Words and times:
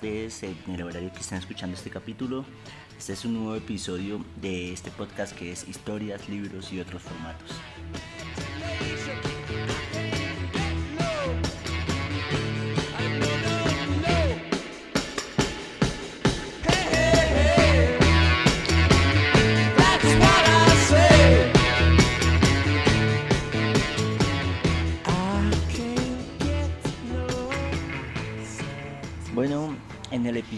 tardes, 0.00 0.42
en 0.42 0.56
el 0.74 0.82
horario 0.82 1.12
que 1.12 1.20
están 1.20 1.38
escuchando 1.38 1.76
este 1.76 1.90
capítulo. 1.90 2.44
Este 2.98 3.12
es 3.12 3.24
un 3.24 3.34
nuevo 3.34 3.54
episodio 3.54 4.24
de 4.40 4.72
este 4.72 4.90
podcast 4.90 5.36
que 5.36 5.52
es 5.52 5.68
historias, 5.68 6.28
libros 6.28 6.72
y 6.72 6.80
otros 6.80 7.02
formatos. 7.02 7.50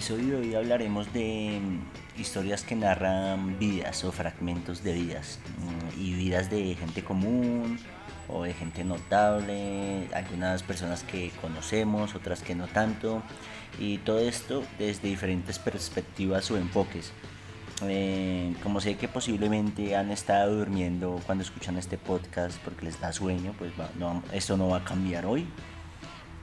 Episodio 0.03 0.41
de 0.41 0.49
hoy 0.49 0.55
hablaremos 0.57 1.13
de 1.13 1.61
mm, 1.63 2.21
historias 2.21 2.65
que 2.65 2.75
narran 2.75 3.57
vidas 3.61 4.03
o 4.03 4.11
fragmentos 4.11 4.83
de 4.83 4.95
vidas 4.95 5.39
mm, 5.59 6.01
y 6.01 6.15
vidas 6.15 6.51
de 6.51 6.75
gente 6.75 7.05
común 7.05 7.79
o 8.27 8.43
de 8.43 8.53
gente 8.53 8.83
notable, 8.83 10.09
algunas 10.13 10.65
personas 10.65 11.05
que 11.05 11.31
conocemos, 11.41 12.17
otras 12.17 12.43
que 12.43 12.57
no 12.57 12.67
tanto, 12.67 13.23
y 13.79 13.99
todo 13.99 14.19
esto 14.19 14.65
desde 14.77 15.07
diferentes 15.07 15.61
perspectivas 15.61 16.51
o 16.51 16.57
enfoques. 16.57 17.13
Eh, 17.87 18.57
como 18.61 18.81
sé 18.81 18.97
que 18.97 19.07
posiblemente 19.07 19.95
han 19.95 20.11
estado 20.11 20.57
durmiendo 20.57 21.21
cuando 21.27 21.45
escuchan 21.45 21.79
este 21.79 21.97
podcast 21.97 22.59
porque 22.65 22.87
les 22.87 23.01
da 23.01 23.13
sueño, 23.13 23.55
pues 23.57 23.71
no, 24.01 24.21
esto 24.33 24.57
no 24.57 24.69
va 24.69 24.79
a 24.79 24.85
cambiar 24.85 25.27
hoy. 25.27 25.47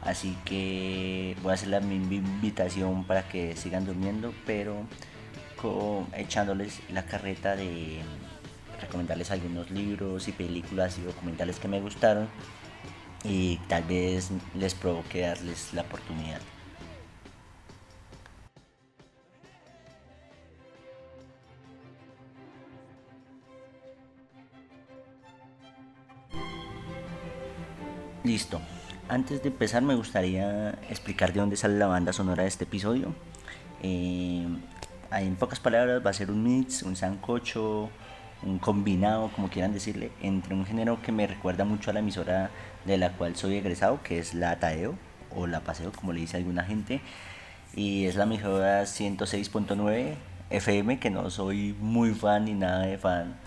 Así 0.02 0.38
que 0.45 1.36
voy 1.44 1.52
a 1.52 1.53
hacer 1.55 1.69
la 1.69 1.80
invitación 1.81 3.03
para 3.03 3.28
que 3.28 3.55
sigan 3.55 3.86
durmiendo, 3.86 4.33
pero 4.45 4.86
echándoles 6.16 6.80
la 6.89 7.05
carreta 7.05 7.55
de 7.55 8.00
recomendarles 8.80 9.30
algunos 9.31 9.70
libros 9.72 10.27
y 10.30 10.31
películas 10.31 10.97
y 10.97 11.02
documentales 11.02 11.59
que 11.59 11.67
me 11.67 11.81
gustaron 11.81 12.30
y 13.23 13.58
tal 13.67 13.83
vez 13.83 14.30
les 14.55 14.73
provoque 14.73 15.22
darles 15.22 15.73
la 15.73 15.81
oportunidad. 15.81 16.39
Listo. 28.23 28.61
Antes 29.09 29.42
de 29.42 29.49
empezar 29.49 29.81
me 29.81 29.95
gustaría 29.95 30.77
explicar 30.87 31.33
de 31.33 31.39
dónde 31.39 31.58
sale 31.58 31.80
la 31.80 31.87
banda 31.87 32.14
sonora 32.14 32.43
de 32.43 32.49
este 32.49 32.65
episodio. 32.65 33.15
Eh, 33.81 34.47
en 35.11 35.36
pocas 35.36 35.59
palabras 35.59 36.05
va 36.05 36.11
a 36.11 36.14
ser 36.14 36.30
un 36.30 36.43
mix, 36.43 36.83
un 36.83 36.95
sancocho, 36.95 37.89
un 38.43 38.59
combinado, 38.59 39.31
como 39.36 39.49
quieran 39.49 39.73
decirle, 39.73 40.11
entre 40.21 40.53
un 40.53 40.64
género 40.64 41.02
que 41.02 41.11
me 41.11 41.25
recuerda 41.25 41.65
mucho 41.65 41.89
a 41.89 41.93
la 41.93 42.02
emisora 42.02 42.52
de 42.86 42.99
la 42.99 43.14
cual 43.14 43.36
soy 43.36 43.55
egresado, 43.55 44.03
que 44.03 44.20
es 44.20 44.36
la 44.36 44.59
Tadeo 44.59 44.93
o 45.36 45.47
la 45.47 45.61
Paseo, 45.61 45.91
como 45.91 46.14
le 46.14 46.20
dice 46.20 46.37
alguna 46.37 46.64
gente, 46.64 47.02
y 47.76 48.05
es 48.05 48.15
la 48.15 48.26
emisora 48.26 48.83
106.9 48.83 50.14
FM, 50.52 50.99
que 50.99 51.09
no 51.09 51.31
soy 51.31 51.76
muy 51.80 52.14
fan 52.14 52.45
ni 52.45 52.53
nada 52.53 52.81
de 52.86 52.99
fan 52.99 53.39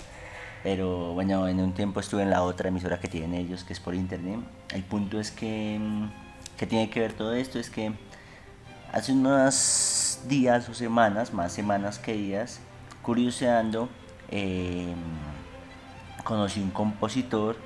pero 0.62 1.12
bueno, 1.14 1.48
en 1.48 1.60
un 1.60 1.72
tiempo 1.72 2.00
estuve 2.00 2.22
en 2.22 2.30
la 2.30 2.42
otra 2.42 2.68
emisora 2.68 3.00
que 3.00 3.08
tienen 3.08 3.34
ellos, 3.34 3.64
que 3.64 3.72
es 3.72 3.80
por 3.80 3.94
internet. 3.94 4.40
El 4.72 4.82
punto 4.84 5.18
es 5.18 5.30
que, 5.30 5.78
mm, 5.80 6.10
que 6.56 6.66
tiene 6.66 6.90
que 6.90 7.00
ver 7.00 7.12
todo 7.14 7.34
esto, 7.34 7.58
es 7.58 7.70
que 7.70 7.92
hace 8.92 9.12
unos 9.12 10.20
días 10.28 10.68
o 10.68 10.74
semanas, 10.74 11.32
más 11.32 11.52
semanas 11.52 11.98
que 11.98 12.12
días, 12.14 12.60
curioseando, 13.02 13.88
eh, 14.30 14.94
conocí 16.24 16.60
un 16.60 16.70
compositor 16.70 17.56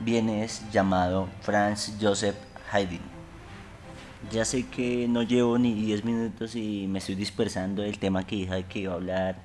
vienes 0.00 0.62
llamado 0.70 1.28
Franz 1.40 1.96
Joseph 2.00 2.36
Haydn. 2.70 3.00
Ya 4.30 4.44
sé 4.44 4.66
que 4.66 5.06
no 5.08 5.22
llevo 5.22 5.58
ni 5.58 5.74
10 5.74 6.04
minutos 6.04 6.56
y 6.56 6.86
me 6.88 6.98
estoy 6.98 7.14
dispersando 7.14 7.82
del 7.82 7.98
tema 7.98 8.26
que 8.26 8.36
dije 8.36 8.64
que 8.64 8.78
iba 8.80 8.92
a 8.92 8.96
hablar 8.96 9.36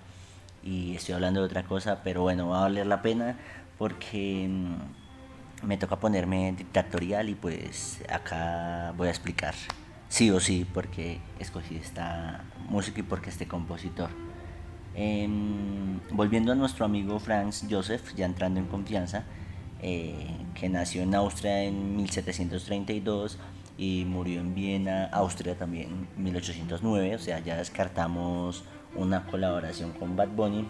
y 0.64 0.96
estoy 0.96 1.16
hablando 1.16 1.42
de 1.42 1.48
otra 1.48 1.64
cosa, 1.64 2.02
pero 2.04 2.22
bueno, 2.22 2.50
va 2.50 2.60
a 2.60 2.62
valer 2.62 2.88
la 2.88 3.02
pena 3.02 3.38
porque 3.78 4.48
mm, 4.50 5.68
me 5.68 5.78
toca 5.78 6.00
ponerme 6.00 6.54
dictatorial 6.58 7.30
y 7.30 7.36
pues 7.36 8.04
acá 8.10 8.94
voy 8.98 9.08
a 9.08 9.12
explicar 9.12 9.56
sí 10.10 10.30
o 10.30 10.40
sí 10.40 10.68
porque 10.72 11.20
escogí 11.40 11.78
esta 11.78 12.44
música 12.70 13.00
y 13.00 13.04
porque 13.04 13.30
este 13.30 13.48
compositor. 13.48 14.10
Em, 14.94 16.00
volviendo 16.12 16.52
a 16.52 16.56
nuestro 16.56 16.86
amigo 16.86 17.18
Franz 17.20 17.66
Joseph, 17.70 18.14
ya 18.16 18.26
entrando 18.26 18.60
en 18.60 18.68
confianza, 18.68 19.24
eh, 19.82 20.38
que 20.54 20.70
nació 20.70 21.02
en 21.04 21.16
Austria 21.16 21.64
en 21.64 21.96
1732 21.96 23.40
y 23.78 24.06
murió 24.06 24.42
en 24.42 24.54
Viena, 24.54 25.06
Austria 25.06 25.58
también 25.58 26.08
en 26.18 26.24
1809, 26.24 27.16
o 27.16 27.20
sea, 27.20 27.40
ya 27.40 27.56
descartamos 27.56 28.64
una 28.96 29.26
colaboración 29.26 29.92
con 29.94 30.16
Bad 30.16 30.30
Bunny. 30.30 30.68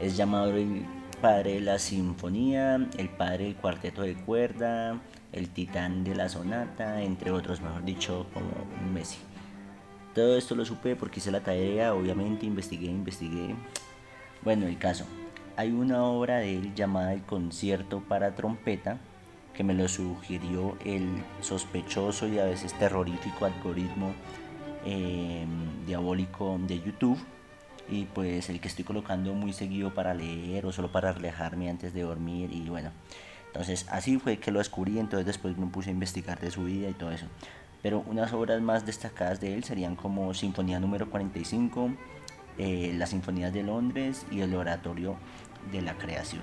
Es 0.00 0.16
llamado 0.16 0.56
el 0.56 0.84
padre 1.20 1.54
de 1.54 1.60
la 1.60 1.78
sinfonía, 1.78 2.88
el 2.98 3.08
padre 3.08 3.44
del 3.44 3.56
cuarteto 3.56 4.02
de 4.02 4.14
cuerda, 4.14 5.00
el 5.32 5.48
titán 5.48 6.04
de 6.04 6.14
la 6.14 6.28
sonata, 6.28 7.02
entre 7.02 7.30
otros, 7.30 7.60
mejor 7.60 7.84
dicho, 7.84 8.26
como 8.34 8.50
Messi. 8.92 9.18
Todo 10.14 10.36
esto 10.36 10.54
lo 10.54 10.64
supe 10.64 10.96
porque 10.96 11.20
hice 11.20 11.30
la 11.30 11.40
tarea, 11.40 11.94
obviamente 11.94 12.46
investigué, 12.46 12.86
investigué. 12.86 13.54
Bueno, 14.42 14.66
el 14.66 14.78
caso. 14.78 15.06
Hay 15.56 15.70
una 15.70 16.04
obra 16.04 16.38
de 16.38 16.56
él 16.56 16.74
llamada 16.74 17.14
El 17.14 17.22
concierto 17.22 18.00
para 18.00 18.34
trompeta 18.34 18.98
que 19.54 19.62
me 19.62 19.72
lo 19.72 19.88
sugirió 19.88 20.76
el 20.84 21.06
sospechoso 21.40 22.26
y 22.26 22.40
a 22.40 22.44
veces 22.44 22.74
terrorífico 22.74 23.44
algoritmo 23.44 24.12
eh, 24.84 25.46
diabólico 25.86 26.58
de 26.66 26.80
YouTube 26.80 27.18
y 27.88 28.04
pues 28.06 28.48
el 28.48 28.60
que 28.60 28.68
estoy 28.68 28.84
colocando 28.84 29.34
muy 29.34 29.52
seguido 29.52 29.94
para 29.94 30.14
leer 30.14 30.66
o 30.66 30.72
solo 30.72 30.90
para 30.90 31.12
relajarme 31.12 31.68
antes 31.70 31.92
de 31.94 32.02
dormir 32.02 32.50
y 32.52 32.68
bueno. 32.68 32.90
Entonces 33.46 33.86
así 33.90 34.18
fue 34.18 34.38
que 34.38 34.50
lo 34.50 34.58
descubrí 34.58 34.98
entonces 34.98 35.26
después 35.26 35.56
me 35.56 35.66
puse 35.66 35.90
a 35.90 35.92
investigar 35.92 36.40
de 36.40 36.50
su 36.50 36.64
vida 36.64 36.88
y 36.88 36.94
todo 36.94 37.12
eso. 37.12 37.26
Pero 37.82 38.02
unas 38.06 38.32
obras 38.32 38.60
más 38.62 38.86
destacadas 38.86 39.40
de 39.40 39.54
él 39.54 39.64
serían 39.64 39.96
como 39.96 40.32
Sinfonía 40.34 40.80
número 40.80 41.10
45 41.10 41.90
eh, 42.56 42.94
las 42.96 43.10
Sinfonías 43.10 43.52
de 43.52 43.62
Londres 43.62 44.26
y 44.30 44.40
el 44.40 44.54
Oratorio 44.54 45.16
de 45.72 45.82
la 45.82 45.94
Creación 45.94 46.42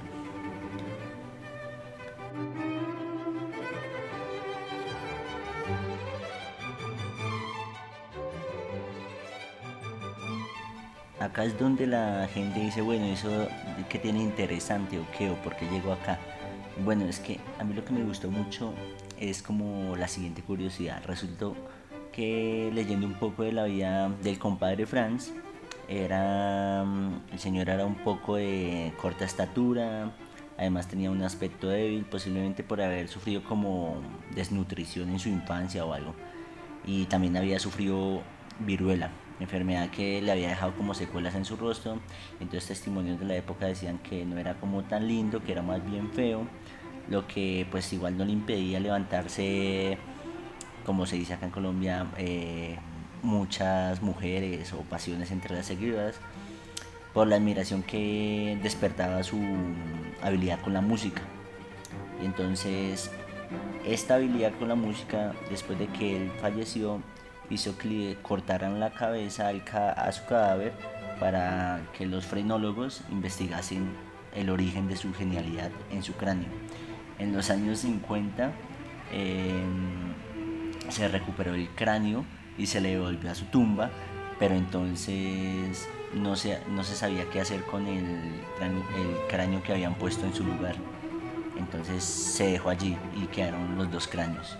acá 11.21 11.43
es 11.43 11.57
donde 11.57 11.85
la 11.85 12.27
gente 12.33 12.59
dice, 12.59 12.81
bueno, 12.81 13.05
eso 13.05 13.47
que 13.89 13.99
tiene 13.99 14.19
interesante 14.19 14.99
o 14.99 15.05
qué, 15.15 15.29
o 15.29 15.35
por 15.35 15.55
qué 15.55 15.67
llegó 15.69 15.93
acá. 15.93 16.19
Bueno, 16.83 17.05
es 17.05 17.19
que 17.19 17.39
a 17.59 17.63
mí 17.63 17.75
lo 17.75 17.85
que 17.85 17.93
me 17.93 18.03
gustó 18.03 18.31
mucho 18.31 18.73
es 19.19 19.43
como 19.43 19.95
la 19.95 20.07
siguiente 20.07 20.41
curiosidad. 20.41 21.03
Resultó 21.05 21.55
que 22.11 22.71
leyendo 22.73 23.05
un 23.05 23.13
poco 23.13 23.43
de 23.43 23.51
la 23.51 23.65
vida 23.65 24.09
del 24.23 24.39
compadre 24.39 24.87
Franz, 24.87 25.31
era, 25.87 26.83
el 27.31 27.39
señor 27.39 27.69
era 27.69 27.85
un 27.85 27.95
poco 27.95 28.37
de 28.37 28.91
corta 28.99 29.25
estatura, 29.25 30.11
además 30.57 30.87
tenía 30.87 31.11
un 31.11 31.21
aspecto 31.21 31.69
débil, 31.69 32.03
posiblemente 32.05 32.63
por 32.63 32.81
haber 32.81 33.07
sufrido 33.09 33.43
como 33.43 34.01
desnutrición 34.33 35.09
en 35.09 35.19
su 35.19 35.29
infancia 35.29 35.85
o 35.85 35.93
algo. 35.93 36.15
Y 36.83 37.05
también 37.05 37.37
había 37.37 37.59
sufrido 37.59 38.23
viruela 38.59 39.11
enfermedad 39.43 39.89
que 39.89 40.21
le 40.21 40.31
había 40.31 40.49
dejado 40.49 40.73
como 40.75 40.93
secuelas 40.93 41.35
en 41.35 41.45
su 41.45 41.55
rostro. 41.55 41.99
Entonces 42.39 42.67
testimonios 42.67 43.19
de 43.19 43.25
la 43.25 43.35
época 43.35 43.65
decían 43.65 43.99
que 43.99 44.25
no 44.25 44.37
era 44.37 44.55
como 44.55 44.83
tan 44.83 45.07
lindo, 45.07 45.43
que 45.43 45.51
era 45.51 45.61
más 45.61 45.83
bien 45.89 46.11
feo, 46.11 46.47
lo 47.09 47.27
que 47.27 47.67
pues 47.71 47.91
igual 47.93 48.17
no 48.17 48.25
le 48.25 48.31
impedía 48.31 48.79
levantarse, 48.79 49.97
como 50.85 51.05
se 51.05 51.15
dice 51.15 51.33
acá 51.33 51.45
en 51.45 51.51
Colombia, 51.51 52.07
eh, 52.17 52.77
muchas 53.23 54.01
mujeres 54.01 54.73
o 54.73 54.81
pasiones 54.81 55.31
entre 55.31 55.55
las 55.55 55.67
seguidoras 55.67 56.15
por 57.13 57.27
la 57.27 57.35
admiración 57.35 57.83
que 57.83 58.57
despertaba 58.63 59.21
su 59.23 59.37
habilidad 60.21 60.59
con 60.61 60.73
la 60.73 60.81
música. 60.81 61.21
Y 62.21 62.25
entonces 62.25 63.11
esta 63.85 64.15
habilidad 64.15 64.53
con 64.57 64.69
la 64.69 64.75
música, 64.75 65.33
después 65.49 65.77
de 65.79 65.87
que 65.87 66.17
él 66.17 66.31
falleció, 66.39 67.01
hizo 67.51 67.77
que 67.77 67.87
le 67.87 68.15
cortaran 68.21 68.79
la 68.79 68.91
cabeza 68.91 69.49
a 69.49 70.11
su 70.11 70.25
cadáver 70.25 70.73
para 71.19 71.81
que 71.95 72.05
los 72.05 72.25
frenólogos 72.25 73.03
investigasen 73.11 73.91
el 74.33 74.49
origen 74.49 74.87
de 74.87 74.95
su 74.95 75.13
genialidad 75.13 75.69
en 75.91 76.01
su 76.01 76.13
cráneo. 76.13 76.49
En 77.19 77.33
los 77.33 77.49
años 77.49 77.79
50, 77.79 78.51
em, 79.11 80.13
se 80.89 81.07
recuperó 81.07 81.53
el 81.53 81.69
cráneo 81.69 82.25
y 82.57 82.65
se 82.65 82.81
le 82.81 82.91
devolvió 82.91 83.29
a 83.29 83.35
su 83.35 83.45
tumba, 83.45 83.91
pero 84.39 84.55
entonces 84.55 85.87
no 86.15 86.35
se, 86.35 86.59
no 86.69 86.83
se 86.83 86.95
sabía 86.95 87.29
qué 87.29 87.41
hacer 87.41 87.63
con 87.65 87.85
el, 87.87 88.05
el 88.61 89.27
cráneo 89.29 89.61
que 89.61 89.73
habían 89.73 89.95
puesto 89.95 90.25
en 90.25 90.33
su 90.33 90.43
lugar. 90.43 90.75
Entonces 91.57 92.03
se 92.03 92.53
dejó 92.53 92.69
allí 92.69 92.97
y 93.15 93.27
quedaron 93.27 93.77
los 93.77 93.91
dos 93.91 94.07
cráneos. 94.07 94.57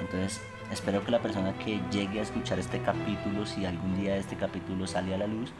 Entonces 0.00 0.40
espero 0.72 1.04
que 1.04 1.10
la 1.10 1.20
persona 1.20 1.52
que 1.58 1.80
llegue 1.90 2.20
a 2.20 2.22
escuchar 2.22 2.58
este 2.58 2.80
capítulo, 2.80 3.46
si 3.46 3.64
algún 3.66 4.00
día 4.00 4.16
este 4.16 4.36
capítulo 4.36 4.86
sale 4.86 5.14
a 5.14 5.18
la 5.18 5.26
luz, 5.26 5.52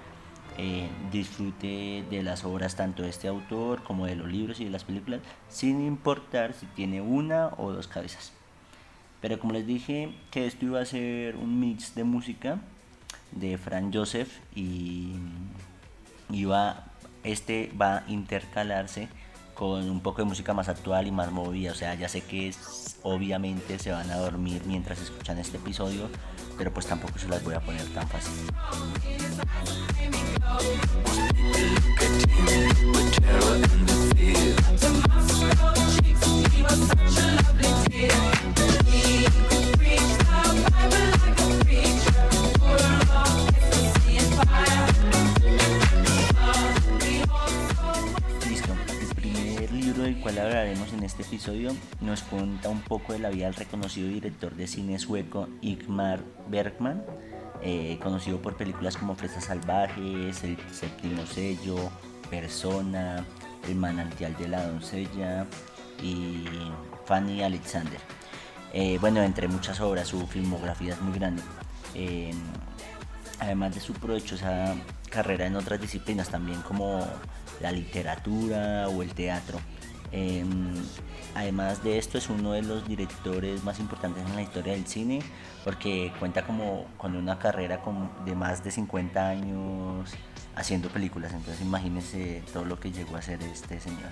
eh, 0.59 0.89
disfrute 1.11 2.05
de 2.11 2.23
las 2.23 2.45
obras 2.45 2.77
tanto 2.77 3.03
de 3.03 3.11
este 3.11 3.29
autor 3.29 3.83
como 3.83 4.07
de 4.07 4.17
los 4.17 4.29
libros 4.31 4.61
y 4.61 4.65
de 4.65 4.71
las 4.71 4.85
películas, 4.85 5.21
sin 5.49 5.87
importar 5.87 6.55
si 6.55 6.67
tiene 6.67 7.01
una 7.01 7.49
o 7.59 7.73
dos 7.73 7.89
cabezas. 7.89 8.33
Pero 9.21 9.39
como 9.39 9.53
les 9.53 9.67
dije 9.67 10.15
que 10.31 10.47
esto 10.47 10.67
iba 10.67 10.81
a 10.81 10.85
ser 10.85 11.37
un 11.37 11.61
mix 11.61 11.95
de 11.95 12.05
música 12.05 12.59
de 13.31 13.57
Frank 13.57 13.95
Joseph 13.95 14.41
y 14.55 15.15
iba, 16.31 16.85
este 17.23 17.73
va 17.81 17.99
a 17.99 18.05
intercalarse 18.09 19.09
con 19.55 19.89
un 19.89 20.01
poco 20.01 20.23
de 20.23 20.29
música 20.29 20.53
más 20.55 20.69
actual 20.69 21.07
y 21.07 21.11
más 21.11 21.31
movida. 21.31 21.73
O 21.73 21.75
sea, 21.75 21.95
ya 21.95 22.09
sé 22.09 22.23
que 22.23 22.53
obviamente 23.03 23.79
se 23.79 23.93
van 23.93 24.11
a 24.11 24.17
dormir 24.17 24.63
mientras 24.67 25.01
escuchan 25.01 25.39
este 25.39 25.57
episodio, 25.57 26.09
pero 26.59 26.73
pues 26.73 26.87
tampoco 26.87 27.19
se 27.19 27.29
las 27.29 27.43
voy 27.43 27.55
a 27.55 27.61
poner 27.61 27.87
tan 27.95 28.09
fácil. 28.09 28.33
Cual 50.21 50.39
hablaremos 50.39 50.93
en 50.93 51.05
este 51.05 51.23
episodio 51.23 51.71
nos 52.01 52.23
cuenta 52.23 52.69
un 52.69 52.81
poco 52.81 53.13
de 53.13 53.21
la 53.21 53.31
vida 53.31 53.45
del 53.45 53.55
reconocido 53.55 54.09
director 54.09 54.55
de 54.55 54.67
cine 54.67 54.99
sueco 54.99 55.49
Igmar 55.61 56.21
Bergman, 56.49 57.05
eh, 57.63 57.99
conocido 58.03 58.43
por 58.43 58.57
películas 58.57 58.97
como 58.97 59.15
Fresas 59.15 59.45
Salvajes, 59.45 60.43
El 60.43 60.57
Séptimo 60.73 61.25
Sello, 61.27 61.77
Persona, 62.31 63.25
El 63.69 63.77
Manantial 63.77 64.37
de 64.37 64.49
la 64.49 64.67
Doncella 64.67 65.47
y 66.03 66.47
Fanny 67.07 67.43
Alexander. 67.43 68.01
Eh, 68.73 68.99
bueno, 69.01 69.23
entre 69.23 69.47
muchas 69.47 69.81
obras, 69.81 70.09
su 70.09 70.27
filmografía 70.27 70.95
es 70.95 71.01
muy 71.01 71.17
grande. 71.17 71.43
Eh, 71.95 72.33
además 73.39 73.75
de 73.75 73.81
su 73.81 73.93
provechosa 73.93 74.75
carrera 75.11 75.47
en 75.47 75.55
otras 75.55 75.81
disciplinas, 75.81 76.29
también 76.29 76.61
como 76.63 77.07
la 77.61 77.71
literatura 77.71 78.89
o 78.89 79.03
el 79.03 79.15
teatro. 79.15 79.61
Em, 80.13 80.75
además 81.35 81.83
de 81.83 81.97
esto 81.97 82.19
es 82.19 82.29
uno 82.29 82.53
de 82.53 82.63
los 82.63 82.87
directores 82.87 83.65
más 83.65 83.81
importantes 83.81 84.25
en 84.27 84.37
la 84.37 84.43
historia 84.43 84.75
del 84.75 84.87
cine 84.87 85.23
porque 85.65 86.13
cuenta 86.19 86.45
como 86.45 86.87
con 86.99 87.17
una 87.17 87.39
carrera 87.39 87.81
de 88.27 88.35
más 88.35 88.63
de 88.63 88.71
50 88.71 89.29
años 89.29 90.11
haciendo 90.55 90.91
películas, 90.91 91.33
entonces 91.33 91.65
imagínense 91.65 92.43
todo 92.53 92.67
lo 92.67 92.79
que 92.79 92.93
llegó 92.93 93.17
a 93.17 93.21
hacer 93.21 93.43
este 93.43 93.81
señor. 93.81 94.11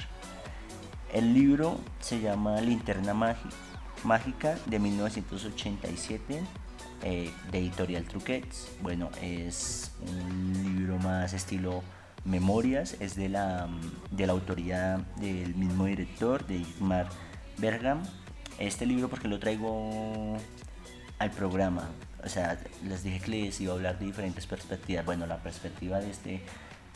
El 1.12 1.34
libro 1.34 1.78
se 2.00 2.20
llama 2.20 2.60
Linterna 2.60 3.14
Mágica 4.04 4.56
de 4.66 4.78
1987 4.78 6.40
eh, 7.02 7.30
de 7.50 7.58
Editorial 7.58 8.04
Truquets. 8.04 8.68
Bueno, 8.80 9.10
es 9.20 9.92
un 10.06 10.76
libro 10.76 10.98
más 10.98 11.32
estilo 11.32 11.82
Memorias 12.24 12.96
es 13.00 13.16
de 13.16 13.28
la, 13.28 13.68
de 14.10 14.26
la 14.26 14.32
autoría 14.32 15.04
del 15.16 15.54
mismo 15.54 15.86
director, 15.86 16.46
de 16.46 16.56
Igmar 16.56 17.08
Bergam. 17.58 18.02
Este 18.58 18.84
libro 18.84 19.08
porque 19.08 19.28
lo 19.28 19.38
traigo 19.38 20.36
al 21.18 21.30
programa. 21.30 21.88
O 22.22 22.28
sea, 22.28 22.58
les 22.86 23.02
dije 23.02 23.20
que 23.20 23.30
les 23.30 23.60
iba 23.60 23.72
a 23.72 23.76
hablar 23.76 23.98
de 23.98 24.06
diferentes 24.06 24.46
perspectivas. 24.46 25.04
Bueno, 25.06 25.26
la 25.26 25.38
perspectiva 25.38 25.98
de 26.00 26.10
este 26.10 26.42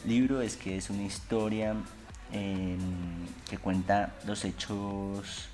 libro 0.04 0.42
es 0.42 0.56
que 0.56 0.76
es 0.76 0.90
una 0.90 1.02
historia 1.02 1.74
em, 2.32 2.78
que 3.48 3.56
cuenta 3.58 4.14
los 4.26 4.44
hechos 4.44 5.48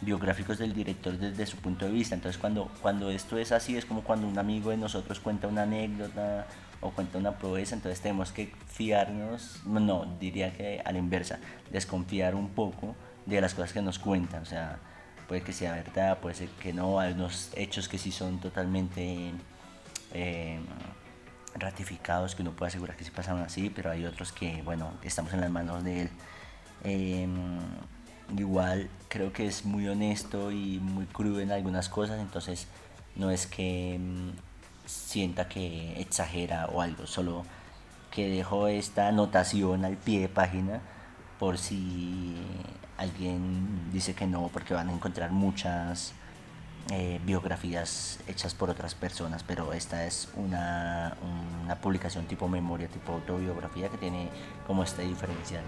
biográficos 0.00 0.58
del 0.58 0.72
director 0.72 1.16
desde 1.18 1.46
su 1.46 1.56
punto 1.56 1.84
de 1.86 1.92
vista. 1.92 2.14
Entonces 2.14 2.40
cuando, 2.40 2.70
cuando 2.80 3.10
esto 3.10 3.38
es 3.38 3.52
así 3.52 3.76
es 3.76 3.84
como 3.84 4.02
cuando 4.02 4.28
un 4.28 4.38
amigo 4.38 4.70
de 4.70 4.76
nosotros 4.76 5.20
cuenta 5.20 5.48
una 5.48 5.62
anécdota 5.62 6.46
o 6.80 6.90
cuenta 6.90 7.18
una 7.18 7.32
proeza, 7.32 7.74
entonces 7.74 8.00
tenemos 8.00 8.32
que 8.32 8.52
fiarnos, 8.68 9.60
no, 9.66 10.06
diría 10.18 10.52
que 10.52 10.80
a 10.84 10.92
la 10.92 10.98
inversa, 10.98 11.38
desconfiar 11.70 12.34
un 12.34 12.48
poco 12.50 12.94
de 13.26 13.40
las 13.40 13.54
cosas 13.54 13.72
que 13.72 13.82
nos 13.82 13.98
cuentan, 13.98 14.42
o 14.42 14.46
sea, 14.46 14.78
puede 15.28 15.42
que 15.42 15.52
sea 15.52 15.74
verdad, 15.74 16.18
puede 16.18 16.34
ser 16.34 16.48
que 16.48 16.72
no, 16.72 16.98
hay 16.98 17.12
unos 17.12 17.50
hechos 17.54 17.88
que 17.88 17.98
sí 17.98 18.10
son 18.10 18.40
totalmente 18.40 19.32
eh, 20.12 20.58
ratificados, 21.54 22.34
que 22.34 22.42
uno 22.42 22.52
puede 22.52 22.68
asegurar 22.68 22.96
que 22.96 23.04
sí 23.04 23.10
pasaron 23.10 23.42
así, 23.42 23.70
pero 23.70 23.90
hay 23.90 24.04
otros 24.06 24.32
que, 24.32 24.62
bueno, 24.62 24.92
estamos 25.02 25.32
en 25.32 25.40
las 25.40 25.50
manos 25.50 25.84
de 25.84 26.02
él. 26.02 26.10
Em, 26.82 27.58
igual 28.36 28.88
creo 29.08 29.32
que 29.32 29.46
es 29.46 29.64
muy 29.64 29.86
honesto 29.88 30.50
y 30.50 30.78
muy 30.80 31.06
crudo 31.06 31.40
en 31.40 31.52
algunas 31.52 31.88
cosas, 31.88 32.20
entonces 32.20 32.66
no 33.16 33.30
es 33.30 33.46
que 33.46 33.94
em, 33.94 34.32
sienta 34.90 35.48
que 35.48 36.00
exagera 36.00 36.66
o 36.66 36.80
algo, 36.80 37.06
solo 37.06 37.44
que 38.10 38.28
dejo 38.28 38.68
esta 38.68 39.08
anotación 39.08 39.84
al 39.84 39.96
pie 39.96 40.20
de 40.20 40.28
página 40.28 40.80
por 41.38 41.58
si 41.58 42.36
alguien 42.98 43.90
dice 43.92 44.14
que 44.14 44.26
no, 44.26 44.48
porque 44.52 44.74
van 44.74 44.88
a 44.88 44.92
encontrar 44.92 45.30
muchas 45.30 46.12
eh, 46.90 47.20
biografías 47.24 48.18
hechas 48.26 48.54
por 48.54 48.68
otras 48.68 48.94
personas, 48.94 49.42
pero 49.42 49.72
esta 49.72 50.06
es 50.06 50.28
una, 50.36 51.16
una 51.64 51.76
publicación 51.76 52.26
tipo 52.26 52.48
memoria, 52.48 52.88
tipo 52.88 53.12
autobiografía 53.12 53.88
que 53.88 53.96
tiene 53.96 54.28
como 54.66 54.82
este 54.82 55.02
diferencial. 55.02 55.62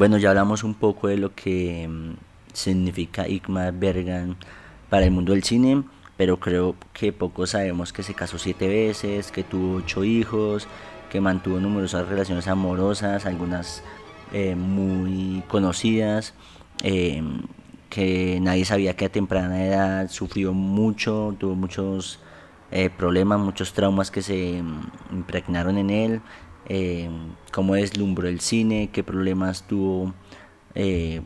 Bueno, 0.00 0.16
ya 0.16 0.30
hablamos 0.30 0.64
un 0.64 0.72
poco 0.72 1.08
de 1.08 1.18
lo 1.18 1.34
que 1.34 1.86
mm, 1.86 2.14
significa 2.54 3.28
Igmar 3.28 3.74
Bergan 3.74 4.34
para 4.88 5.04
el 5.04 5.10
mundo 5.10 5.32
del 5.34 5.44
cine, 5.44 5.82
pero 6.16 6.40
creo 6.40 6.74
que 6.94 7.12
pocos 7.12 7.50
sabemos 7.50 7.92
que 7.92 8.02
se 8.02 8.14
casó 8.14 8.38
siete 8.38 8.66
veces, 8.66 9.30
que 9.30 9.44
tuvo 9.44 9.74
ocho 9.76 10.02
hijos, 10.02 10.66
que 11.10 11.20
mantuvo 11.20 11.60
numerosas 11.60 12.08
relaciones 12.08 12.48
amorosas, 12.48 13.26
algunas 13.26 13.82
eh, 14.32 14.56
muy 14.56 15.42
conocidas, 15.48 16.32
em, 16.82 17.42
que 17.90 18.38
nadie 18.40 18.64
sabía 18.64 18.96
que 18.96 19.04
a 19.04 19.12
temprana 19.12 19.66
edad 19.66 20.08
sufrió 20.08 20.54
mucho, 20.54 21.36
tuvo 21.38 21.54
muchos 21.56 22.20
eh, 22.70 22.88
problemas, 22.88 23.38
muchos 23.38 23.74
traumas 23.74 24.10
que 24.10 24.22
se 24.22 24.62
mm, 24.62 24.80
impregnaron 25.12 25.76
en 25.76 25.90
él, 25.90 26.22
eh, 26.66 27.08
cómo 27.52 27.74
deslumbró 27.74 28.28
el 28.28 28.40
cine, 28.40 28.90
qué 28.92 29.02
problemas 29.02 29.64
tuvo 29.66 30.14
eh, 30.74 31.20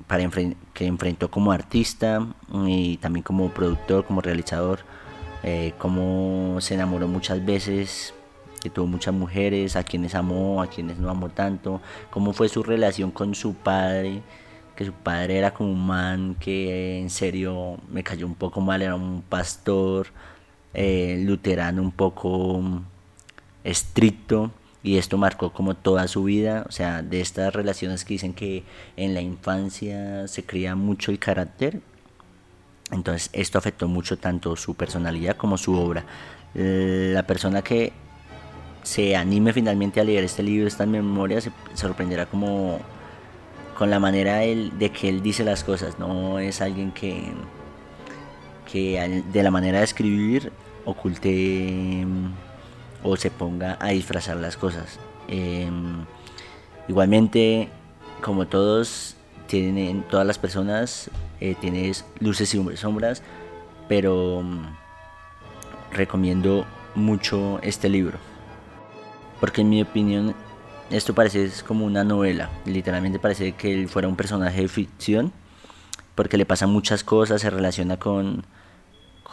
que 0.73 0.87
enfrentó 0.87 1.31
como 1.31 1.53
artista 1.53 2.27
y 2.67 2.97
también 2.99 3.23
como 3.23 3.51
productor, 3.51 4.07
como 4.07 4.21
realizador, 4.21 4.81
eh, 5.43 5.75
cómo 5.79 6.59
se 6.61 6.75
enamoró 6.75 7.09
muchas 7.09 7.45
veces, 7.45 8.15
que 8.63 8.71
tuvo 8.71 8.87
muchas 8.87 9.13
mujeres, 9.15 9.77
a 9.77 9.85
quienes 9.85 10.15
amó, 10.15 10.63
a 10.63 10.69
quienes 10.69 10.99
no 10.99 11.11
amó 11.11 11.29
tanto, 11.29 11.83
cómo 12.11 12.33
fue 12.33 12.49
su 12.49 12.63
relación 12.63 13.11
con 13.11 13.35
su 13.35 13.55
padre, 13.55 14.23
que 14.77 14.87
su 14.87 14.93
padre 14.93 15.39
era 15.39 15.53
como 15.53 15.73
un 15.73 15.87
man 15.87 16.37
que 16.41 17.01
en 17.01 17.11
serio 17.11 17.79
me 17.91 18.03
cayó 18.03 18.27
un 18.27 18.35
poco 18.35 18.61
mal, 18.61 18.83
era 18.83 18.95
un 18.95 19.23
pastor 19.29 20.09
luterano 20.75 21.83
un 21.83 21.93
poco 21.93 22.63
estricto 23.63 24.51
y 24.85 24.99
esto 24.99 25.17
marcó 25.17 25.51
como 25.51 25.75
toda 25.75 26.07
su 26.07 26.25
vida, 26.25 26.65
o 26.69 26.71
sea, 26.71 27.03
de 27.03 27.23
estas 27.23 27.55
relaciones 27.55 28.05
que 28.05 28.15
dicen 28.15 28.35
que 28.35 28.65
en 28.97 29.15
la 29.15 29.23
infancia 29.23 30.29
se 30.29 30.45
cría 30.45 30.77
mucho 30.77 31.11
el 31.11 31.19
carácter, 31.19 31.81
entonces 32.93 33.31
esto 33.33 33.57
afectó 33.59 33.89
mucho 33.89 34.19
tanto 34.19 34.55
su 34.57 34.75
personalidad 34.75 35.37
como 35.37 35.57
su 35.57 35.75
obra. 35.75 36.05
La 36.53 37.27
persona 37.27 37.63
que 37.63 37.93
se 38.83 39.17
anime 39.17 39.55
finalmente 39.55 40.01
a 40.01 40.05
leer 40.05 40.23
este 40.23 40.43
libro, 40.43 40.69
estas 40.69 40.87
memorias, 40.87 41.45
se 41.45 41.53
sorprenderá 41.75 42.27
como 42.27 42.79
con 43.77 43.91
la 43.91 43.99
manera 43.99 44.37
de, 44.39 44.93
que 44.95 45.09
él 45.09 45.23
dice 45.23 45.45
las 45.45 45.65
cosas. 45.65 45.99
No 45.99 46.39
es 46.39 46.61
alguien 46.61 46.93
que, 46.93 47.33
que 48.71 49.23
de 49.33 49.43
la 49.43 49.51
manera 49.51 49.79
de 49.79 49.85
escribir 49.85 50.53
oculte 50.85 52.07
o 53.05 53.17
se 53.17 53.31
ponga 53.31 53.77
a 53.81 53.91
disfrazar 53.91 54.37
las 54.39 54.57
cosas. 54.57 54.99
Em, 55.29 56.05
igualmente, 56.89 57.69
como 58.21 58.47
todos 58.47 59.17
tienen, 59.47 60.03
todas 60.03 60.27
las 60.27 60.39
personas, 60.39 61.11
eh, 61.41 61.55
tienes 61.61 62.05
luces 62.19 62.53
y 62.55 62.77
sombras, 62.77 63.23
pero 63.89 64.43
mm, 64.43 64.65
recomiendo 65.93 66.67
mucho 66.95 67.61
este 67.63 67.89
libro. 67.89 68.19
Porque 69.41 69.61
en 69.61 69.69
mi 69.71 69.83
opinión 69.83 70.35
esto 70.91 71.15
parece 71.15 71.51
como 71.67 71.85
una 71.85 72.05
novela, 72.05 72.51
literalmente 72.65 73.19
parece 73.19 73.53
que 73.53 73.73
él 73.73 73.89
fuera 73.89 74.09
un 74.09 74.17
personaje 74.17 74.63
de 74.63 74.69
ficción, 74.69 75.33
porque 76.15 76.37
le 76.37 76.47
pasan 76.47 76.71
muchas 76.71 77.05
cosas, 77.05 77.43
se 77.43 77.51
relaciona 77.51 77.99
con, 77.99 78.45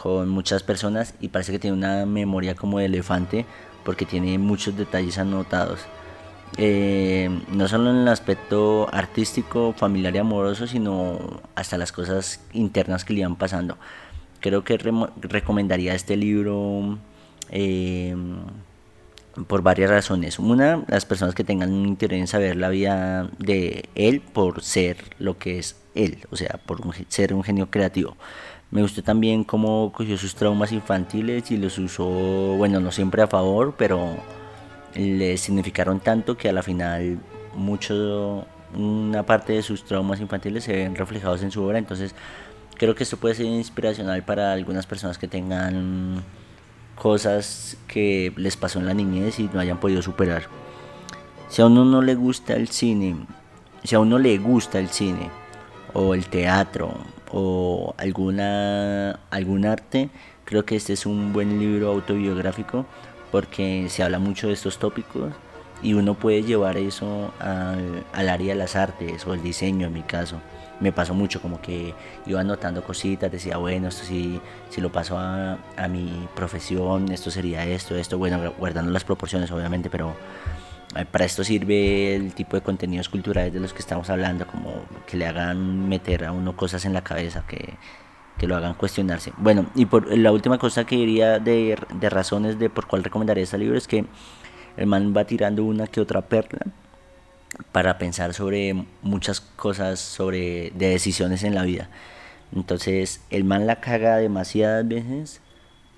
con 0.02 0.28
muchas 0.28 0.64
personas 0.64 1.14
y 1.20 1.28
parece 1.28 1.52
que 1.52 1.60
tiene 1.60 1.76
una 1.76 2.06
memoria 2.06 2.56
como 2.56 2.80
de 2.80 2.86
elefante, 2.86 3.46
porque 3.84 4.04
tiene 4.04 4.36
muchos 4.36 4.76
detalles 4.76 5.16
anotados. 5.16 5.80
Eh, 6.58 7.30
no 7.52 7.68
solo 7.68 7.90
en 7.90 7.98
el 7.98 8.08
aspecto 8.08 8.88
artístico, 8.92 9.72
familiar 9.76 10.14
y 10.16 10.18
amoroso, 10.18 10.66
sino 10.66 11.40
hasta 11.54 11.78
las 11.78 11.92
cosas 11.92 12.40
internas 12.52 13.04
que 13.04 13.14
le 13.14 13.20
iban 13.20 13.36
pasando. 13.36 13.78
Creo 14.40 14.64
que 14.64 14.76
recomendaría 14.76 15.94
este 15.94 16.16
libro 16.16 16.98
eh, 17.50 18.16
por 19.46 19.62
varias 19.62 19.88
razones. 19.88 20.40
Una, 20.40 20.84
las 20.88 21.06
personas 21.06 21.36
que 21.36 21.44
tengan 21.44 21.72
un 21.72 21.86
interés 21.86 22.20
en 22.20 22.26
saber 22.26 22.56
la 22.56 22.70
vida 22.70 23.30
de 23.38 23.88
él 23.94 24.20
por 24.20 24.64
ser 24.64 24.96
lo 25.20 25.38
que 25.38 25.60
es 25.60 25.76
él, 25.94 26.26
o 26.30 26.36
sea, 26.36 26.60
por 26.66 26.80
ser 27.08 27.34
un 27.34 27.44
genio 27.44 27.70
creativo. 27.70 28.16
Me 28.72 28.80
gustó 28.80 29.02
también 29.02 29.44
cómo 29.44 29.92
cogió 29.92 30.16
sus 30.16 30.34
traumas 30.34 30.72
infantiles 30.72 31.50
y 31.50 31.58
los 31.58 31.76
usó, 31.76 32.06
bueno, 32.56 32.80
no 32.80 32.90
siempre 32.90 33.20
a 33.20 33.26
favor, 33.26 33.74
pero 33.76 34.16
le 34.94 35.36
significaron 35.36 36.00
tanto 36.00 36.38
que 36.38 36.48
a 36.48 36.54
la 36.54 36.62
final 36.62 37.18
mucho, 37.54 38.46
una 38.74 39.24
parte 39.24 39.52
de 39.52 39.62
sus 39.62 39.84
traumas 39.84 40.20
infantiles 40.20 40.64
se 40.64 40.72
ven 40.72 40.94
reflejados 40.94 41.42
en 41.42 41.50
su 41.50 41.62
obra. 41.62 41.76
Entonces, 41.76 42.14
creo 42.78 42.94
que 42.94 43.02
esto 43.02 43.18
puede 43.18 43.34
ser 43.34 43.44
inspiracional 43.44 44.22
para 44.22 44.54
algunas 44.54 44.86
personas 44.86 45.18
que 45.18 45.28
tengan 45.28 46.24
cosas 46.94 47.76
que 47.86 48.32
les 48.36 48.56
pasó 48.56 48.78
en 48.78 48.86
la 48.86 48.94
niñez 48.94 49.38
y 49.38 49.50
no 49.52 49.60
hayan 49.60 49.80
podido 49.80 50.00
superar. 50.00 50.44
Si 51.50 51.60
a 51.60 51.66
uno 51.66 51.84
no 51.84 52.00
le 52.00 52.14
gusta 52.14 52.54
el 52.54 52.68
cine, 52.68 53.26
si 53.84 53.94
a 53.94 54.00
uno 54.00 54.18
le 54.18 54.38
gusta 54.38 54.78
el 54.78 54.88
cine 54.88 55.28
o 55.92 56.14
el 56.14 56.24
teatro 56.28 56.94
o 57.32 57.94
alguna 57.98 59.20
algún 59.30 59.66
arte, 59.66 60.10
creo 60.44 60.64
que 60.64 60.76
este 60.76 60.92
es 60.92 61.06
un 61.06 61.32
buen 61.32 61.58
libro 61.58 61.88
autobiográfico 61.90 62.86
porque 63.30 63.86
se 63.88 64.02
habla 64.02 64.18
mucho 64.18 64.48
de 64.48 64.52
estos 64.52 64.78
tópicos 64.78 65.32
y 65.82 65.94
uno 65.94 66.14
puede 66.14 66.42
llevar 66.42 66.76
eso 66.76 67.32
al, 67.40 68.04
al 68.12 68.28
área 68.28 68.54
de 68.54 68.58
las 68.58 68.76
artes 68.76 69.26
o 69.26 69.34
el 69.34 69.42
diseño 69.42 69.86
en 69.86 69.92
mi 69.92 70.02
caso. 70.02 70.36
Me 70.80 70.92
pasó 70.92 71.14
mucho, 71.14 71.40
como 71.40 71.60
que 71.60 71.94
iba 72.26 72.40
anotando 72.40 72.82
cositas, 72.82 73.30
decía, 73.30 73.56
bueno, 73.56 73.88
esto 73.88 74.04
sí, 74.04 74.40
si 74.68 74.80
lo 74.80 74.90
paso 74.90 75.16
a, 75.18 75.58
a, 75.76 75.88
mi 75.88 76.28
profesión, 76.34 77.10
esto 77.12 77.30
sería 77.30 77.64
esto, 77.64 77.96
esto, 77.96 78.18
bueno, 78.18 78.52
guardando 78.58 78.90
las 78.90 79.04
proporciones 79.04 79.50
obviamente, 79.52 79.90
pero 79.90 80.14
para 81.10 81.24
esto 81.24 81.44
sirve 81.44 82.14
el 82.14 82.34
tipo 82.34 82.56
de 82.56 82.62
contenidos 82.62 83.08
culturales 83.08 83.52
de 83.52 83.60
los 83.60 83.72
que 83.72 83.80
estamos 83.80 84.10
hablando, 84.10 84.46
como 84.46 84.82
que 85.06 85.16
le 85.16 85.26
hagan 85.26 85.88
meter 85.88 86.24
a 86.24 86.32
uno 86.32 86.56
cosas 86.56 86.84
en 86.84 86.92
la 86.92 87.02
cabeza, 87.02 87.44
que, 87.46 87.74
que 88.38 88.46
lo 88.46 88.56
hagan 88.56 88.74
cuestionarse. 88.74 89.32
Bueno, 89.36 89.66
y 89.74 89.86
por 89.86 90.16
la 90.16 90.32
última 90.32 90.58
cosa 90.58 90.84
que 90.84 90.96
diría 90.96 91.38
de, 91.38 91.78
de 91.94 92.10
razones 92.10 92.58
de 92.58 92.70
por 92.70 92.86
cuál 92.86 93.04
recomendaría 93.04 93.44
este 93.44 93.58
libro 93.58 93.76
es 93.76 93.86
que 93.86 94.04
el 94.76 94.86
man 94.86 95.14
va 95.16 95.24
tirando 95.24 95.64
una 95.64 95.86
que 95.86 96.00
otra 96.00 96.22
perla 96.22 96.60
para 97.70 97.98
pensar 97.98 98.32
sobre 98.32 98.86
muchas 99.02 99.40
cosas, 99.40 100.00
sobre 100.00 100.70
de 100.70 100.88
decisiones 100.88 101.42
en 101.44 101.54
la 101.54 101.62
vida. 101.64 101.88
Entonces, 102.54 103.20
el 103.30 103.44
man 103.44 103.66
la 103.66 103.80
caga 103.80 104.16
demasiadas 104.16 104.86
veces, 104.86 105.40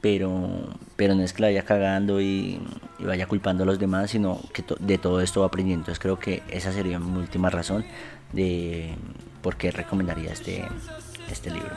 pero, 0.05 0.69
pero 0.97 1.15
no 1.15 1.23
es 1.23 1.33
que 1.33 1.41
la 1.41 1.49
vaya 1.49 1.63
cagando 1.63 2.21
y, 2.21 2.61
vaya 2.99 3.27
culpando 3.27 3.63
a 3.63 3.67
los 3.67 3.79
demás, 3.79 4.11
sino 4.11 4.39
que 4.53 4.63
de 4.79 4.99
todo 4.99 5.23
esto 5.23 5.41
va 5.41 5.47
aprendiendo. 5.47 5.81
Entonces, 5.81 5.99
creo 5.99 6.19
que 6.19 6.43
esa 6.51 6.73
sería 6.73 6.99
mi 6.99 7.17
última 7.17 7.49
razón 7.49 7.87
de 8.35 8.97
por 9.41 9.57
qué 9.57 9.71
recomendaría 9.71 10.31
este, 10.31 10.63
este 11.31 11.51
libro. 11.51 11.75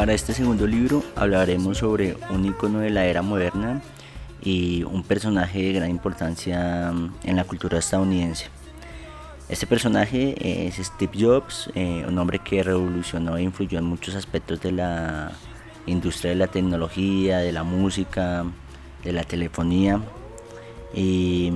Para 0.00 0.14
este 0.14 0.32
segundo 0.32 0.66
libro 0.66 1.04
hablaremos 1.14 1.76
sobre 1.76 2.16
un 2.30 2.46
icono 2.46 2.78
de 2.78 2.88
la 2.88 3.04
era 3.04 3.20
moderna 3.20 3.82
y 4.42 4.82
un 4.84 5.02
personaje 5.02 5.62
de 5.62 5.72
gran 5.74 5.90
importancia 5.90 6.90
en 7.22 7.36
la 7.36 7.44
cultura 7.44 7.78
estadounidense. 7.78 8.46
Este 9.50 9.66
personaje 9.66 10.66
es 10.66 10.76
Steve 10.76 11.12
Jobs, 11.20 11.70
eh, 11.74 12.02
un 12.08 12.16
hombre 12.16 12.38
que 12.38 12.62
revolucionó 12.62 13.36
e 13.36 13.42
influyó 13.42 13.78
en 13.78 13.84
muchos 13.84 14.14
aspectos 14.14 14.62
de 14.62 14.72
la 14.72 15.32
industria 15.84 16.30
de 16.30 16.36
la 16.36 16.46
tecnología, 16.46 17.40
de 17.40 17.52
la 17.52 17.62
música, 17.62 18.46
de 19.04 19.12
la 19.12 19.24
telefonía, 19.24 20.00
y 20.94 21.52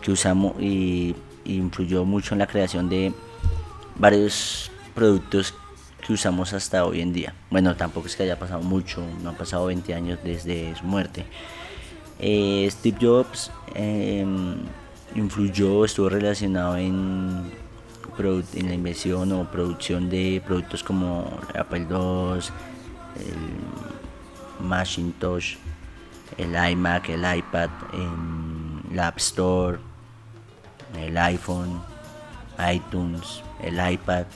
que 0.00 0.10
usamos 0.10 0.54
y 0.58 1.14
influyó 1.44 2.04
mucho 2.04 2.34
en 2.34 2.38
la 2.40 2.46
creación 2.46 2.88
de 2.88 3.12
varios 3.96 4.70
productos 4.94 5.54
que 6.06 6.12
usamos 6.12 6.52
hasta 6.52 6.84
hoy 6.84 7.00
en 7.00 7.12
día. 7.12 7.34
Bueno, 7.50 7.76
tampoco 7.76 8.06
es 8.06 8.16
que 8.16 8.24
haya 8.24 8.38
pasado 8.38 8.62
mucho, 8.62 9.02
no 9.22 9.30
han 9.30 9.36
pasado 9.36 9.66
20 9.66 9.94
años 9.94 10.18
desde 10.22 10.74
su 10.76 10.84
muerte. 10.84 11.24
Eh, 12.18 12.68
Steve 12.70 12.98
Jobs 13.00 13.50
em, 13.74 14.56
influyó, 15.14 15.84
estuvo 15.84 16.08
relacionado 16.08 16.76
en, 16.76 17.50
en 18.18 18.68
la 18.68 18.74
invención 18.74 19.32
o 19.32 19.50
producción 19.50 20.08
de 20.10 20.42
productos 20.44 20.82
como 20.82 21.40
Apple 21.58 21.86
II, 21.90 22.40
el 23.20 24.64
Macintosh, 24.64 25.56
el 26.38 26.54
iMac, 26.72 27.08
el 27.08 27.38
iPad, 27.38 27.70
el 28.90 28.98
App 28.98 29.16
Store, 29.18 29.78
el 30.96 31.16
iPhone, 31.16 31.80
iTunes, 32.58 33.42
el 33.62 33.92
iPad 33.92 34.26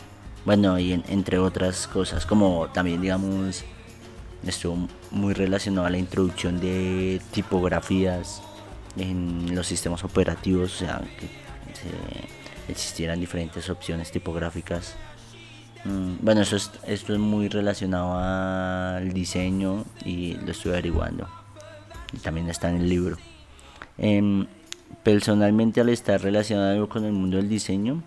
bueno, 0.48 0.78
y 0.78 0.94
entre 0.94 1.38
otras 1.38 1.86
cosas, 1.86 2.24
como 2.24 2.68
también, 2.68 3.02
digamos, 3.02 3.64
estuvo 4.46 4.88
muy 5.10 5.34
relacionado 5.34 5.86
a 5.86 5.90
la 5.90 5.98
introducción 5.98 6.58
de 6.58 7.20
tipografías 7.32 8.40
en 8.96 9.54
los 9.54 9.66
sistemas 9.66 10.04
operativos, 10.04 10.74
o 10.76 10.78
sea, 10.78 11.02
que 11.20 11.28
existieran 12.72 13.20
diferentes 13.20 13.68
opciones 13.68 14.10
tipográficas. 14.10 14.96
Mm, 15.84 16.14
bueno, 16.22 16.40
eso 16.40 16.56
es, 16.56 16.70
esto 16.86 17.12
es 17.12 17.18
muy 17.18 17.48
relacionado 17.48 18.16
al 18.16 19.12
diseño 19.12 19.84
y 20.02 20.32
lo 20.34 20.52
estoy 20.52 20.72
averiguando. 20.72 21.28
También 22.22 22.48
está 22.48 22.70
en 22.70 22.76
el 22.76 22.88
libro. 22.88 23.18
Em, 23.98 24.46
personalmente, 25.02 25.80
al 25.80 25.88
estar 25.88 26.20
relacionado 26.20 26.88
con 26.88 27.04
el 27.04 27.12
mundo 27.12 27.36
del 27.36 27.48
diseño, 27.48 28.02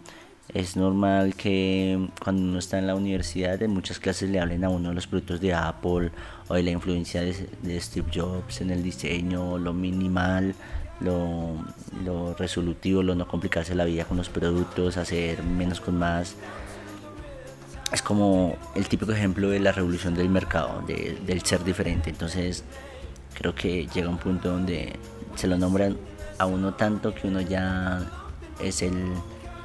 es 0.53 0.75
normal 0.75 1.35
que 1.35 2.09
cuando 2.21 2.41
uno 2.43 2.59
está 2.59 2.77
en 2.77 2.87
la 2.87 2.95
universidad 2.95 3.61
en 3.61 3.71
muchas 3.71 3.99
clases 3.99 4.29
le 4.29 4.39
hablen 4.39 4.65
a 4.65 4.69
uno 4.69 4.89
de 4.89 4.95
los 4.95 5.07
productos 5.07 5.39
de 5.39 5.53
Apple 5.53 6.11
o 6.49 6.55
de 6.55 6.63
la 6.63 6.71
influencia 6.71 7.21
de, 7.21 7.79
Steve 7.79 8.07
Jobs 8.13 8.59
en 8.59 8.69
el 8.71 8.83
diseño, 8.83 9.57
lo 9.57 9.73
minimal, 9.73 10.53
lo, 10.99 12.35
resolutivo, 12.37 13.01
lo 13.01 13.15
no 13.15 13.27
complicarse 13.27 13.75
la 13.75 13.85
vida 13.85 14.03
con 14.05 14.17
los 14.17 14.29
productos, 14.29 14.97
hacer 14.97 15.41
menos 15.43 15.79
con 15.79 15.97
más. 15.97 16.35
Es 17.93 18.01
como 18.01 18.55
el 18.75 18.87
típico 18.87 19.11
ejemplo 19.11 19.49
de 19.49 19.59
la 19.59 19.71
revolución 19.71 20.15
del 20.15 20.29
mercado, 20.29 20.83
del 20.85 21.41
ser 21.43 21.63
diferente. 21.63 22.09
Entonces 22.09 22.63
creo 23.33 23.55
que 23.55 23.87
llega 23.87 24.09
un 24.09 24.17
punto 24.17 24.49
donde 24.51 24.93
se 25.35 25.47
lo 25.47 25.57
nombran 25.57 25.97
a 26.41 26.47
uno 26.47 26.73
tanto 26.73 27.13
que 27.13 27.27
uno 27.27 27.39
ya 27.41 28.01
es 28.59 28.81
el, 28.81 29.13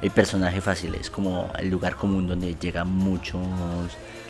el 0.01 0.11
personaje 0.11 0.61
fácil, 0.61 0.93
es 0.93 1.09
como 1.09 1.51
el 1.57 1.69
lugar 1.69 1.95
común 1.95 2.27
donde 2.27 2.53
llegan 2.53 2.89
muchos 2.89 3.41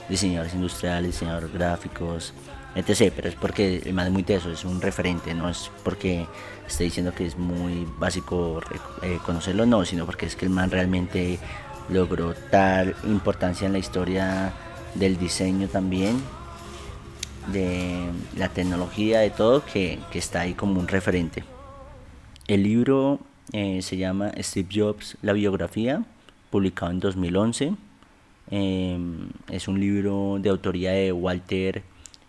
diseñadores 0.08 0.54
industriales, 0.54 1.12
diseñadores 1.12 1.52
gráficos, 1.52 2.34
etc. 2.74 3.12
Pero 3.14 3.28
es 3.28 3.36
porque 3.36 3.82
el 3.86 3.94
man 3.94 4.08
es 4.08 4.14
muy 4.14 4.24
teso, 4.24 4.50
es 4.50 4.64
un 4.64 4.80
referente, 4.80 5.34
no 5.34 5.50
es 5.50 5.70
porque 5.84 6.26
esté 6.66 6.86
diciendo 6.86 7.14
que 7.14 7.26
es 7.26 7.38
muy 7.38 7.86
básico 7.98 8.62
eh, 9.02 9.20
conocerlo, 9.26 9.66
no, 9.66 9.84
sino 9.84 10.06
porque 10.06 10.26
es 10.26 10.38
que 10.38 10.46
el 10.46 10.52
man 10.52 10.72
realmente 10.72 11.40
logró 11.90 12.34
tal 12.50 12.96
importancia 13.04 13.66
en 13.66 13.74
la 13.74 13.80
historia 13.80 14.54
del 14.96 15.18
diseño 15.18 15.68
también, 15.68 16.22
de 17.52 18.10
la 18.38 18.48
tecnología, 18.48 19.20
de 19.20 19.32
todo, 19.32 19.66
que, 19.66 20.00
que 20.12 20.20
está 20.20 20.42
ahí 20.42 20.54
como 20.54 20.80
un 20.80 20.88
referente. 20.88 21.44
El 22.48 22.64
libro 22.64 23.20
eh, 23.52 23.82
se 23.82 23.98
llama 23.98 24.32
Steve 24.40 24.70
Jobs, 24.74 25.18
la 25.22 25.34
biografía, 25.34 26.06
publicado 26.50 26.92
en 26.92 27.02
2011. 27.02 27.74
Em, 28.50 29.30
es 29.52 29.68
un 29.68 29.82
libro 29.82 30.38
de 30.40 30.50
autoría 30.50 30.92
de 30.92 31.12
Walter 31.12 31.84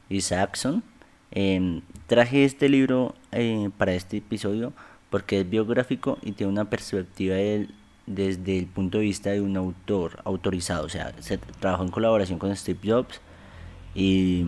Isaacson. 0.08 0.82
Eh, 1.30 1.82
traje 2.08 2.44
este 2.44 2.68
libro 2.68 3.14
eh, 3.30 3.70
para 3.78 3.94
este 3.94 4.16
episodio 4.16 4.72
porque 5.08 5.40
es 5.40 5.48
biográfico 5.48 6.18
y 6.22 6.32
tiene 6.32 6.52
una 6.52 6.68
perspectiva 6.68 7.36
desde 8.06 8.58
el 8.58 8.66
punto 8.66 8.98
de 8.98 9.04
vista 9.04 9.30
de 9.30 9.40
un 9.40 9.56
autor 9.56 10.20
autorizado. 10.24 10.84
O 10.84 10.88
sea, 10.88 11.14
se 11.20 11.38
trabajó 11.38 11.84
en 11.84 11.90
colaboración 11.90 12.40
con 12.40 12.54
Steve 12.56 12.80
Jobs, 12.82 13.20
y, 13.94 14.44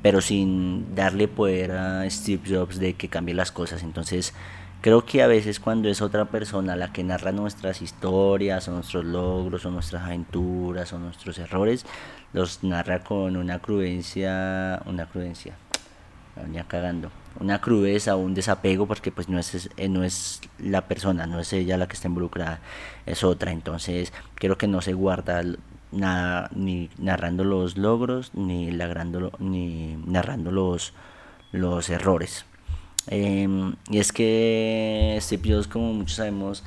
pero 0.00 0.20
sin 0.20 0.94
darle 0.94 1.28
poder 1.28 1.72
a 1.72 2.08
Steve 2.10 2.42
Jobs 2.48 2.78
de 2.78 2.94
que 2.94 3.08
cambie 3.08 3.34
las 3.34 3.52
cosas. 3.52 3.82
Entonces, 3.82 4.34
creo 4.82 5.06
que 5.06 5.22
a 5.22 5.28
veces 5.28 5.60
cuando 5.60 5.88
es 5.88 6.02
otra 6.02 6.26
persona 6.26 6.76
la 6.76 6.92
que 6.92 7.04
narra 7.04 7.30
nuestras 7.32 7.80
historias 7.80 8.68
o 8.68 8.72
nuestros 8.72 9.04
logros 9.04 9.64
o 9.64 9.70
nuestras 9.70 10.02
aventuras 10.02 10.92
o 10.92 10.98
nuestros 10.98 11.38
errores, 11.38 11.86
los 12.32 12.64
narra 12.64 13.04
con 13.04 13.36
una 13.36 13.60
crudencia, 13.60 14.82
una 14.86 15.06
crudencia, 15.06 15.54
venía 16.34 16.64
cagando, 16.64 17.10
una 17.38 17.60
crudeza 17.60 18.16
un 18.16 18.34
desapego 18.34 18.86
porque 18.86 19.12
pues 19.12 19.28
no 19.28 19.38
es, 19.38 19.70
eh, 19.76 19.88
no 19.88 20.02
es 20.02 20.40
la 20.58 20.88
persona, 20.88 21.26
no 21.26 21.38
es 21.38 21.52
ella 21.52 21.78
la 21.78 21.86
que 21.86 21.94
está 21.94 22.08
involucrada, 22.08 22.58
es 23.06 23.22
otra, 23.22 23.52
entonces 23.52 24.12
creo 24.34 24.58
que 24.58 24.66
no 24.66 24.82
se 24.82 24.94
guarda 24.94 25.42
nada 25.92 26.50
ni 26.54 26.90
narrando 26.98 27.44
los 27.44 27.76
logros 27.78 28.34
ni, 28.34 28.70
ni 29.38 29.96
narrando 30.06 30.50
los, 30.50 30.92
los 31.52 31.88
errores. 31.88 32.46
Em, 33.08 33.74
y 33.90 33.98
es 33.98 34.12
que 34.12 35.18
Steve 35.20 35.54
Jobs, 35.54 35.66
como 35.66 35.92
muchos 35.92 36.16
sabemos, 36.16 36.64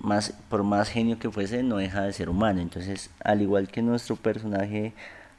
más, 0.00 0.34
por 0.48 0.62
más 0.64 0.88
genio 0.88 1.18
que 1.18 1.30
fuese, 1.30 1.62
no 1.62 1.76
deja 1.76 2.02
de 2.02 2.12
ser 2.12 2.28
humano. 2.28 2.60
Entonces, 2.60 3.10
al 3.22 3.42
igual 3.42 3.68
que 3.68 3.82
nuestro 3.82 4.16
personaje 4.16 4.92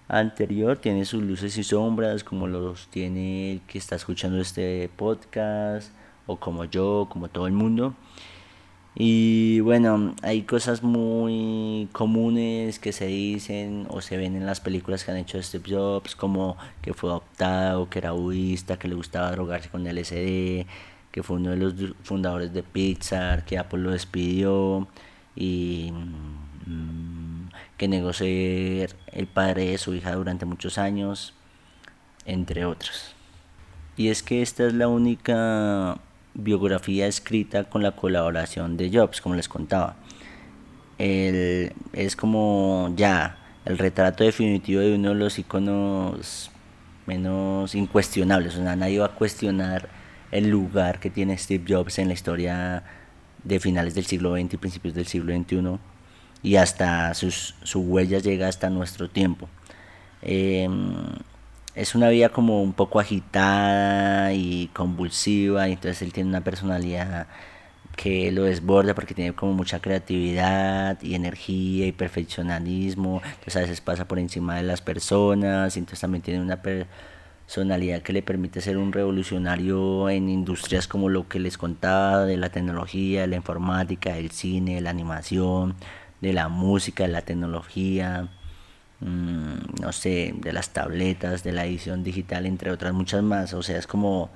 anterior, 0.08 0.78
tiene 0.78 1.06
sus 1.06 1.24
luces 1.24 1.58
y 1.58 1.64
sombras, 1.64 2.24
como 2.24 2.48
los 2.48 2.88
tiene 2.88 3.54
el 3.54 3.62
que 3.62 3.78
está 3.78 3.96
escuchando 3.96 4.40
este 4.40 4.90
podcast, 4.96 5.92
o 6.26 6.38
como 6.38 6.66
yo, 6.66 7.08
como 7.12 7.30
todo 7.30 7.48
el 7.48 7.54
mundo. 7.54 7.96
Y 9.00 9.60
bueno, 9.60 10.16
hay 10.24 10.42
cosas 10.42 10.82
muy 10.82 11.88
comunes 11.92 12.80
que 12.80 12.92
se 12.92 13.06
dicen 13.06 13.86
o 13.92 14.02
se 14.02 14.18
ven 14.18 14.36
en 14.36 14.48
las 14.48 14.60
películas 14.60 15.04
que 15.04 15.12
han 15.12 15.18
hecho 15.18 15.42
Steve 15.44 15.66
Jobs, 15.70 16.16
como 16.16 16.58
que 16.82 16.96
fue 16.96 17.12
adoptado, 17.12 17.92
que 17.92 18.00
era 18.00 18.14
budista, 18.14 18.80
que 18.80 18.88
le 18.88 18.96
gustaba 18.96 19.32
drogarse 19.32 19.70
con 19.70 19.84
LSD, 19.84 20.66
que 21.12 21.22
fue 21.22 21.36
uno 21.36 21.52
de 21.52 21.58
los 21.58 21.76
fundadores 22.02 22.54
de 22.54 22.64
Pixar, 22.64 23.46
que 23.46 23.60
Apple 23.60 23.82
lo 23.82 23.92
despidió 23.92 24.88
y 25.36 25.92
mm, 25.92 27.50
que 27.78 27.88
negó 27.88 28.14
ser 28.14 28.96
el 29.12 29.28
padre 29.28 29.66
de 29.68 29.78
su 29.78 29.94
hija 29.94 30.14
durante 30.16 30.46
muchos 30.46 30.80
años, 30.80 31.36
entre 32.26 32.66
otros. 32.66 33.14
Y 33.96 34.10
es 34.10 34.24
que 34.24 34.42
esta 34.42 34.66
es 34.66 34.74
la 34.74 34.88
única 34.88 36.00
biografía 36.38 37.08
escrita 37.08 37.66
con 37.66 37.84
la 37.84 37.92
colaboración 37.92 38.78
de 38.78 38.90
Jobs, 38.92 39.20
como 39.22 39.36
les 39.36 39.50
contaba. 39.50 39.98
es 40.98 42.16
como 42.16 42.94
ya 42.96 43.38
el 43.66 43.78
retrato 43.78 44.24
definitivo 44.24 44.80
de 44.82 44.96
uno 44.96 45.10
de 45.10 45.16
los 45.16 45.38
iconos 45.40 46.52
menos 47.06 47.76
incuestionables. 47.76 48.56
O 48.56 48.64
sea, 48.64 48.76
nadie 48.76 49.00
va 49.00 49.08
a 49.08 49.16
cuestionar 49.16 49.90
el 50.32 50.50
lugar 50.50 51.00
que 51.00 51.10
tiene 51.10 51.38
Steve 51.38 51.66
Jobs 51.68 52.00
en 52.00 52.08
la 52.08 52.14
historia 52.14 52.84
de 53.44 53.60
finales 53.60 53.96
del 53.96 54.06
siglo 54.06 54.36
XX 54.36 54.54
y 54.54 54.58
principios 54.58 54.94
del 54.94 55.08
siglo 55.08 55.36
XXI 55.36 55.80
y 56.44 56.56
hasta 56.58 57.14
sus, 57.14 57.56
su 57.64 57.82
huella 57.82 58.20
llega 58.20 58.48
hasta 58.48 58.70
nuestro 58.70 59.10
tiempo. 59.10 59.50
Em, 60.22 60.96
es 61.78 61.94
una 61.94 62.10
vida 62.10 62.30
como 62.30 62.62
un 62.64 62.74
poco 62.74 63.00
agitada 63.00 64.34
y 64.34 64.68
convulsiva, 64.74 65.70
y 65.70 65.74
entonces 65.74 66.02
él 66.02 66.12
tiene 66.12 66.30
una 66.30 66.44
personalidad 66.44 67.28
que 67.96 68.32
lo 68.32 68.44
desborda 68.44 68.96
porque 68.96 69.14
tiene 69.14 69.34
como 69.34 69.54
mucha 69.54 69.80
creatividad 69.80 71.02
y 71.02 71.16
energía 71.16 71.88
y 71.88 71.92
perfeccionalismo, 71.92 73.22
entonces 73.24 73.58
a 73.58 73.60
veces 73.62 73.82
pasa 73.82 74.08
por 74.08 74.20
encima 74.20 74.56
de 74.56 74.64
las 74.64 74.82
personas, 74.82 75.76
y 75.76 75.80
entonces 75.80 76.02
también 76.02 76.24
tiene 76.24 76.42
una 76.42 76.62
personalidad 76.64 78.02
que 78.02 78.14
le 78.14 78.24
permite 78.24 78.60
ser 78.62 78.78
un 78.78 78.92
revolucionario 78.92 80.10
en 80.10 80.30
industrias 80.30 80.88
como 80.88 81.10
lo 81.10 81.28
que 81.28 81.40
les 81.40 81.58
contaba 81.60 82.26
de 82.26 82.38
la 82.38 82.50
tecnología, 82.50 83.22
de 83.22 83.28
la 83.28 83.36
informática, 83.36 84.16
del 84.16 84.32
cine, 84.32 84.76
de 84.76 84.82
la 84.82 84.90
animación, 84.90 85.76
de 86.22 86.34
la 86.34 86.50
música, 86.50 87.04
de 87.04 87.10
la 87.10 87.22
tecnología, 87.22 88.30
Mm, 89.00 89.82
no 89.82 89.92
sé, 89.92 90.34
de 90.38 90.54
las 90.54 90.72
tabletas, 90.72 91.44
de 91.44 91.52
la 91.52 91.66
edición 91.66 92.04
digital, 92.04 92.46
entre 92.46 92.72
otras 92.72 92.94
muchas 92.94 93.24
más. 93.24 93.54
O 93.54 93.62
sea, 93.64 93.78
es 93.78 93.88
como 93.88 94.30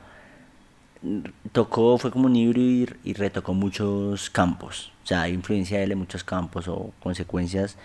tocó, 1.51 1.97
fue 1.97 2.11
como 2.11 2.25
un 2.27 2.35
híbrido 2.35 2.93
y, 3.03 3.13
retocó 3.13 3.53
muchos 3.53 4.29
campos. 4.29 4.91
O 5.03 5.07
sea, 5.07 5.23
hay 5.23 5.33
influencia 5.33 5.79
de 5.79 5.85
él 5.85 5.91
en 5.93 5.99
muchos 5.99 6.23
campos 6.23 6.67
o 6.67 6.91
consecuencias 7.01 7.75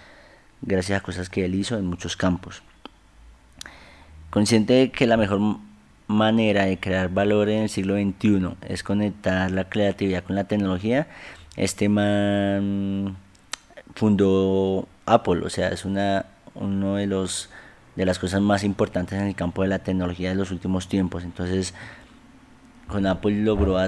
gracias 0.62 1.00
a 1.00 1.02
cosas 1.02 1.28
que 1.30 1.44
él 1.44 1.54
hizo 1.54 1.78
en 1.78 1.86
muchos 1.86 2.16
campos. 2.16 2.62
Consciente 4.30 4.74
de 4.74 4.90
que 4.90 5.06
la 5.06 5.16
mejor 5.16 5.40
manera 6.08 6.66
de 6.66 6.78
crear 6.78 7.08
valor 7.08 7.48
en 7.48 7.62
el 7.64 7.68
siglo 7.68 7.94
XXI 7.96 8.56
es 8.68 8.82
conectar 8.82 9.50
la 9.50 9.68
creatividad 9.68 10.24
con 10.24 10.36
la 10.36 10.44
tecnología, 10.44 11.08
este 11.56 11.88
man 11.88 13.16
fundó 13.94 14.86
Apple, 15.06 15.40
o 15.44 15.50
sea, 15.50 15.68
es 15.68 15.84
una 15.84 16.26
uno 16.60 16.96
de 16.96 17.06
los 17.06 17.50
de 17.96 18.04
las 18.04 18.18
cosas 18.18 18.42
más 18.42 18.62
importantes 18.62 19.18
en 19.18 19.26
el 19.26 19.34
campo 19.34 19.62
de 19.62 19.68
la 19.68 19.78
tecnología 19.78 20.28
de 20.28 20.34
los 20.34 20.50
últimos 20.50 20.86
tiempos. 20.86 21.24
Entonces, 21.24 21.72
con 22.88 23.06
Apple 23.06 23.42
logró 23.42 23.78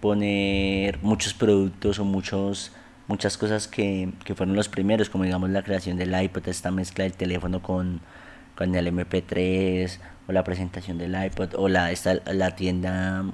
poner 0.00 0.98
muchos 1.02 1.34
productos 1.34 1.98
o 1.98 2.04
muchos 2.04 2.72
muchas 3.08 3.38
cosas 3.38 3.66
que, 3.66 4.12
que, 4.24 4.34
fueron 4.34 4.54
los 4.54 4.68
primeros, 4.68 5.08
como 5.08 5.24
digamos 5.24 5.48
la 5.50 5.62
creación 5.62 5.96
del 5.96 6.14
iPod, 6.20 6.46
esta 6.46 6.70
mezcla 6.70 7.04
del 7.04 7.14
teléfono 7.14 7.62
con, 7.62 8.02
con 8.54 8.74
el 8.74 8.86
MP3, 8.94 9.98
o 10.28 10.32
la 10.32 10.44
presentación 10.44 10.98
del 10.98 11.16
iPod, 11.24 11.54
o 11.54 11.68
la, 11.68 11.90
esta, 11.90 12.16
la 12.26 12.54
tienda 12.54 13.24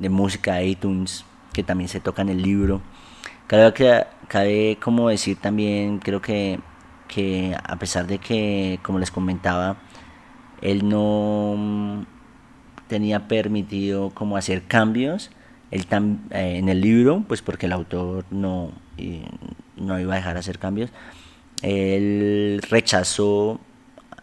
de 0.00 0.08
música 0.08 0.60
iTunes, 0.62 1.24
que 1.52 1.62
también 1.62 1.88
se 1.88 2.00
toca 2.00 2.22
en 2.22 2.28
el 2.28 2.42
libro. 2.42 2.82
Que 3.46 4.04
cabe 4.26 4.78
como 4.82 5.10
decir 5.10 5.38
también, 5.40 6.00
creo 6.00 6.20
que 6.20 6.58
que 7.08 7.56
a 7.62 7.76
pesar 7.76 8.06
de 8.06 8.18
que, 8.18 8.78
como 8.82 8.98
les 8.98 9.10
comentaba, 9.10 9.76
él 10.62 10.88
no 10.88 12.06
tenía 12.88 13.28
permitido 13.28 14.10
como 14.10 14.36
hacer 14.36 14.64
cambios 14.64 15.30
él 15.74 15.86
eh, 16.30 16.56
en 16.58 16.68
el 16.68 16.80
libro, 16.80 17.24
pues 17.26 17.42
porque 17.42 17.66
el 17.66 17.72
autor 17.72 18.24
no, 18.30 18.70
no 19.76 20.00
iba 20.00 20.12
a 20.12 20.16
dejar 20.16 20.36
hacer 20.36 20.58
cambios, 20.58 20.90
él 21.62 22.62
rechazó 22.70 23.60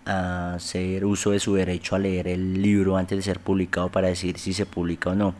hacer 0.06 1.06
uso 1.06 1.32
de 1.32 1.40
su 1.40 1.54
derecho 1.56 1.96
a 1.96 2.00
leer 2.00 2.28
el 2.28 2.62
libro 2.62 2.98
antes 2.98 3.18
de 3.18 3.22
ser 3.22 3.40
publicado 3.40 3.90
para 3.90 4.08
decir 4.08 4.38
si 4.40 4.54
se 4.54 4.66
publica 4.66 5.12
o 5.12 5.16
no. 5.16 5.36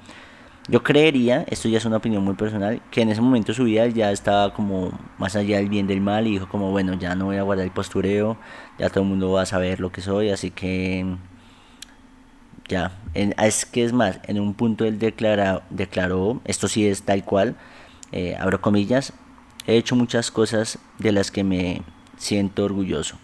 Yo 0.68 0.84
creería, 0.84 1.44
esto 1.50 1.68
ya 1.70 1.80
es 1.80 1.86
una 1.86 1.98
opinión 1.98 2.24
muy 2.24 2.36
personal, 2.36 2.82
que 2.92 3.02
en 3.02 3.10
ese 3.10 3.20
momento 3.20 3.52
su 3.52 3.64
vida 3.64 3.88
ya 3.88 4.12
estaba 4.12 4.54
como 4.54 4.92
más 5.18 5.36
allá 5.36 5.58
del 5.58 5.70
bien 5.70 5.88
del 5.88 6.02
mal 6.02 6.28
y 6.28 6.34
dijo 6.34 6.48
como, 6.48 6.70
bueno, 6.70 6.94
ya 6.94 7.16
no 7.16 7.26
voy 7.26 7.38
a 7.38 7.42
guardar 7.42 7.66
el 7.66 7.72
postureo, 7.72 8.38
ya 8.78 8.90
todo 8.90 9.04
el 9.04 9.10
mundo 9.10 9.32
va 9.32 9.42
a 9.42 9.46
saber 9.48 9.80
lo 9.80 9.92
que 9.92 10.02
soy, 10.02 10.30
así 10.30 10.52
que 10.52 11.16
ya, 12.68 12.92
es 13.16 13.66
que 13.66 13.84
es 13.84 13.92
más, 13.92 14.20
en 14.28 14.40
un 14.40 14.54
punto 14.54 14.86
él 14.86 15.00
declara, 15.00 15.64
declaró, 15.72 16.42
esto 16.46 16.68
sí 16.68 16.88
es 16.88 17.02
tal 17.04 17.26
cual, 17.26 17.56
eh, 18.12 18.38
abro 18.40 18.62
comillas, 18.62 19.14
he 19.66 19.78
hecho 19.78 19.96
muchas 19.96 20.30
cosas 20.30 20.78
de 21.00 21.12
las 21.12 21.32
que 21.32 21.44
me 21.44 21.82
siento 22.18 22.66
orgulloso, 22.66 23.18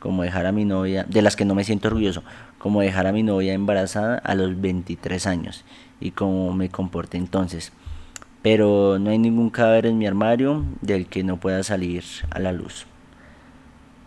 como 0.00 0.24
dejar 0.24 0.46
a 0.46 0.52
mi 0.52 0.64
novia, 0.64 1.04
de 1.04 1.22
las 1.22 1.36
que 1.36 1.44
no 1.44 1.54
me 1.54 1.62
siento 1.62 1.86
orgulloso, 1.86 2.24
como 2.58 2.80
dejar 2.80 3.06
a 3.06 3.12
mi 3.12 3.22
novia 3.22 3.52
embarazada 3.52 4.18
a 4.18 4.34
los 4.34 4.60
23 4.60 5.26
años 5.28 5.64
y 6.04 6.12
cómo 6.12 6.52
me 6.52 6.68
comporté 6.68 7.18
entonces. 7.18 7.72
Pero 8.42 8.98
no 9.00 9.10
hay 9.10 9.18
ningún 9.18 9.50
cadáver 9.50 9.86
en 9.86 9.98
mi 9.98 10.06
armario 10.06 10.64
del 10.80 11.06
que 11.06 11.24
no 11.24 11.40
pueda 11.40 11.62
salir 11.64 12.04
a 12.30 12.38
la 12.38 12.52
luz. 12.52 12.86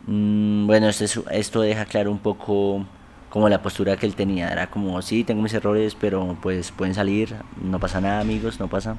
Mm, 0.06 0.68
bueno, 0.68 0.88
esto, 0.88 1.30
esto 1.30 1.62
deja 1.62 1.86
claro 1.86 2.12
un 2.12 2.20
poco 2.20 2.86
como 3.30 3.50
la 3.50 3.62
postura 3.62 3.98
que 3.98 4.06
él 4.06 4.16
tenía. 4.16 4.50
Era 4.50 4.70
como, 4.70 5.02
sí, 5.02 5.24
tengo 5.24 5.42
mis 5.42 5.54
errores, 5.54 5.96
pero 6.00 6.38
pues 6.42 6.72
pueden 6.72 6.94
salir, 6.94 7.36
no 7.62 7.80
pasa 7.80 8.00
nada 8.00 8.22
amigos, 8.22 8.60
no 8.60 8.70
pasa. 8.70 8.96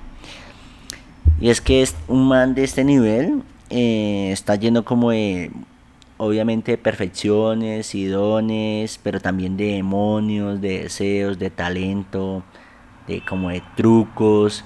Y 1.41 1.51
es 1.51 1.61
que 1.61 1.83
es 1.83 1.97
un 2.09 2.29
man 2.29 2.55
de 2.55 2.65
este 2.65 2.85
nivel 2.85 3.43
eh, 3.71 4.31
está 4.33 4.57
lleno 4.57 4.85
como 4.85 5.11
de 5.11 5.51
obviamente 6.17 6.73
de 6.73 6.79
perfecciones 6.79 7.95
y 7.95 8.07
dones, 8.07 8.99
pero 9.03 9.21
también 9.21 9.57
de 9.57 9.75
demonios, 9.75 10.61
de 10.61 10.83
deseos, 10.83 11.39
de 11.39 11.51
talento, 11.51 12.43
de 13.09 13.25
como 13.25 13.51
de 13.51 13.63
trucos. 13.77 14.65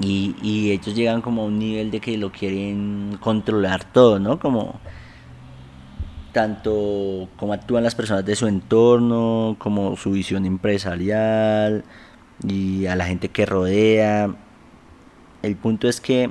Y, 0.00 0.34
y, 0.42 0.70
ellos 0.72 0.94
llegan 0.94 1.20
como 1.20 1.42
a 1.42 1.44
un 1.44 1.58
nivel 1.58 1.90
de 1.90 2.00
que 2.00 2.16
lo 2.16 2.32
quieren 2.32 3.18
controlar 3.20 3.84
todo, 3.84 4.18
¿no? 4.18 4.38
Como 4.40 4.80
tanto 6.32 7.28
como 7.36 7.52
actúan 7.52 7.84
las 7.84 7.94
personas 7.94 8.24
de 8.24 8.34
su 8.36 8.46
entorno, 8.46 9.56
como 9.58 9.96
su 9.96 10.12
visión 10.12 10.46
empresarial 10.46 11.84
y 12.46 12.86
a 12.86 12.96
la 12.96 13.06
gente 13.06 13.28
que 13.28 13.46
rodea. 13.46 14.34
El 15.42 15.56
punto 15.56 15.88
es 15.88 16.00
que 16.00 16.30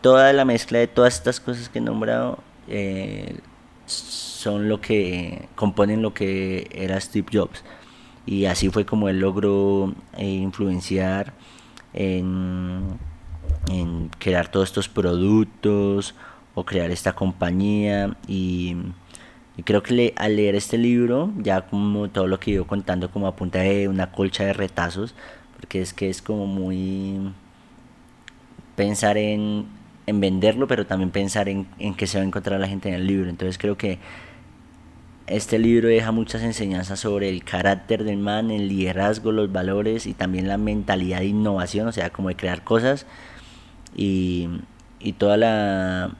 toda 0.00 0.32
la 0.32 0.44
mezcla 0.44 0.78
de 0.78 0.86
todas 0.88 1.14
estas 1.14 1.40
cosas 1.40 1.68
que 1.68 1.78
he 1.78 1.82
nombrado 1.82 2.38
eh, 2.68 3.38
son 3.86 4.68
lo 4.68 4.80
que 4.80 5.48
componen 5.54 6.02
lo 6.02 6.14
que 6.14 6.68
era 6.72 7.00
Steve 7.00 7.26
Jobs. 7.32 7.62
Y 8.26 8.46
así 8.46 8.68
fue 8.70 8.84
como 8.84 9.08
él 9.08 9.20
logró 9.20 9.94
eh, 10.16 10.26
influenciar 10.26 11.32
en, 11.94 12.98
crear 14.18 14.48
todos 14.50 14.68
estos 14.68 14.88
productos 14.88 16.14
o 16.54 16.64
crear 16.64 16.90
esta 16.90 17.14
compañía. 17.14 18.16
Y, 18.28 18.76
creo 19.64 19.82
que 19.82 20.12
al 20.16 20.36
leer 20.36 20.54
este 20.54 20.76
libro, 20.78 21.32
ya 21.38 21.62
como 21.62 22.08
todo 22.10 22.26
lo 22.26 22.38
que 22.40 22.52
iba 22.52 22.66
contando 22.66 23.10
como 23.10 23.26
a 23.26 23.36
punta 23.36 23.60
de 23.60 23.88
una 23.88 24.12
colcha 24.12 24.44
de 24.44 24.52
retazos, 24.52 25.14
porque 25.58 25.80
es 25.80 25.94
que 25.94 26.10
es 26.10 26.20
como 26.20 26.46
muy 26.46 27.32
pensar 28.76 29.16
en 29.16 29.66
en 30.06 30.20
venderlo, 30.20 30.66
pero 30.66 30.86
también 30.86 31.10
pensar 31.10 31.48
en, 31.48 31.66
en 31.78 31.94
que 31.94 32.06
se 32.06 32.18
va 32.18 32.24
a 32.24 32.26
encontrar 32.26 32.60
la 32.60 32.68
gente 32.68 32.88
en 32.88 32.94
el 32.94 33.06
libro. 33.06 33.28
Entonces 33.28 33.58
creo 33.58 33.76
que 33.76 33.98
este 35.26 35.58
libro 35.58 35.88
deja 35.88 36.12
muchas 36.12 36.42
enseñanzas 36.42 37.00
sobre 37.00 37.28
el 37.28 37.44
carácter 37.44 38.04
del 38.04 38.18
man, 38.18 38.50
el 38.50 38.68
liderazgo, 38.68 39.32
los 39.32 39.52
valores 39.52 40.06
y 40.06 40.14
también 40.14 40.48
la 40.48 40.58
mentalidad 40.58 41.20
de 41.20 41.26
innovación, 41.26 41.88
o 41.88 41.92
sea, 41.92 42.10
como 42.10 42.28
de 42.28 42.36
crear 42.36 42.64
cosas 42.64 43.06
y, 43.94 44.48
y 45.00 45.14
toda 45.14 45.36
la 45.36 46.10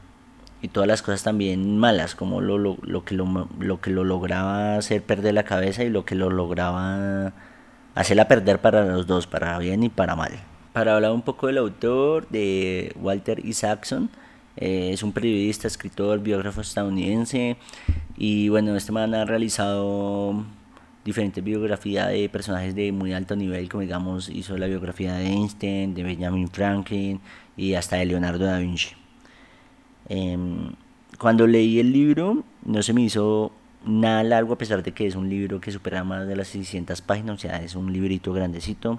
y 0.63 0.69
todas 0.69 0.89
las 0.89 1.03
cosas 1.03 1.23
también 1.23 1.79
malas, 1.79 2.15
como 2.15 2.41
lo, 2.41 2.59
lo, 2.59 2.79
lo, 2.83 3.05
que 3.05 3.15
lo, 3.15 3.49
lo 3.61 3.81
que 3.81 3.91
lo 3.91 4.05
lograba 4.05 4.77
hacer 4.77 5.03
perder 5.03 5.35
la 5.35 5.45
cabeza 5.45 5.85
y 5.85 5.91
lo 5.91 6.05
que 6.05 6.15
lo 6.15 6.31
lograba 6.31 7.33
hacerla 7.95 8.27
perder 8.27 8.61
para 8.61 8.85
los 8.85 9.07
dos, 9.07 9.27
para 9.27 9.59
bien 9.59 9.85
y 9.85 9.89
para 9.91 10.17
mal 10.17 10.33
para 10.77 10.95
hablar 10.95 11.13
un 11.13 11.23
poco 11.23 11.47
del 11.47 11.57
autor, 11.57 12.29
de 12.29 12.95
Walter 13.01 13.43
Isaacson. 13.47 14.11
Eh, 14.57 14.91
es 14.93 15.03
un 15.03 15.13
periodista, 15.13 15.69
escritor, 15.69 16.21
biógrafo 16.21 16.61
estadounidense. 16.61 17.57
Y 18.17 18.49
bueno, 18.49 18.75
este 18.77 18.93
man 18.93 19.15
ha 19.15 19.25
realizado 19.25 20.45
diferentes 21.05 21.43
biografías 21.43 22.09
de 22.09 22.29
personajes 22.29 22.75
de 22.75 22.91
muy 22.93 23.13
alto 23.13 23.37
nivel, 23.37 23.69
como 23.69 23.83
digamos, 23.83 24.29
hizo 24.29 24.59
la 24.59 24.67
biografía 24.67 25.15
de 25.15 25.27
Einstein, 25.27 25.95
de 25.95 26.03
Benjamin 26.03 26.49
Franklin 26.49 27.21
y 27.57 27.75
hasta 27.75 27.97
de 27.97 28.07
Leonardo 28.07 28.45
da 28.45 28.59
Vinci. 28.59 28.89
Em, 30.09 30.73
cuando 31.19 31.47
leí 31.47 31.79
el 31.79 31.93
libro, 31.93 32.45
no 32.65 32.83
se 32.83 32.93
me 32.93 33.03
hizo 33.03 33.53
nada 33.85 34.23
largo, 34.25 34.55
a 34.55 34.59
pesar 34.59 34.83
de 34.83 34.93
que 34.93 35.07
es 35.07 35.15
un 35.15 35.29
libro 35.29 35.61
que 35.61 35.71
supera 35.71 36.03
más 36.03 36.27
de 36.27 36.37
las 36.37 36.49
600 36.49 37.01
páginas, 37.03 37.37
o 37.37 37.39
sea, 37.39 37.63
es 37.63 37.77
un 37.77 37.93
librito 37.93 38.33
grandecito. 38.33 38.99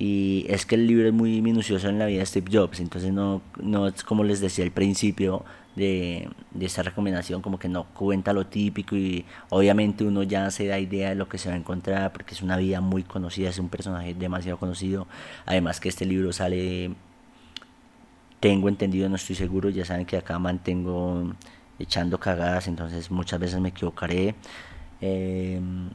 Y 0.00 0.46
es 0.48 0.64
que 0.64 0.76
el 0.76 0.86
libro 0.86 1.08
es 1.08 1.12
muy 1.12 1.42
minucioso 1.42 1.90
en 1.90 1.98
la 1.98 2.06
vida 2.06 2.20
de 2.20 2.26
Steve 2.26 2.50
Jobs, 2.50 2.80
entonces 2.80 3.12
no, 3.12 3.42
no 3.60 3.86
es 3.86 4.02
como 4.02 4.24
les 4.24 4.40
decía 4.40 4.64
al 4.64 4.70
principio 4.70 5.44
de, 5.76 6.26
de 6.52 6.64
esta 6.64 6.82
recomendación, 6.82 7.42
como 7.42 7.58
que 7.58 7.68
no 7.68 7.84
cuenta 7.84 8.32
lo 8.32 8.46
típico 8.46 8.96
y 8.96 9.26
obviamente 9.50 10.02
uno 10.04 10.22
ya 10.22 10.50
se 10.50 10.66
da 10.66 10.78
idea 10.78 11.10
de 11.10 11.16
lo 11.16 11.28
que 11.28 11.36
se 11.36 11.50
va 11.50 11.54
a 11.54 11.58
encontrar 11.58 12.14
porque 12.14 12.32
es 12.32 12.40
una 12.40 12.56
vida 12.56 12.80
muy 12.80 13.02
conocida, 13.02 13.50
es 13.50 13.58
un 13.58 13.68
personaje 13.68 14.14
demasiado 14.14 14.56
conocido. 14.56 15.06
Además 15.44 15.80
que 15.80 15.90
este 15.90 16.06
libro 16.06 16.32
sale, 16.32 16.92
tengo 18.40 18.70
entendido, 18.70 19.06
no 19.10 19.16
estoy 19.16 19.36
seguro, 19.36 19.68
ya 19.68 19.84
saben 19.84 20.06
que 20.06 20.16
acá 20.16 20.38
mantengo 20.38 21.34
echando 21.78 22.18
cagadas, 22.18 22.68
entonces 22.68 23.10
muchas 23.10 23.38
veces 23.38 23.60
me 23.60 23.68
equivocaré. 23.68 24.34
Em, 25.02 25.90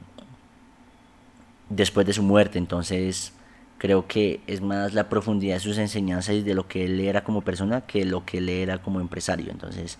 después 1.70 2.06
de 2.06 2.12
su 2.12 2.22
muerte, 2.22 2.58
entonces 2.58 3.32
creo 3.78 4.06
que 4.06 4.40
es 4.46 4.60
más 4.60 4.94
la 4.94 5.08
profundidad 5.08 5.54
de 5.54 5.60
sus 5.60 5.78
enseñanzas 5.78 6.36
y 6.36 6.42
de 6.42 6.54
lo 6.54 6.66
que 6.68 6.84
él 6.84 7.00
era 7.00 7.24
como 7.24 7.42
persona 7.42 7.82
que 7.82 8.04
lo 8.04 8.24
que 8.24 8.38
él 8.38 8.48
era 8.48 8.78
como 8.78 9.00
empresario. 9.00 9.50
Entonces, 9.50 9.98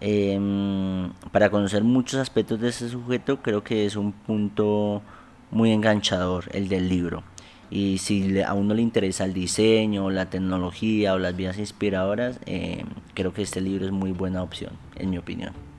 em, 0.00 1.12
para 1.32 1.50
conocer 1.50 1.84
muchos 1.84 2.20
aspectos 2.20 2.60
de 2.60 2.68
ese 2.68 2.88
sujeto, 2.88 3.42
creo 3.42 3.62
que 3.64 3.86
es 3.86 3.96
un 3.96 4.12
punto 4.12 5.02
muy 5.50 5.72
enganchador 5.72 6.44
el 6.52 6.68
del 6.68 6.88
libro. 6.88 7.22
Y 7.70 7.98
si 7.98 8.40
a 8.42 8.52
uno 8.54 8.74
le 8.74 8.82
interesa 8.82 9.24
el 9.24 9.32
diseño, 9.32 10.10
la 10.10 10.28
tecnología 10.28 11.14
o 11.14 11.18
las 11.18 11.34
vías 11.36 11.58
inspiradoras, 11.58 12.38
em, 12.46 12.86
creo 13.14 13.32
que 13.32 13.42
este 13.42 13.60
libro 13.60 13.86
es 13.86 13.92
muy 13.92 14.12
buena 14.12 14.42
opción, 14.42 14.72
en 14.96 15.10
mi 15.10 15.18
opinión. 15.18 15.71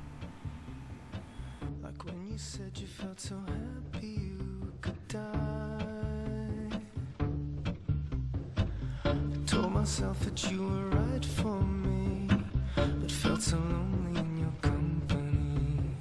Myself 9.94 10.20
that 10.22 10.52
you 10.52 10.64
were 10.64 10.90
right 10.98 11.24
for 11.24 11.62
me, 11.62 12.28
but 12.76 13.12
felt 13.12 13.44
so 13.44 13.58
lonely 13.58 14.22
in 14.22 14.38
your 14.40 14.54
company. 14.60 15.96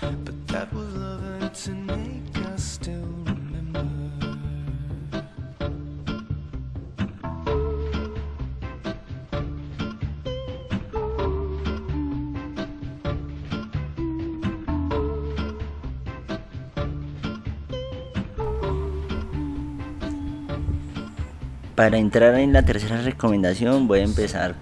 But 0.00 0.48
that 0.48 0.72
was 0.72 0.92
love 0.94 1.22
and 1.22 1.44
it's 1.44 1.68
innate, 1.68 2.36
I 2.38 2.56
still 2.56 3.25
Para 21.86 21.98
entrar 21.98 22.34
en 22.34 22.52
la 22.52 22.64
tercera 22.64 23.00
recomendación 23.00 23.86
voy 23.86 24.00
a 24.00 24.02
empezar 24.02 24.56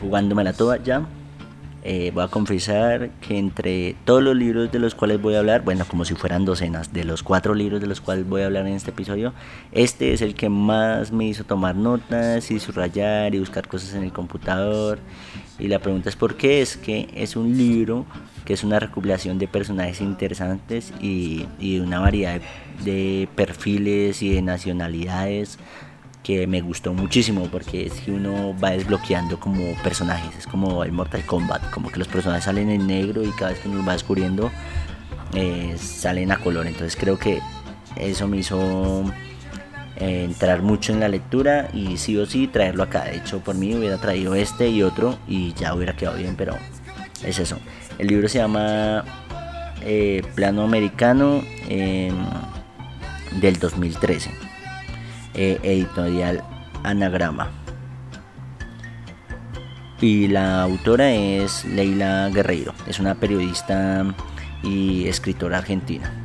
jugándome 0.00 0.42
la 0.42 0.54
toa 0.54 0.82
ya. 0.82 1.04
Eh, 1.84 2.12
voy 2.14 2.24
a 2.24 2.28
confesar 2.28 3.10
que 3.20 3.36
entre 3.36 3.94
todos 4.06 4.22
los 4.22 4.34
libros 4.34 4.72
de 4.72 4.78
los 4.78 4.94
cuales 4.94 5.20
voy 5.20 5.34
a 5.34 5.40
hablar, 5.40 5.64
bueno, 5.64 5.84
como 5.86 6.06
si 6.06 6.14
fueran 6.14 6.46
docenas, 6.46 6.90
de 6.94 7.04
los 7.04 7.22
cuatro 7.22 7.54
libros 7.54 7.82
de 7.82 7.88
los 7.88 8.00
cuales 8.00 8.26
voy 8.26 8.40
a 8.40 8.46
hablar 8.46 8.66
en 8.66 8.72
este 8.72 8.88
episodio, 8.88 9.34
este 9.72 10.14
es 10.14 10.22
el 10.22 10.34
que 10.34 10.48
más 10.48 11.12
me 11.12 11.26
hizo 11.26 11.44
tomar 11.44 11.76
notas 11.76 12.50
y 12.50 12.58
subrayar 12.58 13.34
y 13.34 13.38
buscar 13.38 13.68
cosas 13.68 13.92
en 13.92 14.04
el 14.04 14.12
computador. 14.14 14.98
Y 15.58 15.68
la 15.68 15.78
pregunta 15.78 16.08
es 16.08 16.16
por 16.16 16.38
qué, 16.38 16.62
es 16.62 16.78
que 16.78 17.10
es 17.14 17.36
un 17.36 17.54
libro 17.54 18.06
que 18.46 18.54
es 18.54 18.64
una 18.64 18.80
recopilación 18.80 19.38
de 19.38 19.46
personajes 19.46 20.00
interesantes 20.00 20.94
y, 21.02 21.46
y 21.60 21.80
una 21.80 22.00
variedad 22.00 22.40
de 22.82 23.28
perfiles 23.36 24.22
y 24.22 24.32
de 24.32 24.40
nacionalidades 24.40 25.58
que 26.22 26.46
me 26.46 26.60
gustó 26.60 26.94
muchísimo 26.94 27.48
porque 27.50 27.86
es 27.86 27.94
que 27.94 28.12
uno 28.12 28.54
va 28.58 28.70
desbloqueando 28.70 29.40
como 29.40 29.74
personajes, 29.82 30.36
es 30.38 30.46
como 30.46 30.84
el 30.84 30.92
Mortal 30.92 31.24
Kombat, 31.26 31.70
como 31.70 31.90
que 31.90 31.98
los 31.98 32.08
personajes 32.08 32.44
salen 32.44 32.70
en 32.70 32.86
negro 32.86 33.22
y 33.24 33.30
cada 33.30 33.50
vez 33.50 33.60
que 33.60 33.68
uno 33.68 33.84
va 33.84 33.94
descubriendo 33.94 34.50
eh, 35.34 35.74
salen 35.78 36.30
a 36.30 36.36
color, 36.36 36.66
entonces 36.66 36.96
creo 36.96 37.18
que 37.18 37.40
eso 37.96 38.28
me 38.28 38.38
hizo 38.38 39.04
eh, 39.96 40.24
entrar 40.24 40.62
mucho 40.62 40.92
en 40.92 41.00
la 41.00 41.08
lectura 41.08 41.68
y 41.72 41.96
sí 41.96 42.16
o 42.16 42.26
sí 42.26 42.46
traerlo 42.46 42.84
acá, 42.84 43.04
de 43.04 43.16
hecho 43.16 43.40
por 43.40 43.56
mí 43.56 43.74
hubiera 43.74 43.98
traído 43.98 44.34
este 44.34 44.68
y 44.68 44.82
otro 44.82 45.18
y 45.26 45.52
ya 45.54 45.74
hubiera 45.74 45.96
quedado 45.96 46.18
bien, 46.18 46.36
pero 46.36 46.56
es 47.24 47.38
eso. 47.38 47.58
El 47.98 48.06
libro 48.08 48.28
se 48.28 48.38
llama 48.38 49.04
eh, 49.82 50.22
Plano 50.34 50.62
Americano 50.62 51.42
em, 51.68 52.14
del 53.40 53.58
2013 53.58 54.51
eh, 55.34 55.58
editorial 55.62 56.42
Anagrama. 56.82 57.50
Y 60.00 60.28
la 60.28 60.62
autora 60.62 61.12
es 61.12 61.64
Leila 61.64 62.28
Guerreiro, 62.30 62.74
es 62.88 62.98
una 62.98 63.14
periodista 63.14 64.04
y 64.64 65.06
escritora 65.06 65.58
argentina. 65.58 66.21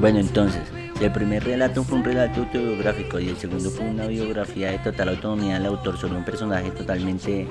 Bueno, 0.00 0.18
entonces, 0.18 0.62
el 0.98 1.12
primer 1.12 1.44
relato 1.44 1.84
fue 1.84 1.98
un 1.98 2.04
relato 2.04 2.40
autobiográfico 2.40 3.20
y 3.20 3.28
el 3.28 3.36
segundo 3.36 3.68
fue 3.68 3.84
una 3.84 4.06
biografía 4.06 4.70
de 4.70 4.78
total 4.78 5.10
autonomía 5.10 5.58
del 5.58 5.66
autor 5.66 5.98
sobre 5.98 6.16
un 6.16 6.24
personaje 6.24 6.70
totalmente 6.70 7.46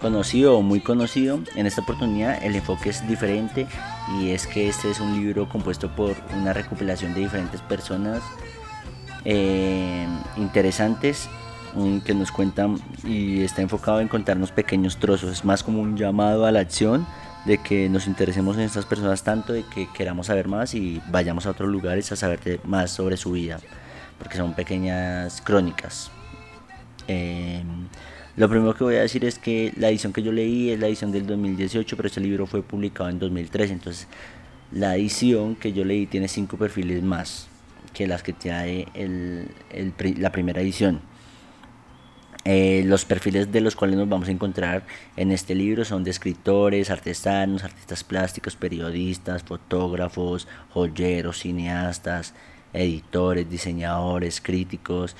conocido 0.00 0.58
o 0.58 0.62
muy 0.62 0.80
conocido. 0.80 1.38
En 1.54 1.66
esta 1.66 1.82
oportunidad 1.82 2.42
el 2.44 2.56
enfoque 2.56 2.90
es 2.90 3.06
diferente 3.06 3.68
y 4.18 4.30
es 4.30 4.48
que 4.48 4.68
este 4.68 4.90
es 4.90 4.98
un 4.98 5.12
libro 5.12 5.48
compuesto 5.48 5.88
por 5.94 6.16
una 6.36 6.52
recopilación 6.52 7.14
de 7.14 7.20
diferentes 7.20 7.60
personas 7.60 8.22
eh, 9.24 10.04
interesantes 10.36 11.28
que 12.04 12.12
nos 12.12 12.32
cuentan 12.32 12.76
y 13.04 13.44
está 13.44 13.62
enfocado 13.62 14.00
en 14.00 14.08
contarnos 14.08 14.50
pequeños 14.50 14.96
trozos. 14.96 15.30
Es 15.30 15.44
más 15.44 15.62
como 15.62 15.80
un 15.80 15.96
llamado 15.96 16.44
a 16.44 16.50
la 16.50 16.58
acción 16.58 17.06
de 17.44 17.58
que 17.58 17.88
nos 17.88 18.06
interesemos 18.06 18.56
en 18.56 18.62
estas 18.62 18.86
personas 18.86 19.22
tanto, 19.24 19.52
de 19.52 19.64
que 19.64 19.88
queramos 19.92 20.28
saber 20.28 20.48
más 20.48 20.74
y 20.74 21.00
vayamos 21.08 21.46
a 21.46 21.50
otros 21.50 21.68
lugares 21.68 22.12
a 22.12 22.16
saber 22.16 22.60
más 22.64 22.90
sobre 22.90 23.16
su 23.16 23.32
vida, 23.32 23.58
porque 24.18 24.36
son 24.36 24.54
pequeñas 24.54 25.40
crónicas. 25.40 26.10
Em, 27.08 27.88
lo 28.36 28.48
primero 28.48 28.74
que 28.74 28.84
voy 28.84 28.96
a 28.96 29.02
decir 29.02 29.24
es 29.24 29.38
que 29.38 29.72
la 29.76 29.88
edición 29.90 30.12
que 30.12 30.22
yo 30.22 30.32
leí 30.32 30.70
es 30.70 30.80
la 30.80 30.86
edición 30.86 31.12
del 31.12 31.26
2018, 31.26 31.96
pero 31.96 32.06
este 32.06 32.20
libro 32.20 32.46
fue 32.46 32.62
publicado 32.62 33.10
en 33.10 33.18
2013, 33.18 33.72
entonces 33.72 34.06
la 34.70 34.96
edición 34.96 35.56
que 35.56 35.72
yo 35.72 35.84
leí 35.84 36.06
tiene 36.06 36.28
cinco 36.28 36.56
perfiles 36.56 37.02
más 37.02 37.48
que 37.92 38.06
las 38.06 38.22
que 38.22 38.32
tiene 38.32 38.86
el, 38.94 39.48
la 40.18 40.32
primera 40.32 40.60
edición. 40.60 41.00
Eh, 42.44 42.82
los 42.86 43.04
perfiles 43.04 43.52
de 43.52 43.60
los 43.60 43.76
cuales 43.76 43.96
nos 43.96 44.08
vamos 44.08 44.28
a 44.28 44.32
encontrar 44.32 44.82
en 45.16 45.30
este 45.30 45.54
libro 45.54 45.84
son 45.84 46.02
de 46.02 46.10
escritores, 46.10 46.90
artesanos, 46.90 47.62
artistas 47.62 48.02
plásticos, 48.02 48.56
periodistas, 48.56 49.44
fotógrafos, 49.44 50.48
joyeros, 50.70 51.38
cineastas, 51.38 52.34
editores, 52.72 53.48
diseñadores, 53.48 54.40
críticos 54.40 55.16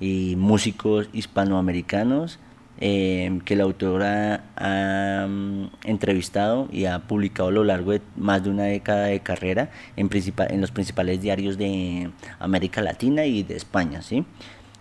y 0.00 0.34
músicos 0.36 1.08
hispanoamericanos 1.14 2.38
eh, 2.78 3.40
que 3.46 3.56
la 3.56 3.64
autora 3.64 4.44
ha 4.54 5.26
mm, 5.26 5.70
entrevistado 5.84 6.68
y 6.70 6.84
ha 6.84 6.98
publicado 7.06 7.48
a 7.48 7.52
lo 7.52 7.64
largo 7.64 7.92
de 7.92 8.02
más 8.16 8.44
de 8.44 8.50
una 8.50 8.64
década 8.64 9.06
de 9.06 9.20
carrera 9.20 9.70
en, 9.96 10.10
en 10.12 10.60
los 10.60 10.72
principales 10.72 11.22
diarios 11.22 11.56
de 11.56 12.10
América 12.38 12.82
Latina 12.82 13.24
y 13.24 13.42
de 13.44 13.56
España. 13.56 14.02
¿sí? 14.02 14.26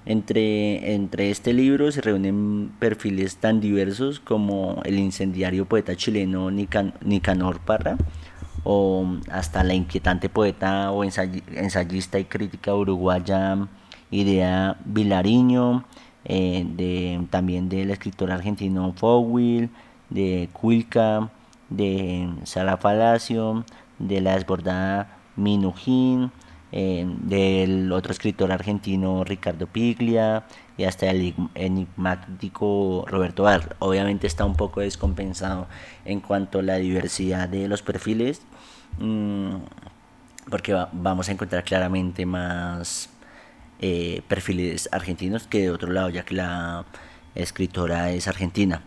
Entre, 0.06 0.94
entre 0.94 1.32
este 1.32 1.52
libro 1.52 1.92
se 1.92 2.02
reúnen 2.02 2.72
perfiles 2.78 3.38
tan 3.38 3.60
diversos 3.60 4.20
como 4.20 4.82
el 4.86 5.00
incendiario 5.00 5.66
poeta 5.66 5.96
chileno 5.96 6.52
Nicanor 6.52 7.60
Parra 7.62 7.98
o 8.64 9.08
hasta 9.32 9.64
la 9.64 9.74
inquietante 9.74 10.30
poeta 10.30 10.92
o 10.92 11.04
ensayista 11.04 12.20
y 12.20 12.26
crítica 12.26 12.76
uruguaya 12.76 13.68
Idea 14.12 14.78
Vilariño, 14.86 15.86
eh, 16.24 16.66
de, 16.68 17.26
también 17.30 17.70
del 17.70 17.92
escritor 17.92 18.32
argentino 18.32 18.94
Fowil, 18.94 19.70
de 20.10 20.50
Cuilca, 20.54 21.32
de 21.70 22.30
Sara 22.44 22.80
Palacio, 22.80 23.66
de 24.00 24.22
la 24.22 24.36
desbordada 24.36 25.18
Minujín, 25.36 26.32
del 26.76 27.90
otro 27.94 28.12
escritor 28.12 28.52
argentino 28.52 29.24
Ricardo 29.24 29.66
Piglia 29.66 30.44
y 30.78 30.84
hasta 30.84 31.10
el 31.10 31.34
enigmático 31.56 33.06
Roberto 33.08 33.44
Bar. 33.44 33.78
Obviamente 33.80 34.28
está 34.28 34.44
un 34.44 34.56
poco 34.56 34.82
descompensado 34.82 35.68
en 36.04 36.20
cuanto 36.20 36.60
a 36.60 36.64
la 36.64 36.76
diversidad 36.76 37.48
de 37.48 37.70
los 37.70 37.82
perfiles, 37.82 38.42
mm, 39.00 39.56
porque 40.50 40.74
vamos 40.92 41.30
a 41.30 41.32
encontrar 41.32 41.64
claramente 41.64 42.26
más 42.26 43.10
eh, 43.80 44.22
perfiles 44.28 44.90
argentinos 44.92 45.48
que 45.48 45.62
de 45.62 45.72
otro 45.72 45.92
lado, 45.92 46.10
ya 46.10 46.24
que 46.26 46.36
la 46.36 46.86
escritora 47.36 48.12
es 48.12 48.28
argentina. 48.28 48.82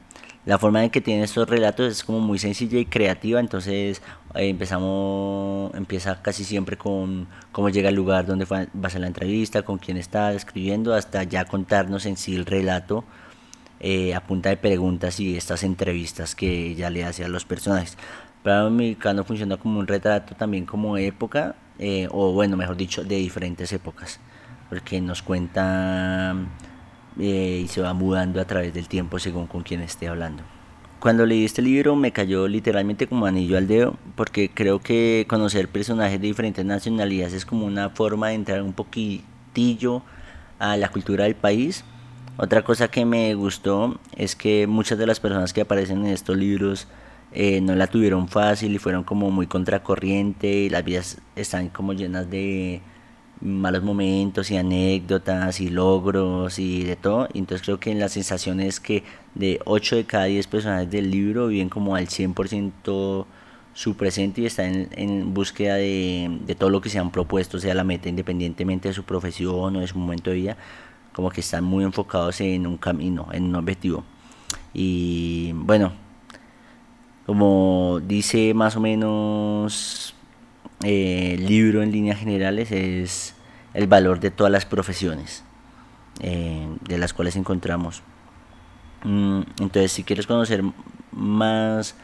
La 0.48 0.56
forma 0.58 0.82
en 0.82 0.88
que 0.88 1.02
tiene 1.02 1.24
estos 1.24 1.46
relatos 1.46 1.92
es 1.92 2.02
como 2.02 2.20
muy 2.20 2.38
sencilla 2.38 2.78
y 2.78 2.87
creativa, 2.87 3.38
entonces 3.38 4.00
eh, 4.34 4.48
empezamos, 4.48 5.74
empieza 5.74 6.22
casi 6.22 6.42
siempre 6.42 6.78
con 6.78 7.28
cómo 7.52 7.68
llega 7.68 7.90
el 7.90 7.94
lugar 7.94 8.24
donde 8.24 8.46
va 8.46 8.64
a 8.64 8.98
la 8.98 9.06
entrevista, 9.06 9.61
con 9.61 9.76
quién 9.76 9.98
está 9.98 10.32
escribiendo, 10.32 10.94
hasta 10.94 11.22
ya 11.24 11.44
contarnos 11.44 12.06
en 12.06 12.16
sí 12.16 12.34
el 12.34 12.46
relato 12.46 13.04
eh, 13.80 14.14
a 14.14 14.26
punta 14.26 14.48
de 14.48 14.56
preguntas 14.56 15.20
y 15.20 15.37
estas 15.37 15.64
entrevistas 15.64 16.34
que 16.34 16.68
ella 16.68 16.88
le 16.88 17.04
hace 17.04 17.26
a 17.26 17.28
los 17.28 17.44
personajes. 17.44 17.98
Mí, 18.42 18.70
Mexicano 18.70 19.24
funciona 19.24 19.58
como 19.58 19.78
un 19.78 19.87
retrato 19.87 20.34
también 20.34 20.64
como 20.64 20.96
época, 20.96 21.56
eh, 21.78 22.08
o 22.11 22.32
bueno, 22.32 22.56
mejor 22.56 22.78
dicho, 22.78 23.04
de 23.04 23.16
diferentes 23.16 23.70
épocas, 23.74 24.18
porque 24.70 24.98
nos 25.02 25.20
cuenta 25.20 26.34
eh, 27.18 27.62
y 27.64 27.68
se 27.68 27.81
va 27.81 27.92
mudando 27.94 28.40
a 28.40 28.44
través 28.44 28.72
del 28.74 28.88
tiempo 28.88 29.18
según 29.18 29.46
con 29.46 29.62
quien 29.62 29.81
esté 29.81 30.09
hablando. 30.09 30.42
Cuando 31.00 31.26
leí 31.26 31.44
este 31.44 31.62
libro 31.62 31.94
me 31.94 32.11
cayó 32.11 32.48
literalmente 32.48 33.07
como 33.07 33.26
anillo 33.26 33.57
al 33.57 33.68
dedo 33.68 33.96
porque 34.16 34.50
creo 34.50 34.81
que 34.81 35.26
conocer 35.28 35.68
personajes 35.68 36.20
de 36.20 36.26
diferentes 36.26 36.64
nacionalidades 36.64 37.35
es 37.35 37.46
como 37.46 37.66
una 37.66 37.90
forma 37.90 38.28
de 38.28 38.35
entrar 38.35 38.62
un 38.62 38.72
poquitillo 38.72 40.02
a 40.59 40.76
la 40.76 40.88
cultura 40.88 41.24
del 41.24 41.37
país. 41.37 41.85
Otra 42.37 42.62
cosa 42.62 42.88
que 42.88 43.04
me 43.04 43.35
gustó 43.35 43.98
es 44.16 44.35
que 44.35 44.66
muchas 44.66 44.98
de 44.98 45.07
las 45.07 45.20
personas 45.20 45.52
que 45.52 45.61
aparecen 45.61 46.04
en 46.04 46.12
estos 46.12 46.37
libros 46.37 46.88
eh, 47.33 47.61
no 47.61 47.74
la 47.74 47.87
tuvieron 47.87 48.28
fácil 48.28 48.74
y 48.74 48.78
fueron 48.78 49.04
como 49.04 49.31
muy 49.31 49.46
contracorriente 49.46 50.48
y 50.48 50.68
las 50.68 50.85
vidas 50.85 51.18
están 51.37 51.68
como 51.68 51.92
llenas 51.92 52.31
de 52.31 52.81
malos 53.40 53.83
momentos 53.83 54.51
y 54.51 54.57
anécdotas 54.57 55.61
y 55.61 55.70
logros 55.70 56.59
y 56.59 56.85
de 56.85 56.96
todo. 56.96 57.29
entonces 57.35 57.64
creo 57.64 57.79
que 57.81 57.94
la 57.94 58.09
sensación 58.09 58.61
es 58.61 58.81
que 58.81 59.05
de 59.35 59.61
8 59.64 59.96
de 59.96 60.05
cada 60.05 60.24
10 60.24 60.46
personajes 60.48 60.90
del 60.90 61.11
libro 61.11 61.48
viven 61.48 61.68
como 61.68 61.94
al 61.94 62.09
100% 62.09 63.27
su 63.74 63.96
presente 63.96 64.40
y 64.40 64.46
están 64.46 64.88
en, 64.92 65.33
búsqueda 65.35 65.77
de, 65.77 66.38
de, 66.46 66.55
todo 66.57 66.70
lo 66.70 66.81
que 66.81 66.88
se 66.88 66.98
han 66.98 67.12
propuesto, 67.12 67.61
sea 67.61 67.74
la 67.74 67.85
meta 67.85 68.09
independientemente 68.09 68.88
de 68.88 68.94
su 68.94 69.05
profesión 69.05 69.77
o 69.77 69.81
de 69.81 69.87
su 69.87 69.98
momento 69.98 70.31
de 70.31 70.37
vida, 70.37 70.57
como 71.12 71.31
que 71.31 71.40
están 71.40 71.62
muy 71.64 71.85
enfocados 71.85 72.40
en 72.40 72.66
un 72.66 72.77
camino, 72.77 73.29
en 73.33 73.44
un 73.44 73.55
objetivo. 73.55 74.05
Y 74.74 75.53
bueno, 75.55 75.92
como 77.27 78.01
dice 78.07 78.55
más 78.55 78.74
o 78.77 78.81
menos 78.81 80.14
eh, 80.85 81.37
libro 81.38 81.83
en 81.83 81.91
líneas 81.91 82.19
generales 82.19 82.71
es 82.71 83.35
el 83.75 83.87
valor 83.87 84.21
de 84.21 84.31
todas 84.31 84.53
las 84.53 84.64
profesiones 84.64 85.45
eh, 86.21 86.69
de 86.87 86.99
las 86.99 87.12
cuales 87.12 87.37
encontramos. 87.37 88.03
Mm, 89.05 89.43
entonces, 89.61 89.93
si 89.93 90.05
quieres 90.05 90.27
conocer 90.27 90.62
más 91.12 91.95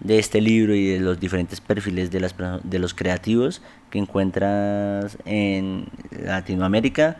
de 0.00 0.18
este 0.18 0.40
libro 0.40 0.74
y 0.74 0.86
de 0.86 1.00
los 1.00 1.18
diferentes 1.18 1.60
perfiles 1.60 2.10
de, 2.10 2.20
las, 2.20 2.34
de 2.64 2.78
los 2.78 2.94
creativos 2.94 3.62
que 3.90 3.98
encuentras 3.98 5.18
en 5.24 5.86
Latinoamérica, 6.10 7.16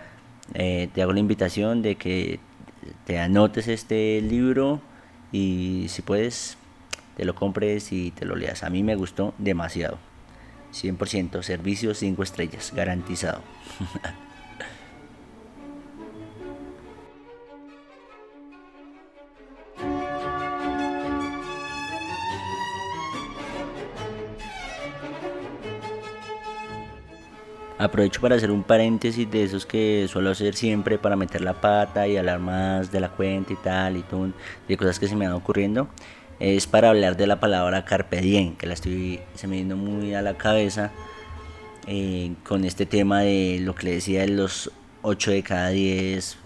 eh, 0.54 0.88
te 0.92 1.02
hago 1.02 1.12
la 1.12 1.20
invitación 1.20 1.82
de 1.82 1.96
que 1.96 2.38
te 3.04 3.18
anotes 3.18 3.68
este 3.68 4.20
libro 4.20 4.80
y 5.32 5.86
si 5.88 6.02
puedes, 6.02 6.56
te 7.16 7.24
lo 7.24 7.34
compres 7.34 7.92
y 7.92 8.10
te 8.10 8.24
lo 8.24 8.36
leas. 8.36 8.62
A 8.62 8.70
mí 8.70 8.82
me 8.82 8.94
gustó 8.94 9.34
demasiado. 9.38 9.98
100% 10.72 11.42
servicio 11.42 11.94
5 11.94 12.22
estrellas, 12.22 12.72
garantizado. 12.74 13.42
Aprovecho 27.78 28.22
para 28.22 28.36
hacer 28.36 28.50
un 28.50 28.62
paréntesis 28.62 29.30
de 29.30 29.44
esos 29.44 29.66
que 29.66 30.06
suelo 30.08 30.30
hacer 30.30 30.54
siempre 30.54 30.98
para 30.98 31.14
meter 31.14 31.42
la 31.42 31.60
pata 31.60 32.08
y 32.08 32.16
hablar 32.16 32.38
más 32.38 32.90
de 32.90 33.00
la 33.00 33.10
cuenta 33.10 33.52
y 33.52 33.56
tal 33.56 33.98
y 33.98 34.02
todo, 34.02 34.30
de 34.66 34.76
cosas 34.78 34.98
que 34.98 35.06
se 35.06 35.14
me 35.14 35.26
van 35.26 35.34
ocurriendo. 35.36 35.86
Es 36.38 36.66
para 36.66 36.90
hablar 36.90 37.16
de 37.16 37.26
la 37.26 37.40
palabra 37.40 37.84
carpe 37.84 38.20
diem, 38.20 38.56
que 38.56 38.66
la 38.66 38.74
estoy 38.74 39.20
se 39.34 39.46
me 39.46 39.56
viendo 39.56 39.76
muy 39.76 40.14
a 40.14 40.22
la 40.22 40.36
cabeza 40.36 40.90
eh, 41.86 42.34
con 42.44 42.64
este 42.64 42.86
tema 42.86 43.20
de 43.20 43.58
lo 43.60 43.74
que 43.74 43.86
le 43.86 43.92
decía 43.92 44.20
de 44.20 44.28
los 44.28 44.70
8 45.02 45.30
de 45.30 45.42
cada 45.42 45.68
10 45.70 46.36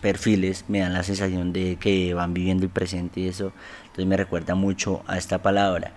perfiles 0.00 0.64
me 0.68 0.80
dan 0.80 0.92
la 0.92 1.04
sensación 1.04 1.52
de 1.52 1.76
que 1.76 2.12
van 2.12 2.34
viviendo 2.34 2.64
el 2.64 2.70
presente 2.70 3.20
y 3.20 3.28
eso 3.28 3.52
entonces 3.82 4.06
me 4.06 4.16
recuerda 4.16 4.56
mucho 4.56 5.04
a 5.06 5.16
esta 5.16 5.40
palabra 5.40 5.92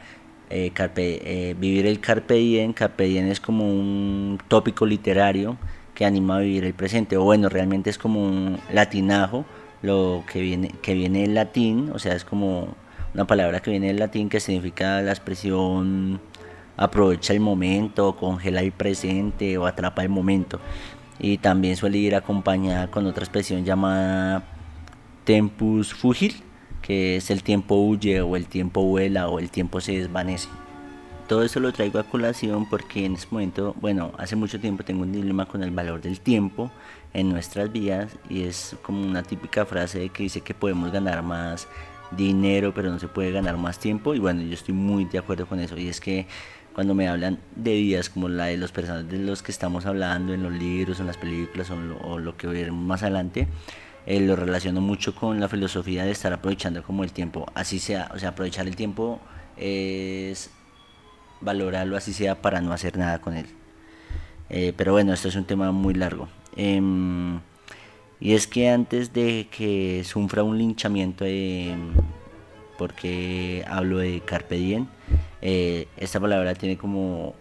eh, 0.52 0.72
eh, 0.78 1.56
vivir 1.60 1.88
el 1.88 2.00
carpe 2.00 2.36
diem, 2.36 2.72
carpe 2.74 3.06
diem 3.06 3.32
es 3.32 3.40
como 3.40 3.68
un 3.68 4.38
tópico 4.48 4.86
literario 4.86 5.58
que 5.96 6.06
anima 6.06 6.38
a 6.38 6.40
vivir 6.40 6.66
el 6.66 6.74
presente, 6.74 7.18
o 7.18 7.24
bueno, 7.24 7.50
realmente 7.50 7.90
es 7.90 7.98
como 7.98 8.22
un 8.24 8.60
latinajo, 8.72 9.46
lo 9.82 10.24
que 10.32 10.42
viene, 10.42 10.72
que 10.82 10.94
viene 10.94 11.22
del 11.22 11.34
latín, 11.34 11.92
o 11.94 12.00
sea, 12.00 12.14
es 12.14 12.26
como 12.26 12.76
una 13.16 13.26
palabra 13.26 13.62
que 13.62 13.72
viene 13.72 13.88
del 13.88 13.98
latín 13.98 14.28
que 14.28 14.42
significa 14.42 15.02
la 15.02 15.12
expresión 15.12 16.20
aprovecha 16.76 17.32
el 17.32 17.40
momento, 17.40 18.18
congela 18.18 18.60
el 18.60 18.74
presente 18.74 19.58
o 19.58 19.66
atrapa 19.66 20.04
el 20.04 20.10
momento. 20.10 20.60
Y 21.18 21.38
también 21.38 21.78
suele 21.78 21.98
ir 21.98 22.14
acompañada 22.14 22.92
con 22.92 23.06
otra 23.06 23.24
expresión 23.24 23.64
llamada 23.64 24.44
tempus 25.24 25.94
fugil, 25.94 26.44
que 26.82 27.16
es 27.16 27.32
el 27.32 27.42
tiempo 27.42 27.76
huye 27.76 28.20
o 28.20 28.36
el 28.36 28.48
tiempo 28.48 28.84
vuela 28.84 29.30
o 29.30 29.40
el 29.40 29.50
tiempo 29.50 29.80
se 29.80 29.94
desvanece. 29.94 30.50
Todo 31.30 31.44
eso 31.44 31.62
lo 31.62 31.72
traigo 31.72 32.00
a 32.00 32.04
colación 32.04 32.70
porque 32.70 33.06
en 33.06 33.14
este 33.14 33.30
momento, 33.32 33.76
bueno, 33.80 34.12
hace 34.18 34.36
mucho 34.36 34.60
tiempo 34.60 34.84
tengo 34.84 35.04
un 35.04 35.14
dilema 35.14 35.46
con 35.46 35.64
el 35.64 35.72
valor 35.72 36.02
del 36.02 36.20
tiempo 36.20 36.70
en 37.14 37.30
nuestras 37.30 37.72
vidas 37.72 38.18
y 38.30 38.44
es 38.44 38.76
como 38.84 39.02
una 39.02 39.24
típica 39.24 39.66
frase 39.66 40.10
que 40.10 40.24
dice 40.24 40.42
que 40.42 40.54
podemos 40.54 40.92
ganar 40.92 41.24
más 41.24 41.68
dinero 42.16 42.74
pero 42.74 42.92
no 42.92 43.00
se 43.00 43.08
puede 43.08 43.32
ganar 43.32 43.58
más 43.58 43.80
tiempo 43.80 44.14
y 44.16 44.20
bueno, 44.20 44.42
yo 44.42 44.54
estoy 44.54 44.74
muy 44.74 45.06
de 45.06 45.20
acuerdo 45.20 45.46
con 45.48 45.60
eso 45.60 45.78
y 45.78 45.88
es 45.88 46.00
que 46.00 46.28
cuando 46.74 46.94
me 46.94 47.08
hablan 47.08 47.40
de 47.56 47.74
vidas 47.74 48.10
como 48.10 48.28
la 48.28 48.46
de 48.46 48.58
los 48.58 48.72
personajes 48.74 49.10
de 49.10 49.20
los 49.20 49.42
que 49.42 49.52
estamos 49.52 49.86
hablando 49.86 50.34
en 50.34 50.44
los 50.44 50.52
libros, 50.52 51.00
en 51.00 51.08
las 51.08 51.18
películas 51.18 51.72
o 51.72 52.20
lo, 52.20 52.36
que 52.36 52.48
veremos 52.48 52.84
más 52.84 53.02
adelante, 53.02 53.48
eh, 54.06 54.20
lo 54.20 54.36
relaciono 54.36 54.82
mucho 54.82 55.16
con 55.16 55.40
la 55.40 55.48
filosofía 55.48 56.04
de 56.04 56.12
estar 56.12 56.34
aprovechando 56.34 56.84
como 56.84 57.06
el 57.06 57.14
tiempo, 57.14 57.46
así 57.56 57.80
sea, 57.80 58.12
o 58.14 58.20
sea, 58.20 58.30
aprovechar 58.30 58.68
el 58.68 58.76
tiempo 58.76 59.22
es 59.56 60.50
valorarlo 61.40 61.96
así 61.96 62.12
sea 62.12 62.42
para 62.42 62.60
no 62.60 62.74
hacer 62.74 62.98
nada 62.98 63.20
con 63.22 63.36
él. 63.36 63.46
Eh, 64.50 64.74
pero 64.76 64.92
bueno, 64.92 65.14
esto 65.14 65.30
es 65.30 65.36
un 65.36 65.46
tema 65.46 65.72
muy 65.72 65.94
largo. 65.94 66.28
Em, 66.56 67.40
y 68.20 68.34
es 68.34 68.48
que 68.48 68.70
antes 68.70 69.14
de 69.14 69.48
que 69.52 70.04
sufra 70.06 70.44
un 70.44 70.58
linchamiento, 70.58 71.26
em, 71.26 71.94
porque 72.78 73.64
hablo 73.68 74.00
de 74.00 74.22
carpe 74.22 74.56
diem, 74.56 74.88
eh, 75.42 75.88
esta 75.98 76.20
palabra 76.20 76.56
tiene 76.56 76.78
como 76.78 77.36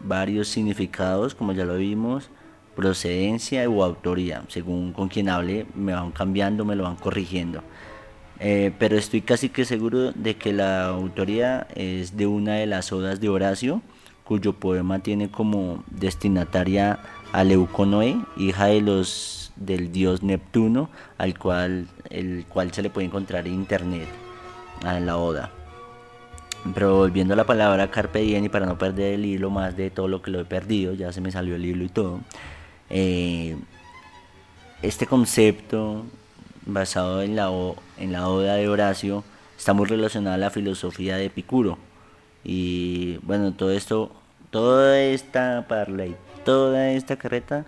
varios 0.00 0.48
significados, 0.48 1.34
como 1.34 1.52
ya 1.52 1.64
lo 1.64 1.76
vimos 1.76 2.30
procedencia 2.74 3.68
o 3.68 3.84
autoría, 3.84 4.42
según 4.48 4.92
con 4.92 5.08
quien 5.08 5.28
hable, 5.28 5.66
me 5.74 5.92
van 5.92 6.12
cambiando, 6.12 6.64
me 6.64 6.76
lo 6.76 6.84
van 6.84 6.96
corrigiendo. 6.96 7.62
Eh, 8.38 8.72
pero 8.78 8.96
estoy 8.96 9.20
casi 9.20 9.50
que 9.50 9.66
seguro 9.66 10.12
de 10.12 10.36
que 10.36 10.52
la 10.52 10.86
autoría 10.86 11.66
es 11.74 12.16
de 12.16 12.26
una 12.26 12.54
de 12.54 12.66
las 12.66 12.90
odas 12.90 13.20
de 13.20 13.28
Horacio, 13.28 13.82
cuyo 14.24 14.54
poema 14.54 15.00
tiene 15.00 15.30
como 15.30 15.84
destinataria 15.90 17.00
a 17.32 17.44
Leuconoe, 17.44 18.24
hija 18.38 18.66
de 18.66 18.80
los 18.80 19.39
del 19.60 19.92
dios 19.92 20.24
Neptuno, 20.24 20.90
al 21.18 21.38
cual, 21.38 21.86
el 22.08 22.44
cual 22.48 22.72
se 22.72 22.82
le 22.82 22.90
puede 22.90 23.06
encontrar 23.06 23.46
en 23.46 23.54
internet, 23.54 24.08
en 24.84 25.06
la 25.06 25.16
oda. 25.16 25.50
Pero 26.74 26.96
volviendo 26.96 27.34
a 27.34 27.36
la 27.36 27.44
palabra 27.44 27.90
carpe 27.90 28.20
diem 28.20 28.44
y 28.44 28.48
para 28.48 28.66
no 28.66 28.76
perder 28.76 29.14
el 29.14 29.24
hilo 29.24 29.50
más 29.50 29.76
de 29.76 29.90
todo 29.90 30.08
lo 30.08 30.20
que 30.20 30.30
lo 30.30 30.40
he 30.40 30.44
perdido, 30.44 30.94
ya 30.94 31.12
se 31.12 31.20
me 31.20 31.30
salió 31.30 31.54
el 31.54 31.64
hilo 31.64 31.84
y 31.84 31.88
todo. 31.88 32.20
Eh, 32.90 33.56
este 34.82 35.06
concepto 35.06 36.04
basado 36.66 37.22
en 37.22 37.36
la, 37.36 37.50
en 37.98 38.12
la 38.12 38.28
oda 38.28 38.54
de 38.56 38.68
Horacio 38.68 39.24
está 39.56 39.72
muy 39.72 39.86
relacionado 39.86 40.34
a 40.34 40.38
la 40.38 40.50
filosofía 40.50 41.16
de 41.16 41.26
Epicuro. 41.26 41.78
Y 42.44 43.18
bueno, 43.22 43.52
todo 43.52 43.70
esto, 43.72 44.10
toda 44.50 45.00
esta 45.00 45.66
parla 45.68 46.06
y 46.06 46.16
toda 46.44 46.90
esta 46.92 47.16
carreta 47.16 47.66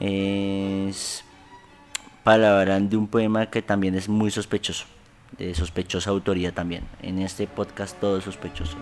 es 0.00 1.24
palabra 2.24 2.78
de 2.78 2.96
un 2.96 3.08
poema 3.08 3.46
que 3.46 3.62
también 3.62 3.94
es 3.94 4.08
muy 4.08 4.30
sospechoso, 4.30 4.84
de 5.38 5.54
sospechosa 5.54 6.10
autoría 6.10 6.52
también. 6.52 6.84
En 7.02 7.18
este 7.18 7.46
podcast 7.46 7.98
todo 8.00 8.18
es 8.18 8.24
sospechoso. 8.24 8.76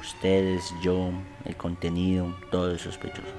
Ustedes, 0.00 0.72
yo, 0.82 1.10
el 1.44 1.56
contenido, 1.56 2.34
todo 2.50 2.74
es 2.74 2.82
sospechoso. 2.82 3.32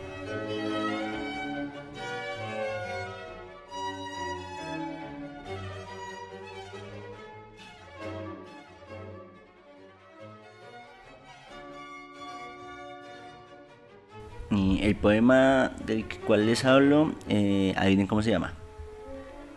el 14.86 14.95
poema 14.95 15.71
del 15.86 16.06
cual 16.19 16.45
les 16.45 16.63
hablo, 16.63 17.12
eh, 17.28 17.73
adivinen 17.75 18.06
cómo 18.06 18.21
se 18.21 18.30
llama. 18.30 18.54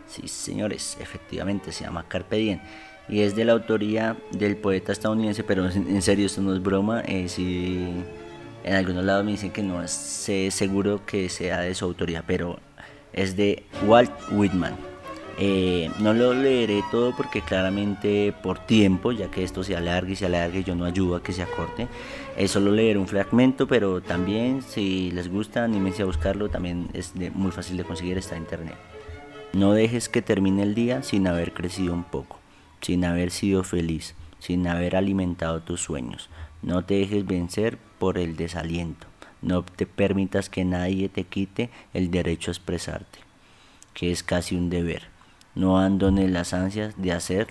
Sí, 0.09 0.27
señores, 0.27 0.97
efectivamente 0.99 1.71
se 1.71 1.83
llama 1.83 2.05
Carpe 2.07 2.37
Diem. 2.37 2.59
Y 3.07 3.21
es 3.21 3.35
de 3.35 3.45
la 3.45 3.53
autoría 3.53 4.17
del 4.31 4.57
poeta 4.57 4.91
estadounidense, 4.91 5.43
pero 5.43 5.69
en 5.69 6.01
serio, 6.01 6.25
esto 6.25 6.41
no 6.41 6.53
es 6.53 6.61
broma. 6.61 7.03
Eh, 7.05 8.03
en 8.63 8.73
algunos 8.73 9.03
lados 9.03 9.23
me 9.23 9.31
dicen 9.31 9.51
que 9.51 9.63
no 9.63 9.87
sé 9.87 10.51
seguro 10.51 11.05
que 11.05 11.29
sea 11.29 11.61
de 11.61 11.73
su 11.75 11.85
autoría, 11.85 12.23
pero 12.25 12.59
es 13.13 13.35
de 13.35 13.63
Walt 13.85 14.11
Whitman. 14.31 14.75
Eh, 15.41 15.89
no 15.99 16.13
lo 16.13 16.33
leeré 16.33 16.83
todo 16.91 17.15
porque 17.15 17.41
claramente 17.41 18.33
por 18.43 18.59
tiempo, 18.59 19.11
ya 19.11 19.31
que 19.31 19.43
esto 19.43 19.63
se 19.63 19.75
alargue 19.75 20.13
y 20.13 20.15
se 20.15 20.25
alargue, 20.25 20.63
yo 20.63 20.75
no 20.75 20.85
ayudo 20.85 21.15
a 21.15 21.23
que 21.23 21.33
se 21.33 21.43
acorte. 21.43 21.87
Es 22.35 22.51
solo 22.51 22.71
leer 22.71 22.97
un 22.97 23.07
fragmento, 23.07 23.67
pero 23.67 24.01
también 24.01 24.61
si 24.61 25.11
les 25.11 25.29
gusta, 25.29 25.63
anímense 25.63 26.01
a 26.01 26.05
buscarlo, 26.05 26.49
también 26.49 26.89
es 26.93 27.13
muy 27.33 27.51
fácil 27.51 27.77
de 27.77 27.85
conseguir, 27.85 28.17
está 28.17 28.35
en 28.35 28.41
internet. 28.41 28.88
No 29.53 29.73
dejes 29.73 30.09
que 30.09 30.21
termine 30.21 30.63
el 30.63 30.75
día 30.75 31.03
sin 31.03 31.27
haber 31.27 31.53
crecido 31.53 31.93
un 31.93 32.03
poco, 32.03 32.39
sin 32.81 33.05
haber 33.05 33.31
sido 33.31 33.63
feliz, 33.63 34.15
sin 34.39 34.67
haber 34.67 34.95
alimentado 34.95 35.61
tus 35.61 35.81
sueños. 35.81 36.29
No 36.61 36.83
te 36.85 36.95
dejes 36.95 37.25
vencer 37.25 37.77
por 37.97 38.17
el 38.17 38.35
desaliento. 38.35 39.07
No 39.41 39.63
te 39.63 39.85
permitas 39.85 40.49
que 40.49 40.65
nadie 40.65 41.09
te 41.09 41.23
quite 41.23 41.69
el 41.93 42.11
derecho 42.11 42.51
a 42.51 42.53
expresarte, 42.53 43.19
que 43.93 44.11
es 44.11 44.23
casi 44.23 44.55
un 44.55 44.69
deber 44.69 45.19
no 45.55 45.77
abandones 45.77 46.31
las 46.31 46.53
ansias 46.53 46.93
de 46.97 47.11
hacer 47.11 47.47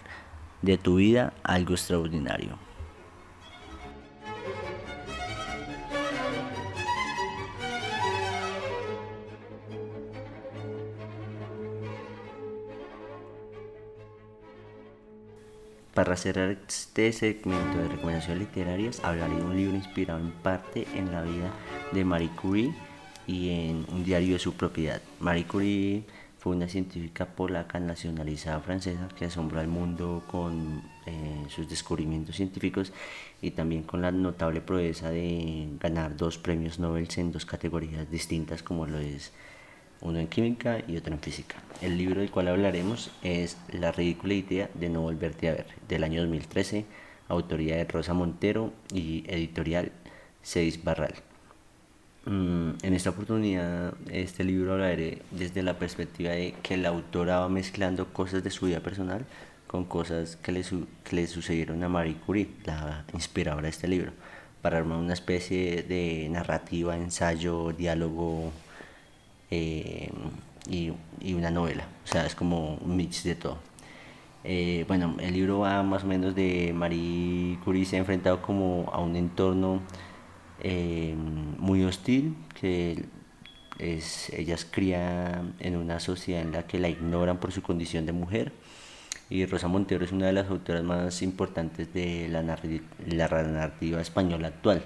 de 0.63 0.79
tu 0.79 0.97
vida 0.97 1.35
algo 1.43 1.75
extraordinario. 1.75 2.59
Para 15.99 16.15
cerrar 16.17 16.51
este 16.51 17.13
segmento 17.13 17.77
de 17.77 17.89
recomendaciones 17.89 18.39
literarias, 18.39 19.01
hablaré 19.03 19.35
de 19.35 19.43
un 19.43 19.57
libro 19.57 19.75
inspirado 19.75 20.21
en 20.21 20.31
parte 20.31 20.87
en 20.95 21.11
la 21.11 21.23
vida 21.23 21.53
de 21.91 22.05
Marie 22.05 22.31
Curie 22.41 22.73
y 23.27 23.51
en 23.51 23.85
un 23.89 24.05
diario 24.05 24.35
de 24.35 24.39
su 24.39 24.53
propiedad. 24.55 25.03
Marie 25.19 25.49
Curie 25.49 26.05
fue 26.39 26.55
una 26.55 26.69
científica 26.69 27.27
polaca 27.27 27.81
nacionalizada 27.81 28.61
francesa 28.61 29.09
que 29.19 29.25
asombró 29.25 29.59
al 29.59 29.67
mundo 29.67 30.23
con 30.29 30.85
eh, 31.07 31.45
sus 31.49 31.69
descubrimientos 31.69 32.37
científicos 32.37 32.93
y 33.43 33.51
también 33.51 33.83
con 33.83 34.01
la 34.01 34.13
notable 34.13 34.61
proeza 34.61 35.11
de 35.11 35.67
ganar 35.81 36.17
dos 36.17 36.39
premios 36.39 36.79
Nobel 36.79 37.09
en 37.17 37.33
dos 37.33 37.45
categorías 37.45 38.09
distintas 38.09 38.63
como 38.63 38.87
lo 38.87 38.99
es 38.99 39.33
uno 40.01 40.19
en 40.19 40.29
química 40.29 40.81
y 40.87 40.97
otro 40.97 41.13
en 41.13 41.21
física. 41.21 41.57
El 41.81 41.99
libro 41.99 42.21
del 42.21 42.31
cual 42.31 42.49
hablaremos 42.49 43.11
es 43.23 43.57
La 43.73 43.93
ridícula 43.93 44.35
idea 44.35 44.71
de 44.75 44.89
no 44.89 45.03
volverte 45.03 45.49
a 45.49 45.53
ver, 45.53 45.67
del 45.89 46.05
año 46.05 46.21
2013, 46.21 46.85
autoría 47.29 47.77
de 47.77 47.85
Rosa 47.85 48.15
Montero 48.15 48.73
y 48.93 49.25
editorial 49.29 49.93
Seis 50.43 50.83
Barral. 50.83 51.15
Mm, 52.27 52.71
en 52.83 52.95
esta 52.95 53.11
oportunidad, 53.11 53.95
este 54.11 54.45
libro 54.45 54.75
hablaré 54.75 55.23
desde 55.31 55.63
la 55.63 55.79
perspectiva 55.79 56.33
de 56.33 56.55
que 56.63 56.77
la 56.77 56.91
autora 56.91 57.41
va 57.41 57.49
mezclando 57.49 58.13
cosas 58.13 58.45
de 58.45 58.51
su 58.51 58.67
vida 58.67 58.81
personal 58.81 59.25
con 59.67 59.85
cosas 59.85 60.37
que 60.37 60.53
le, 60.53 60.63
que 61.05 61.17
le 61.17 61.27
sucedieron 61.27 61.83
a 61.85 61.89
Marie 61.89 62.17
Curie, 62.17 62.49
la 62.65 63.05
inspiradora 63.13 63.65
de 63.65 63.69
este 63.71 63.89
libro. 63.89 64.13
para 64.63 64.79
armar 64.79 64.99
una 64.99 65.13
especie 65.15 65.83
de 65.85 66.29
narrativa, 66.31 66.97
ensayo, 66.97 67.73
diálogo 67.73 68.53
eh, 69.51 70.11
y, 70.69 70.93
y, 71.21 71.35
una 71.35 71.51
novela. 71.51 71.87
O 72.05 72.07
sea, 72.07 72.27
es 72.27 72.35
como 72.35 72.75
un 72.75 72.97
mix 72.97 73.25
de 73.25 73.35
todo. 73.35 73.59
Eh, 74.45 74.85
bueno, 74.89 75.17
el 75.21 75.35
libro 75.35 75.61
va 75.61 75.83
más 75.83 76.05
o 76.05 76.07
menos 76.07 76.35
de 76.35 76.73
Marie 76.75 77.59
Curie 77.65 77.85
se 77.85 77.97
ha 77.97 77.99
enfrentado 77.99 78.41
como 78.41 78.89
a 78.93 79.01
un 79.01 79.17
entorno 79.17 79.83
eh, 80.61 81.15
muy 81.59 81.85
hostil, 81.85 82.37
que 82.59 83.05
es, 83.79 84.31
ellas 84.31 84.67
crían 84.71 85.55
en 85.61 85.77
una 85.77 86.01
sociedad 86.01 86.43
en 86.43 86.53
la 86.53 86.67
que 86.67 86.79
la 86.79 86.89
ignoran 86.89 87.39
por 87.39 87.53
su 87.53 87.63
condición 87.63 88.07
de 88.07 88.13
mujer. 88.13 88.53
Y 89.31 89.45
Rosa 89.45 89.69
Montero 89.69 90.05
es 90.05 90.13
una 90.13 90.27
de 90.27 90.33
las 90.33 90.49
autoras 90.49 90.83
más 90.83 91.21
importantes 91.23 91.93
de 91.93 92.29
la, 92.29 92.43
la 92.43 93.43
narrativa 93.43 94.01
española 94.01 94.49
actual. 94.49 94.83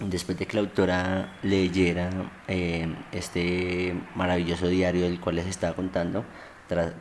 Después 0.00 0.38
de 0.38 0.46
que 0.46 0.56
la 0.56 0.62
autora 0.62 1.38
leyera 1.42 2.10
eh, 2.48 2.92
este 3.12 3.94
maravilloso 4.16 4.68
diario 4.68 5.02
del 5.02 5.20
cual 5.20 5.36
les 5.36 5.46
estaba 5.46 5.74
contando, 5.76 6.24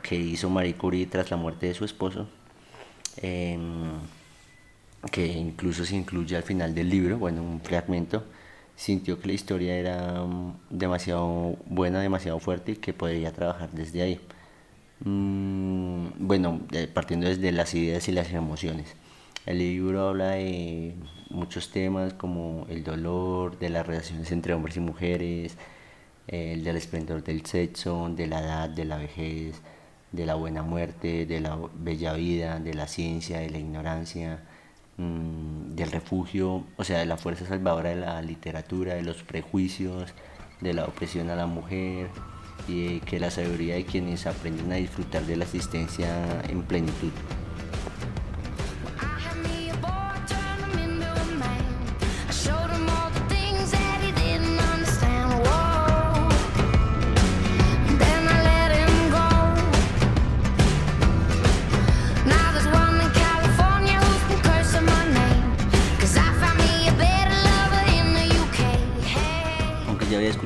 que 0.02 0.16
hizo 0.16 0.50
Marie 0.50 0.76
Curie 0.76 1.08
tras 1.08 1.32
la 1.32 1.38
muerte 1.38 1.68
de 1.68 1.74
su 1.74 1.86
esposo, 1.86 2.28
em, 3.18 4.00
que 5.12 5.26
incluso 5.26 5.86
se 5.86 5.96
incluye 5.96 6.36
al 6.36 6.44
final 6.44 6.76
del 6.76 6.90
libro, 6.90 7.18
bueno, 7.18 7.42
un 7.42 7.62
fragmento, 7.62 8.24
sintió 8.76 9.20
que 9.20 9.28
la 9.28 9.34
historia 9.34 9.76
era 9.76 10.24
mm, 10.24 10.54
demasiado 10.70 11.58
buena, 11.66 12.02
demasiado 12.02 12.40
fuerte 12.40 12.74
y 12.74 12.76
que 12.78 12.94
podría 12.94 13.32
trabajar 13.34 13.72
desde 13.72 14.02
ahí. 14.02 14.20
Mm, 15.04 16.08
bueno, 16.20 16.62
partiendo 16.94 17.28
desde 17.28 17.52
las 17.52 17.74
ideas 17.74 18.08
y 18.08 18.12
las 18.12 18.32
emociones. 18.32 18.96
El 19.46 19.58
libro 19.58 20.10
habla 20.10 20.32
de 20.32 20.94
muchos 21.32 21.72
temas 21.72 22.14
como 22.14 22.68
el 22.70 22.84
dolor, 22.84 23.58
de 23.58 23.70
las 23.70 23.88
relaciones 23.88 24.32
entre 24.32 24.54
hombres 24.54 24.78
y 24.78 24.82
mujeres, 24.82 25.58
el 26.28 26.64
del 26.64 26.78
esplendor 26.78 27.24
del 27.24 27.46
sexo, 27.46 28.10
de 28.16 28.28
la 28.28 28.40
edad, 28.42 28.70
de 28.70 28.86
la 28.86 28.98
vejez, 28.98 29.62
de 30.12 30.26
la 30.28 30.36
buena 30.36 30.62
muerte, 30.62 31.26
de 31.26 31.40
la 31.40 31.58
bella 31.74 32.14
vida, 32.14 32.60
de 32.60 32.76
la 32.76 32.88
ciencia, 32.88 33.40
de 33.40 33.50
la 33.50 33.58
ignorancia, 33.58 34.42
mm, 34.98 35.76
del 35.76 35.92
refugio, 35.92 36.64
o 36.78 36.84
sea, 36.84 37.00
de 37.00 37.06
la 37.08 37.18
fuerza 37.18 37.48
salvadora 37.48 37.90
de 37.90 37.96
la 37.96 38.22
literatura, 38.22 38.94
de 38.96 39.04
los 39.04 39.24
prejuicios, 39.24 40.14
de 40.62 40.74
la 40.74 40.86
opresión 40.86 41.30
a 41.32 41.36
la 41.36 41.48
mujer 41.48 42.10
y 42.68 43.00
que 43.02 43.20
la 43.20 43.32
sabiduría 43.32 43.76
de 43.76 43.86
quienes 43.86 44.28
aprenden 44.28 44.72
a 44.72 44.76
disfrutar 44.76 45.24
de 45.26 45.38
la 45.38 45.46
existencia 45.46 46.42
en 46.50 46.62
plenitud. 46.64 47.12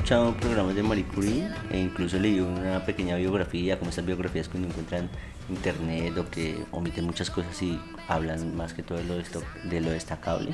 Escuchado 0.06 0.36
programas 0.38 0.76
de 0.76 0.84
Marie 0.84 1.04
Curie 1.04 1.50
e 1.72 1.80
incluso 1.80 2.20
leí 2.20 2.40
una 2.40 2.86
pequeña 2.86 3.16
biografía, 3.16 3.80
como 3.80 3.90
estas 3.90 4.06
biografías 4.06 4.48
que 4.48 4.58
uno 4.60 4.68
encuentra 4.68 5.00
en 5.00 5.10
internet 5.50 6.16
o 6.20 6.30
que 6.30 6.64
omiten 6.72 7.06
muchas 7.06 7.32
cosas 7.32 7.60
y 7.64 7.82
hablan 8.08 8.56
más 8.56 8.76
que 8.76 8.84
todo 8.84 9.00
de 9.00 9.04
lo, 9.06 9.16
de 9.16 9.82
lo 9.82 9.90
destacable. 9.90 10.54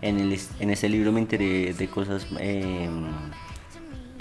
En, 0.00 0.18
el, 0.18 0.40
en 0.58 0.70
este 0.70 0.88
libro 0.88 1.12
me 1.12 1.20
enteré 1.20 1.74
de 1.74 1.88
cosas 1.88 2.26
em, 2.38 3.04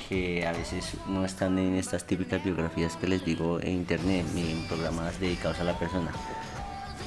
que 0.09 0.45
a 0.45 0.51
veces 0.51 0.97
no 1.07 1.23
están 1.23 1.57
en 1.57 1.75
estas 1.75 2.05
típicas 2.05 2.43
biografías 2.43 2.97
que 2.97 3.07
les 3.07 3.23
digo 3.23 3.61
en 3.61 3.69
internet 3.69 4.25
ni 4.35 4.51
en 4.51 4.67
programas 4.67 5.17
dedicados 5.17 5.61
a 5.61 5.63
la 5.63 5.79
persona. 5.79 6.11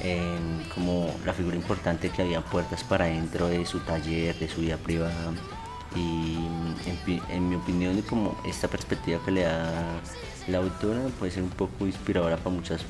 Em, 0.01 0.67
como 0.73 1.13
la 1.23 1.33
figura 1.33 1.55
importante 1.55 2.09
que 2.09 2.23
había 2.23 2.41
puertas 2.41 2.83
para 2.83 3.05
dentro 3.05 3.49
de 3.49 3.67
su 3.67 3.81
taller, 3.81 4.35
de 4.39 4.49
su 4.49 4.61
vida 4.61 4.77
privada, 4.77 5.31
y 5.95 6.37
en, 7.29 7.49
mi 7.49 7.55
opinión 7.55 8.01
como 8.03 8.39
esta 8.45 8.67
perspectiva 8.67 9.19
que 9.25 9.31
le 9.31 9.41
da 9.41 9.99
la 10.47 10.59
autora 10.59 11.01
puede 11.17 11.31
ser 11.31 11.43
un 11.43 11.49
poco 11.49 11.85
inspiradora 11.85 12.37
para 12.37 12.55
muchas 12.55 12.81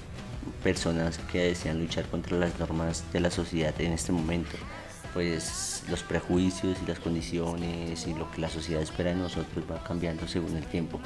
personas 0.63 1.17
que 1.31 1.39
desean 1.39 1.79
luchar 1.79 2.05
contra 2.05 2.37
las 2.37 2.57
normas 2.59 3.03
de 3.13 3.19
la 3.19 3.31
sociedad 3.31 3.79
en 3.79 3.93
este 3.93 4.11
momento. 4.11 4.57
Pues 5.13 5.83
los 5.89 6.03
prejuicios 6.03 6.77
y 6.83 6.87
las 6.87 6.99
condiciones 6.99 8.05
y 8.05 8.13
lo 8.13 8.29
que 8.31 8.41
la 8.41 8.49
sociedad 8.49 8.81
espera 8.81 9.11
de 9.11 9.17
nosotros 9.17 9.65
va 9.69 9.83
cambiando 9.83 10.27
según 10.27 10.55
el 10.55 10.65
tiempo. 10.65 10.99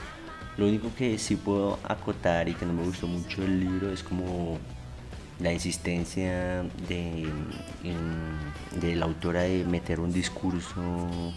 Lo 0.58 0.68
único 0.68 0.94
que 0.96 1.18
sí 1.18 1.36
puedo 1.36 1.80
acotar 1.84 2.48
y 2.50 2.54
que 2.54 2.66
no 2.66 2.74
me 2.74 2.84
gustó 2.84 3.08
mucho 3.08 3.42
del 3.42 3.60
libro 3.60 3.92
es 3.92 4.04
como 4.04 4.60
la 5.40 5.52
insistencia 5.52 6.64
de, 6.88 7.28
de 8.80 8.96
la 8.96 9.06
autora 9.06 9.42
de 9.44 9.64
meter 9.64 10.00
un 10.00 10.14
discurso 10.14 11.34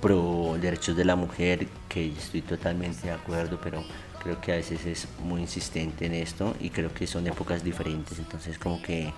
pro 0.00 0.56
derechos 0.60 0.96
de 0.96 1.04
la 1.04 1.16
mujer, 1.16 1.68
que 1.88 2.08
estoy 2.08 2.42
totalmente 2.42 3.08
de 3.08 3.12
acuerdo, 3.12 3.60
pero 3.62 3.82
creo 4.22 4.40
que 4.40 4.52
a 4.52 4.56
veces 4.56 4.86
es 4.86 5.08
muy 5.22 5.42
insistente 5.42 6.06
en 6.06 6.14
esto 6.14 6.54
y 6.60 6.70
creo 6.70 6.92
que 6.92 7.06
son 7.06 7.26
épocas 7.26 7.62
diferentes, 7.64 8.18
entonces 8.18 8.58
como 8.58 8.80
que 8.82 9.12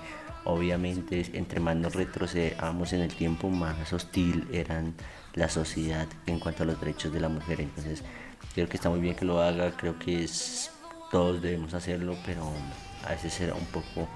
obviamente 0.44 1.24
entre 1.34 1.60
más 1.60 1.76
nos 1.76 1.94
retrocedamos 1.94 2.92
en 2.92 3.00
el 3.00 3.14
tiempo, 3.14 3.48
más 3.48 3.92
hostil 3.92 4.46
eran 4.52 4.94
la 5.34 5.48
sociedad 5.48 6.08
en 6.26 6.40
cuanto 6.40 6.64
a 6.64 6.66
los 6.66 6.80
derechos 6.80 7.12
de 7.12 7.20
la 7.20 7.28
mujer, 7.28 7.60
entonces 7.60 8.02
creo 8.54 8.68
que 8.68 8.76
está 8.76 8.90
muy 8.90 9.00
bien 9.00 9.14
que 9.14 9.24
lo 9.24 9.40
haga, 9.40 9.70
creo 9.76 9.98
que 9.98 10.28
todos 11.10 11.40
debemos 11.42 11.74
hacerlo, 11.74 12.16
pero 12.26 12.50
a 13.04 13.10
veces 13.10 13.40
era 13.40 13.54
un 13.54 13.66
poco 13.66 14.08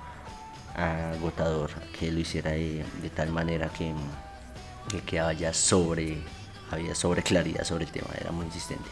agotador 0.74 1.70
que 1.98 2.10
lo 2.10 2.20
hiciera 2.20 2.50
de 2.50 2.84
tal 3.14 3.30
manera 3.30 3.68
que 3.68 3.92
que 5.06 5.20
había 5.20 5.52
sobre, 5.52 6.18
había 6.70 6.94
sobre 6.94 7.22
claridad 7.22 7.64
sobre 7.64 7.84
el 7.84 7.90
tema, 7.90 8.08
era 8.18 8.32
muy 8.32 8.46
insistente. 8.46 8.88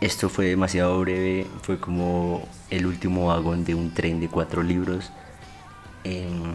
Esto 0.00 0.28
fue 0.28 0.46
demasiado 0.46 1.00
breve, 1.00 1.46
fue 1.62 1.78
como 1.78 2.46
el 2.70 2.86
último 2.86 3.28
vagón 3.28 3.64
de 3.64 3.74
un 3.74 3.94
tren 3.94 4.20
de 4.20 4.28
cuatro 4.28 4.62
libros. 4.62 5.10
En, 6.02 6.54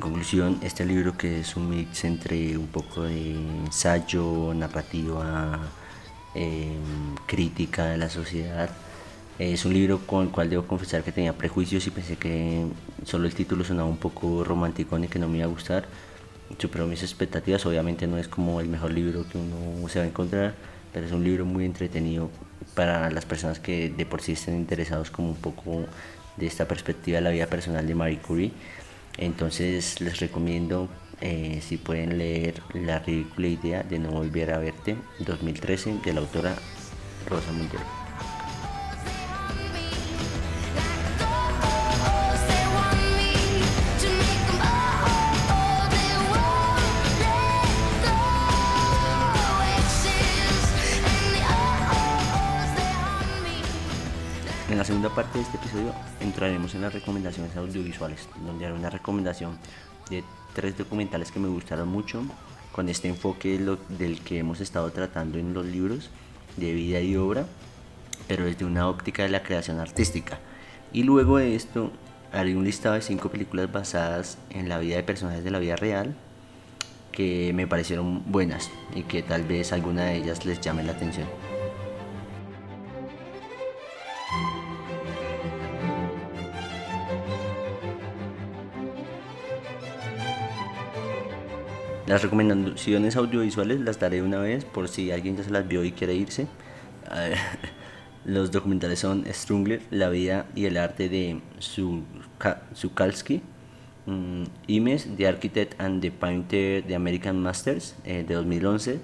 conclusión, 0.00 0.58
este 0.62 0.84
libro 0.84 1.16
que 1.16 1.40
es 1.40 1.56
un 1.56 1.70
mix 1.70 2.04
entre 2.04 2.56
un 2.58 2.66
poco 2.66 3.02
de 3.02 3.32
ensayo, 3.64 4.52
narrativa, 4.54 5.60
em, 6.34 7.14
crítica 7.26 7.86
de 7.86 7.98
la 7.98 8.08
sociedad, 8.10 8.70
es 9.38 9.64
un 9.64 9.74
libro 9.74 10.00
con 10.06 10.26
el 10.26 10.30
cual 10.30 10.50
debo 10.50 10.64
confesar 10.66 11.02
que 11.02 11.12
tenía 11.12 11.32
prejuicios 11.32 11.86
y 11.86 11.90
pensé 11.90 12.16
que 12.16 12.66
solo 13.04 13.26
el 13.26 13.34
título 13.34 13.64
sonaba 13.64 13.88
un 13.88 13.98
poco 13.98 14.44
romántico 14.44 14.98
y 14.98 15.08
que 15.08 15.18
no 15.18 15.28
me 15.28 15.38
iba 15.38 15.46
a 15.46 15.48
gustar 15.48 15.86
superó 16.58 16.86
mis 16.86 17.02
expectativas. 17.02 17.64
Obviamente 17.66 18.06
no 18.06 18.18
es 18.18 18.28
como 18.28 18.60
el 18.60 18.68
mejor 18.68 18.92
libro 18.92 19.26
que 19.28 19.38
uno 19.38 19.88
se 19.88 19.98
va 19.98 20.04
a 20.04 20.08
encontrar, 20.08 20.54
pero 20.92 21.06
es 21.06 21.12
un 21.12 21.24
libro 21.24 21.44
muy 21.44 21.64
entretenido 21.64 22.30
para 22.74 23.10
las 23.10 23.24
personas 23.24 23.60
que 23.60 23.90
de 23.90 24.06
por 24.06 24.22
sí 24.22 24.32
estén 24.32 24.56
interesados 24.56 25.10
como 25.10 25.30
un 25.30 25.36
poco 25.36 25.84
de 26.36 26.46
esta 26.46 26.66
perspectiva 26.66 27.16
de 27.16 27.22
la 27.22 27.30
vida 27.30 27.46
personal 27.46 27.86
de 27.86 27.94
Marie 27.94 28.18
Curie. 28.18 28.52
Entonces 29.18 30.00
les 30.00 30.18
recomiendo 30.20 30.88
eh, 31.20 31.60
si 31.62 31.76
pueden 31.76 32.18
leer 32.18 32.60
La 32.74 32.98
ridícula 32.98 33.46
idea 33.46 33.82
de 33.82 33.98
no 33.98 34.10
volver 34.10 34.52
a 34.52 34.58
verte 34.58 34.96
2013 35.20 36.00
de 36.04 36.12
la 36.12 36.20
autora 36.20 36.56
Rosa 37.28 37.52
Montero. 37.52 37.93
La 54.84 54.88
segunda 54.88 55.08
parte 55.08 55.38
de 55.38 55.44
este 55.44 55.56
episodio 55.56 55.94
entraremos 56.20 56.74
en 56.74 56.82
las 56.82 56.92
recomendaciones 56.92 57.56
audiovisuales, 57.56 58.28
donde 58.44 58.66
haré 58.66 58.74
una 58.74 58.90
recomendación 58.90 59.58
de 60.10 60.22
tres 60.52 60.76
documentales 60.76 61.32
que 61.32 61.40
me 61.40 61.48
gustaron 61.48 61.88
mucho, 61.88 62.22
con 62.70 62.90
este 62.90 63.08
enfoque 63.08 63.58
del 63.88 64.20
que 64.20 64.38
hemos 64.38 64.60
estado 64.60 64.90
tratando 64.92 65.38
en 65.38 65.54
los 65.54 65.64
libros 65.64 66.10
de 66.58 66.74
vida 66.74 67.00
y 67.00 67.16
obra, 67.16 67.46
pero 68.28 68.44
desde 68.44 68.66
una 68.66 68.86
óptica 68.86 69.22
de 69.22 69.30
la 69.30 69.42
creación 69.42 69.78
artística. 69.80 70.38
Y 70.92 71.04
luego 71.04 71.38
de 71.38 71.54
esto 71.54 71.90
haré 72.30 72.54
un 72.54 72.64
listado 72.64 72.96
de 72.96 73.00
cinco 73.00 73.30
películas 73.30 73.72
basadas 73.72 74.36
en 74.50 74.68
la 74.68 74.76
vida 74.76 74.96
de 74.96 75.02
personajes 75.02 75.44
de 75.44 75.50
la 75.50 75.60
vida 75.60 75.76
real 75.76 76.14
que 77.10 77.52
me 77.54 77.66
parecieron 77.66 78.30
buenas 78.30 78.70
y 78.94 79.04
que 79.04 79.22
tal 79.22 79.44
vez 79.44 79.72
alguna 79.72 80.04
de 80.04 80.16
ellas 80.16 80.44
les 80.44 80.60
llame 80.60 80.82
la 80.82 80.92
atención. 80.92 81.53
Las 92.14 92.22
recomendaciones 92.22 93.16
audiovisuales 93.16 93.80
las 93.80 93.98
daré 93.98 94.22
una 94.22 94.38
vez 94.38 94.64
por 94.64 94.86
si 94.86 95.10
alguien 95.10 95.36
ya 95.36 95.42
se 95.42 95.50
las 95.50 95.66
vio 95.66 95.82
y 95.82 95.90
quiere 95.90 96.14
irse. 96.14 96.46
Los 98.24 98.52
documentales 98.52 99.00
son 99.00 99.24
Strungler, 99.28 99.82
La 99.90 100.10
vida 100.10 100.46
y 100.54 100.66
el 100.66 100.76
arte 100.76 101.08
de 101.08 101.40
Zukalski, 102.76 103.42
um, 104.06 104.44
Imes, 104.68 105.08
The 105.16 105.26
Architect 105.26 105.80
and 105.80 106.02
the 106.02 106.12
Painter 106.12 106.84
de 106.86 106.94
American 106.94 107.42
Masters 107.42 107.96
eh, 108.04 108.24
de 108.24 108.34
2011 108.34 109.00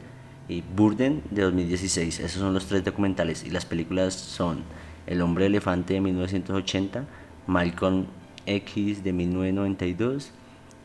y 0.48 0.60
Burden 0.60 1.24
de 1.32 1.42
2016. 1.42 2.20
Esos 2.20 2.40
son 2.40 2.54
los 2.54 2.66
tres 2.66 2.84
documentales 2.84 3.42
y 3.42 3.50
las 3.50 3.66
películas 3.66 4.14
son 4.14 4.62
El 5.08 5.20
hombre 5.20 5.46
elefante 5.46 5.94
de 5.94 6.00
1980, 6.00 7.06
Malcolm 7.48 8.06
X 8.46 9.02
de 9.02 9.12
1992, 9.12 10.30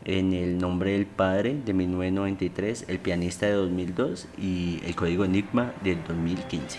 En 0.08 0.32
el 0.34 0.58
nombre 0.58 0.92
del 0.92 1.04
padre 1.04 1.60
de 1.64 1.74
1993, 1.74 2.84
El 2.86 3.00
pianista 3.00 3.46
de 3.46 3.54
2002 3.54 4.28
y 4.38 4.78
El 4.84 4.94
código 4.94 5.24
Enigma 5.24 5.72
de 5.82 5.96
2015. 5.96 6.78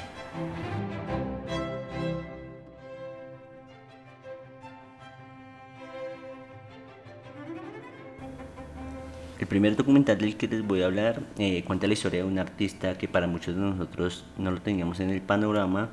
El 9.38 9.48
primer 9.48 9.76
documental 9.76 10.18
del 10.18 10.38
que 10.38 10.48
les 10.48 10.66
voy 10.66 10.84
a 10.84 10.86
hablar 10.86 11.22
eh, 11.38 11.66
cuenta 11.66 11.86
la 11.86 11.94
historia 11.96 12.22
de 12.22 12.26
un 12.26 12.40
artista 12.40 12.98
que 12.98 13.10
para 13.10 13.28
muchos 13.28 13.56
de 13.56 13.62
nosotros 13.62 14.26
no 14.38 14.52
lo 14.52 14.62
teníamos 14.62 15.02
en 15.02 15.10
el 15.10 15.20
panorama, 15.20 15.90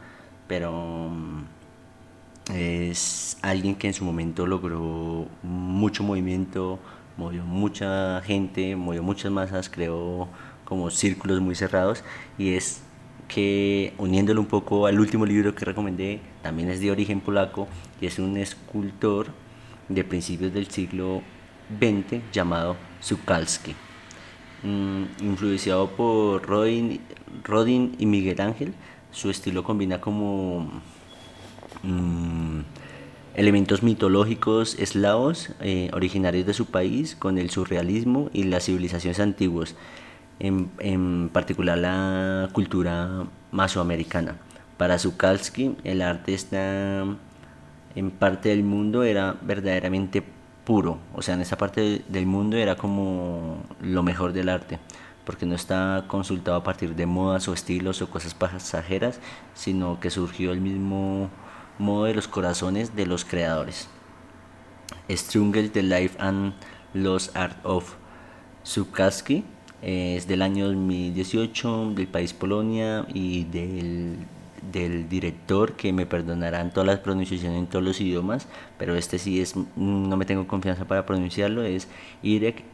pero 0.47 1.11
mm, 1.11 1.43
es 2.55 3.39
alguien 3.43 3.75
que 3.75 3.89
en 3.89 3.95
su 3.95 4.05
momento 4.05 4.47
logró 4.47 5.27
mucho 5.43 6.05
movimiento, 6.05 6.79
movió 7.17 7.45
mucha 7.45 8.21
gente, 8.23 8.77
movió 8.77 9.03
muchas 9.03 9.31
masas, 9.31 9.69
creó 9.69 10.29
como 10.65 10.91
círculos 10.91 11.41
muy 11.41 11.55
cerrados 11.55 12.05
y 12.39 12.55
es 12.55 12.83
que 13.29 13.95
uniéndolo 13.99 14.41
un 14.41 14.47
poco 14.47 14.87
al 14.87 15.01
último 15.01 15.27
libro 15.27 15.55
que 15.55 15.65
recomendé, 15.65 16.21
también 16.43 16.71
es 16.71 16.81
de 16.81 16.91
origen 16.91 17.21
polaco 17.21 17.69
y 18.01 18.07
es 18.07 18.19
un 18.19 18.37
escultor 18.37 19.29
de 19.89 20.05
principios 20.05 20.53
del 20.53 20.71
siglo 20.71 21.23
XX 21.79 22.21
llamado 22.33 22.77
Zukalski. 23.03 23.75
Mm, 24.63 25.05
influenciado 25.21 25.91
por 25.91 26.47
Rodin, 26.47 27.01
Rodin, 27.43 27.95
y 27.99 28.07
Miguel 28.07 28.41
Ángel, 28.41 28.75
su 29.11 29.31
estilo 29.31 29.63
combina 29.63 30.01
como 30.01 30.71
mm, 31.83 32.61
elementos 33.35 33.83
mitológicos 33.83 34.79
eslavos 34.79 35.51
eh, 35.61 35.91
originarios 35.93 36.47
de 36.47 36.55
su 36.55 36.67
país 36.67 37.17
con 37.17 37.39
el 37.39 37.51
surrealismo 37.51 38.31
y 38.33 38.45
las 38.45 38.65
civilizaciones 38.65 39.21
antiguas, 39.21 39.75
en, 40.39 40.71
en 40.79 41.29
particular 41.33 41.79
la 41.79 42.49
cultura 42.53 43.27
masoamericana. 43.51 44.37
Para 44.77 44.99
Zukalski 44.99 45.77
el 45.85 46.03
arte 46.03 46.35
está 46.35 47.05
en 47.95 48.11
parte 48.11 48.49
del 48.49 48.65
mundo 48.65 49.05
era 49.05 49.37
verdaderamente 49.43 50.23
puro, 50.65 50.99
o 51.15 51.23
sea, 51.23 51.35
en 51.35 51.43
esa 51.43 51.57
parte 51.57 52.03
del 52.09 52.27
mundo 52.27 52.57
era 52.57 52.77
como 52.77 53.63
lo 53.81 54.03
mejor 54.03 54.33
del 54.33 54.49
arte, 54.49 54.79
porque 55.25 55.47
no 55.47 55.55
está 55.55 56.05
consultado 56.09 56.57
a 56.57 56.65
partir 56.65 56.95
de 56.97 57.07
modas 57.07 57.49
o 57.49 57.53
estilos 57.53 58.03
o 58.03 58.11
cosas 58.11 58.35
pasajeras, 58.35 59.21
sino 59.55 60.01
que 60.01 60.11
surgió 60.11 60.53
el 60.53 60.61
mismo 60.61 61.31
modo 61.79 62.05
de 62.05 62.15
los 62.15 62.29
corazones 62.29 62.95
de 62.97 63.07
los 63.07 63.25
creadores. 63.25 63.89
Strungel, 65.11 65.71
The 65.71 65.83
Life 65.83 66.17
and 66.19 66.55
Lost 66.95 67.37
Art 67.37 67.57
of 67.65 67.95
Zukaski 68.65 69.45
es 69.83 70.27
del 70.27 70.43
año 70.43 70.67
2018 70.67 71.93
del 71.95 72.09
país 72.09 72.33
Polonia 72.33 73.07
y 73.13 73.45
del 73.45 74.27
del 74.73 75.09
director, 75.09 75.75
que 75.75 75.93
me 75.93 76.07
perdonarán 76.07 76.73
todas 76.73 76.87
las 76.87 76.99
pronunciaciones 77.01 77.59
en 77.59 77.67
todos 77.67 77.85
los 77.85 78.01
idiomas, 78.01 78.49
pero 78.79 78.97
este 78.97 79.19
sí 79.19 79.41
es, 79.41 79.55
no 79.77 80.17
me 80.17 80.25
tengo 80.25 80.47
confianza 80.47 80.87
para 80.87 81.07
pronunciarlo, 81.07 81.63
es 81.63 81.89
Irek 82.23 82.65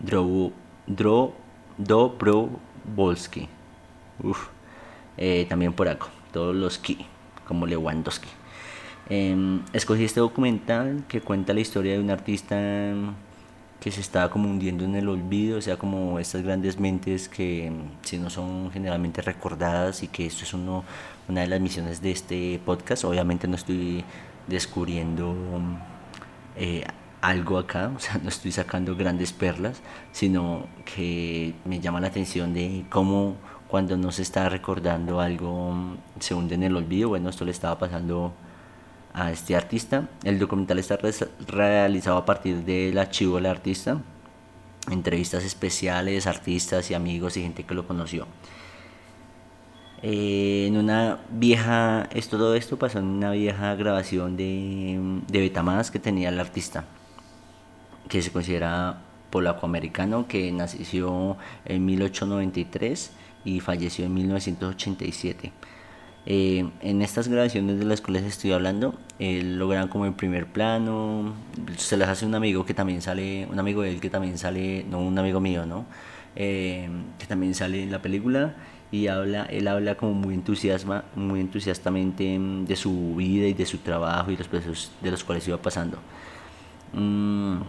Dro, 0.00 0.52
Dro. 0.86 1.34
Uf, 4.22 4.48
eh, 5.16 5.46
también 5.48 5.72
por 5.72 5.88
acá, 5.88 6.06
todos 6.32 6.54
los 6.54 6.78
ki, 6.78 7.06
como 7.46 7.66
Lewandowski. 7.66 8.28
Eh, 9.08 9.60
escogí 9.72 10.04
este 10.04 10.20
documental 10.20 11.04
que 11.08 11.20
cuenta 11.20 11.52
la 11.52 11.60
historia 11.60 11.92
de 11.94 12.00
un 12.00 12.10
artista 12.10 12.94
que 13.82 13.90
se 13.90 14.00
estaba 14.00 14.30
como 14.30 14.48
hundiendo 14.48 14.84
en 14.84 14.94
el 14.94 15.08
olvido, 15.08 15.58
o 15.58 15.60
sea, 15.60 15.76
como 15.76 16.20
estas 16.20 16.42
grandes 16.42 16.78
mentes 16.78 17.28
que 17.28 17.72
si 18.02 18.16
no 18.16 18.30
son 18.30 18.70
generalmente 18.70 19.22
recordadas 19.22 20.04
y 20.04 20.08
que 20.08 20.24
esto 20.26 20.44
es 20.44 20.54
uno, 20.54 20.84
una 21.28 21.40
de 21.40 21.48
las 21.48 21.60
misiones 21.60 22.00
de 22.00 22.12
este 22.12 22.60
podcast. 22.64 23.04
Obviamente 23.04 23.48
no 23.48 23.56
estoy 23.56 24.04
descubriendo 24.46 25.34
eh, 26.56 26.84
algo 27.22 27.58
acá, 27.58 27.90
o 27.96 27.98
sea, 27.98 28.20
no 28.22 28.28
estoy 28.28 28.52
sacando 28.52 28.94
grandes 28.94 29.32
perlas, 29.32 29.80
sino 30.12 30.66
que 30.84 31.52
me 31.64 31.80
llama 31.80 32.00
la 32.00 32.06
atención 32.06 32.54
de 32.54 32.84
cómo 32.88 33.34
cuando 33.72 33.96
no 33.96 34.12
se 34.12 34.20
está 34.20 34.50
recordando 34.50 35.18
algo 35.18 35.96
se 36.20 36.34
hunde 36.34 36.56
en 36.56 36.62
el 36.62 36.76
olvido. 36.76 37.08
Bueno, 37.08 37.30
esto 37.30 37.46
le 37.46 37.52
estaba 37.52 37.78
pasando 37.78 38.34
a 39.14 39.32
este 39.32 39.56
artista. 39.56 40.10
El 40.24 40.38
documental 40.38 40.78
está 40.78 40.98
realizado 41.48 42.18
a 42.18 42.26
partir 42.26 42.64
del 42.66 42.98
archivo 42.98 43.36
del 43.36 43.46
artista, 43.46 43.96
entrevistas 44.90 45.42
especiales, 45.42 46.26
artistas 46.26 46.90
y 46.90 46.92
amigos 46.92 47.38
y 47.38 47.42
gente 47.44 47.64
que 47.64 47.72
lo 47.72 47.88
conoció. 47.88 48.26
Eh, 50.02 50.66
en 50.68 50.76
una 50.76 51.20
vieja, 51.30 52.10
esto, 52.12 52.36
todo 52.36 52.54
esto 52.54 52.78
pasó 52.78 52.98
en 52.98 53.06
una 53.06 53.30
vieja 53.30 53.74
grabación 53.74 54.36
de, 54.36 55.00
de 55.28 55.40
Betamax 55.40 55.90
que 55.90 55.98
tenía 55.98 56.28
el 56.28 56.38
artista, 56.38 56.84
que 58.10 58.20
se 58.20 58.30
considera 58.30 59.00
polaco-americano, 59.30 60.28
que 60.28 60.52
nació 60.52 61.38
en 61.64 61.86
1893 61.86 63.21
y 63.44 63.60
falleció 63.60 64.04
en 64.04 64.14
1987. 64.14 65.52
Eh, 66.24 66.68
en 66.82 67.02
estas 67.02 67.26
grabaciones 67.26 67.80
de 67.80 67.84
las 67.84 68.00
cuales 68.00 68.22
estoy 68.24 68.52
hablando, 68.52 68.94
eh, 69.18 69.42
logran 69.42 69.88
como 69.88 70.06
el 70.06 70.14
primer 70.14 70.46
plano, 70.46 71.34
se 71.76 71.96
las 71.96 72.08
hace 72.08 72.26
un 72.26 72.34
amigo 72.34 72.64
que 72.64 72.74
también 72.74 73.02
sale, 73.02 73.46
un 73.50 73.58
amigo 73.58 73.82
de 73.82 73.90
él 73.90 74.00
que 74.00 74.08
también 74.08 74.38
sale, 74.38 74.84
no 74.88 75.00
un 75.00 75.18
amigo 75.18 75.40
mío, 75.40 75.66
¿no? 75.66 75.84
Eh, 76.36 76.88
que 77.18 77.26
también 77.26 77.54
sale 77.54 77.82
en 77.82 77.90
la 77.90 78.00
película 78.00 78.54
y 78.92 79.08
habla, 79.08 79.44
él 79.46 79.66
habla 79.68 79.96
como 79.96 80.14
muy 80.14 80.34
entusiasma, 80.34 81.04
muy 81.16 81.40
entusiastamente 81.40 82.38
mm, 82.38 82.66
de 82.66 82.76
su 82.76 83.16
vida 83.16 83.46
y 83.48 83.54
de 83.54 83.66
su 83.66 83.78
trabajo 83.78 84.30
y 84.30 84.36
los 84.36 84.48
procesos 84.48 84.92
de 85.02 85.10
los 85.10 85.24
cuales 85.24 85.46
iba 85.48 85.58
pasando. 85.58 85.98
Mm, 86.92 87.62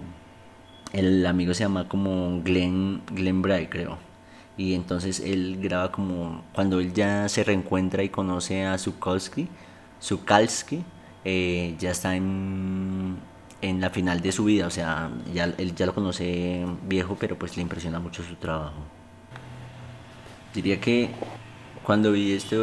el 0.93 1.25
amigo 1.25 1.53
se 1.53 1.63
llama 1.63 1.87
como 1.87 2.41
Glenn, 2.43 3.01
Glenn 3.11 3.41
Bray, 3.41 3.67
creo 3.67 4.12
y 4.57 4.73
entonces 4.75 5.19
él 5.19 5.57
graba 5.61 5.91
como 5.91 6.43
cuando 6.53 6.79
él 6.79 6.93
ya 6.93 7.27
se 7.29 7.43
reencuentra 7.43 8.03
y 8.03 8.09
conoce 8.09 8.65
a 8.65 8.77
Zukalski, 8.77 9.47
Zukalski 10.01 10.83
eh, 11.25 11.75
ya 11.79 11.91
está 11.91 12.15
en, 12.15 13.17
en, 13.61 13.81
la 13.81 13.89
final 13.89 14.21
de 14.21 14.31
su 14.31 14.45
vida, 14.45 14.67
o 14.67 14.69
sea, 14.69 15.09
ya, 15.33 15.45
él 15.57 15.73
ya 15.75 15.85
lo 15.85 15.95
conoce 15.95 16.65
viejo, 16.87 17.17
pero 17.19 17.37
pues 17.37 17.55
le 17.55 17.63
impresiona 17.63 17.99
mucho 17.99 18.23
su 18.23 18.35
trabajo. 18.35 18.75
Diría 20.53 20.79
que 20.79 21.09
cuando 21.83 22.11
vi 22.11 22.33
este 22.33 22.57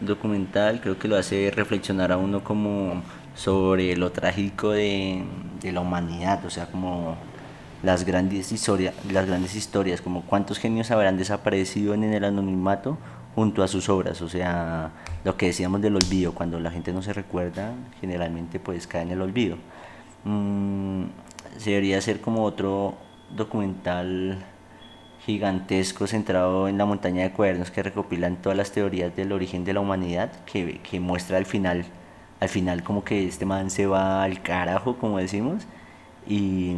documental 0.00 0.80
creo 0.80 0.98
que 0.98 1.08
lo 1.08 1.16
hace 1.16 1.50
reflexionar 1.54 2.12
a 2.12 2.16
uno 2.16 2.42
como 2.42 3.02
sobre 3.34 3.96
lo 3.96 4.10
trágico 4.10 4.70
de, 4.70 5.24
de 5.60 5.72
la 5.72 5.80
humanidad, 5.80 6.44
o 6.44 6.50
sea, 6.50 6.66
como 6.66 7.16
las 7.82 8.04
grandes, 8.04 8.52
historias, 8.52 8.94
las 9.10 9.26
grandes 9.26 9.54
historias, 9.54 10.00
como 10.00 10.22
cuántos 10.22 10.58
genios 10.58 10.90
habrán 10.90 11.16
desaparecido 11.16 11.94
en 11.94 12.04
el 12.04 12.24
anonimato 12.24 12.98
junto 13.34 13.62
a 13.62 13.68
sus 13.68 13.88
obras, 13.88 14.20
o 14.20 14.28
sea, 14.28 14.90
lo 15.24 15.36
que 15.36 15.46
decíamos 15.46 15.80
del 15.80 15.94
olvido, 15.94 16.34
cuando 16.34 16.58
la 16.58 16.70
gente 16.70 16.92
no 16.92 17.02
se 17.02 17.12
recuerda, 17.12 17.72
generalmente 18.00 18.58
pues 18.58 18.86
cae 18.86 19.02
en 19.02 19.10
el 19.12 19.22
olvido. 19.22 19.56
Mm, 20.24 21.04
se 21.56 21.70
debería 21.70 21.98
hacer 21.98 22.20
como 22.20 22.42
otro 22.42 22.96
documental 23.30 24.44
gigantesco 25.24 26.06
centrado 26.06 26.68
en 26.68 26.78
la 26.78 26.84
montaña 26.84 27.22
de 27.22 27.32
cuadernos 27.32 27.70
que 27.70 27.82
recopilan 27.82 28.36
todas 28.36 28.56
las 28.56 28.72
teorías 28.72 29.14
del 29.14 29.30
origen 29.32 29.64
de 29.64 29.74
la 29.74 29.80
humanidad, 29.80 30.32
que, 30.44 30.80
que 30.80 30.98
muestra 30.98 31.36
al 31.36 31.46
final, 31.46 31.84
al 32.40 32.48
final 32.48 32.82
como 32.82 33.04
que 33.04 33.26
este 33.26 33.44
man 33.44 33.70
se 33.70 33.86
va 33.86 34.24
al 34.24 34.42
carajo, 34.42 34.96
como 34.96 35.18
decimos, 35.18 35.64
y 36.26 36.74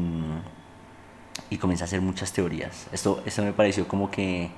y 1.50 1.58
comienza 1.58 1.84
a 1.84 1.86
hacer 1.86 2.00
muchas 2.00 2.32
teorías. 2.32 2.86
Esto, 2.92 3.22
esto 3.26 3.42
me 3.42 3.52
pareció 3.52 3.86
como 3.88 4.10
que 4.10 4.50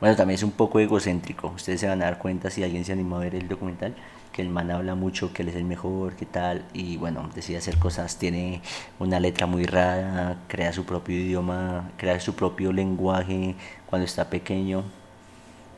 Bueno, 0.00 0.16
también 0.16 0.36
es 0.36 0.42
un 0.42 0.52
poco 0.52 0.80
egocéntrico. 0.80 1.48
Ustedes 1.48 1.80
se 1.80 1.88
van 1.88 2.02
a 2.02 2.06
dar 2.06 2.18
cuenta 2.18 2.50
si 2.50 2.62
alguien 2.64 2.84
se 2.84 2.92
animó 2.92 3.16
a 3.16 3.20
ver 3.20 3.34
el 3.34 3.48
documental, 3.48 3.94
que 4.32 4.42
el 4.42 4.48
man 4.50 4.70
habla 4.70 4.94
mucho, 4.94 5.32
que 5.32 5.42
él 5.42 5.48
es 5.48 5.56
el 5.56 5.64
mejor, 5.64 6.16
que 6.16 6.26
tal, 6.26 6.64
y 6.74 6.96
bueno, 6.98 7.30
decide 7.34 7.58
hacer 7.58 7.78
cosas, 7.78 8.18
tiene 8.18 8.60
una 8.98 9.20
letra 9.20 9.46
muy 9.46 9.64
rara, 9.64 10.38
crea 10.48 10.72
su 10.72 10.84
propio 10.84 11.16
idioma, 11.16 11.90
crea 11.96 12.20
su 12.20 12.34
propio 12.34 12.72
lenguaje 12.72 13.54
cuando 13.86 14.04
está 14.04 14.28
pequeño. 14.30 14.84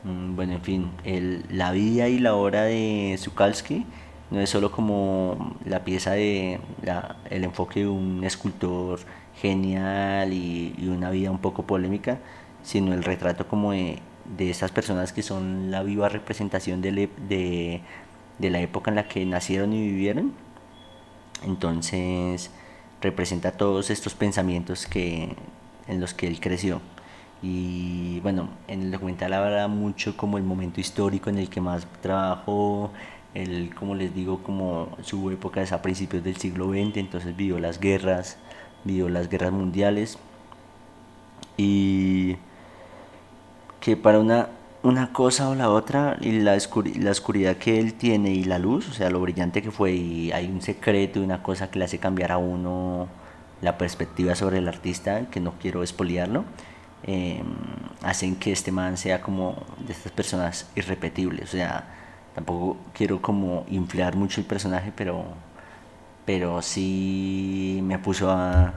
Mm, 0.03 0.35
bueno, 0.35 0.53
en 0.53 0.61
fin, 0.61 0.91
el, 1.03 1.45
la 1.49 1.71
vida 1.71 2.07
y 2.09 2.19
la 2.19 2.35
obra 2.35 2.63
de 2.63 3.15
Zukalski 3.19 3.85
no 4.31 4.41
es 4.41 4.49
solo 4.49 4.71
como 4.71 5.55
la 5.65 5.83
pieza 5.85 6.11
de 6.11 6.59
el 7.29 7.43
enfoque 7.43 7.81
de 7.81 7.87
un 7.87 8.23
escultor 8.23 8.99
genial 9.41 10.33
y, 10.33 10.73
una 10.87 11.09
vida 11.11 11.31
un 11.31 11.39
poco 11.39 11.63
polémica, 11.63 12.19
sino 12.63 12.93
el 12.93 13.03
retrato 13.03 13.47
como 13.47 13.71
de, 13.71 13.99
de 14.37 14.49
estas 14.49 14.71
personas 14.71 15.13
que 15.13 15.23
son 15.23 15.71
la 15.71 15.83
viva 15.83 16.09
representación 16.09 16.81
de, 16.81 16.91
de, 17.27 17.81
de, 18.39 18.49
la 18.49 18.59
época 18.59 18.91
en 18.91 18.95
la 18.95 19.07
que 19.07 19.25
nacieron 19.25 19.73
y 19.73 19.81
vivieron. 19.81 20.33
Entonces 21.43 22.51
representa 23.01 23.51
todos 23.51 23.89
estos 23.89 24.15
pensamientos 24.15 24.87
que, 24.87 25.35
en 25.87 25.99
los 25.99 26.13
que 26.13 26.27
él 26.27 26.39
creció. 26.39 26.81
Y 27.41 28.19
bueno, 28.21 28.49
en 28.67 28.81
el 28.81 28.91
documental 28.91 29.33
habla 29.33 29.67
mucho 29.67 30.17
como 30.17 30.37
el 30.37 30.43
momento 30.43 30.81
histórico 30.81 31.29
en 31.29 31.37
el 31.37 31.49
que 31.49 31.61
más 31.61 31.87
trabajó, 32.01 32.91
él, 33.35 33.73
como 33.77 33.93
les 33.93 34.13
digo, 34.15 34.41
como 34.41 34.97
su 35.03 35.29
época 35.29 35.61
es 35.61 35.71
a 35.71 35.81
principios 35.83 36.23
del 36.23 36.37
siglo 36.37 36.69
XX, 36.69 36.97
entonces 36.97 37.35
vivió 37.35 37.59
las 37.59 37.79
guerras, 37.79 38.39
vivió 38.87 39.09
las 39.09 39.29
guerras 39.29 39.51
mundiales 39.51 40.17
y 41.57 42.37
que 43.79 43.95
para 43.97 44.19
una, 44.19 44.49
una 44.83 45.13
cosa 45.13 45.49
o 45.49 45.55
la 45.55 45.69
otra 45.69 46.17
y 46.21 46.39
la, 46.39 46.57
la 46.99 47.11
oscuridad 47.11 47.57
que 47.57 47.79
él 47.79 47.93
tiene 47.93 48.31
y 48.31 48.43
la 48.43 48.59
luz, 48.59 48.89
o 48.89 48.93
sea, 48.93 49.09
lo 49.09 49.19
brillante 49.19 49.61
que 49.61 49.71
fue 49.71 49.93
y 49.93 50.31
hay 50.31 50.47
un 50.47 50.61
secreto 50.61 51.19
y 51.19 51.23
una 51.23 51.43
cosa 51.43 51.69
que 51.69 51.79
le 51.79 51.85
hace 51.85 51.99
cambiar 51.99 52.31
a 52.31 52.37
uno 52.37 53.07
la 53.61 53.77
perspectiva 53.77 54.35
sobre 54.35 54.59
el 54.59 54.67
artista, 54.67 55.27
que 55.31 55.39
no 55.39 55.53
quiero 55.59 55.83
espoliarlo, 55.83 56.45
eh, 57.03 57.41
hacen 58.03 58.35
que 58.35 58.51
este 58.51 58.71
man 58.71 58.97
sea 58.97 59.21
como 59.21 59.63
de 59.85 59.93
estas 59.93 60.11
personas 60.11 60.69
irrepetibles, 60.75 61.49
o 61.49 61.51
sea, 61.57 61.87
tampoco 62.35 62.77
quiero 62.93 63.21
como 63.21 63.65
inflar 63.69 64.15
mucho 64.15 64.41
el 64.41 64.47
personaje, 64.47 64.91
pero, 64.95 65.25
pero 66.27 66.61
sí 66.61 67.79
me 67.83 67.99
puso 67.99 68.31
a, 68.31 68.75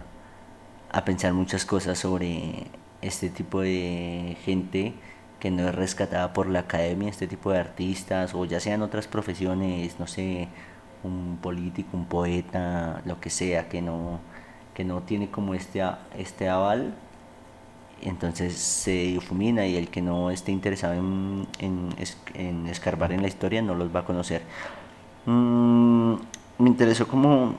a 0.90 1.04
pensar 1.04 1.34
muchas 1.34 1.66
cosas 1.66 1.98
sobre 1.98 2.68
este 3.02 3.30
tipo 3.30 3.60
de 3.62 4.36
gente 4.44 4.94
que 5.40 5.50
no 5.50 5.68
es 5.68 5.74
rescatada 5.74 6.32
por 6.34 6.48
la 6.48 6.60
academia, 6.60 7.10
este 7.10 7.26
tipo 7.26 7.52
de 7.52 7.58
artistas, 7.60 8.34
o 8.34 8.44
ya 8.46 8.60
sean 8.60 8.82
otras 8.82 9.08
profesiones, 9.08 9.98
no 10.00 10.06
sé, 10.06 10.48
un 11.04 11.38
político, 11.42 11.96
un 11.96 12.06
poeta, 12.06 13.02
lo 13.06 13.20
que 13.20 13.30
sea, 13.30 13.68
que 13.68 13.82
no, 13.82 14.20
que 14.74 14.84
no 14.84 15.02
tiene 15.02 15.30
como 15.30 15.54
este, 15.54 15.82
este 16.18 16.48
aval 16.48 16.94
entonces 18.02 18.54
se 18.54 18.92
difumina 18.92 19.66
y 19.66 19.76
el 19.76 19.88
que 19.88 20.00
no 20.02 20.30
esté 20.30 20.52
interesado 20.52 20.94
en, 20.94 21.46
en, 21.58 22.66
escarbar 22.66 23.12
en 23.12 23.22
la 23.22 23.28
historia 23.28 23.62
no 23.62 23.74
los 23.74 23.94
va 23.94 24.00
a 24.00 24.04
conocer. 24.04 24.42
Mm, 25.26 26.14
me 26.60 26.68
interesó 26.68 27.08
como 27.08 27.54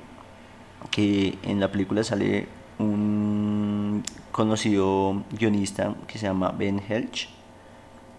que 0.89 1.37
en 1.43 1.59
la 1.59 1.71
película 1.71 2.03
sale 2.03 2.47
un 2.79 4.03
conocido 4.31 5.23
guionista 5.31 5.95
que 6.07 6.17
se 6.17 6.27
llama 6.27 6.51
Ben 6.51 6.81
Helch 6.87 7.29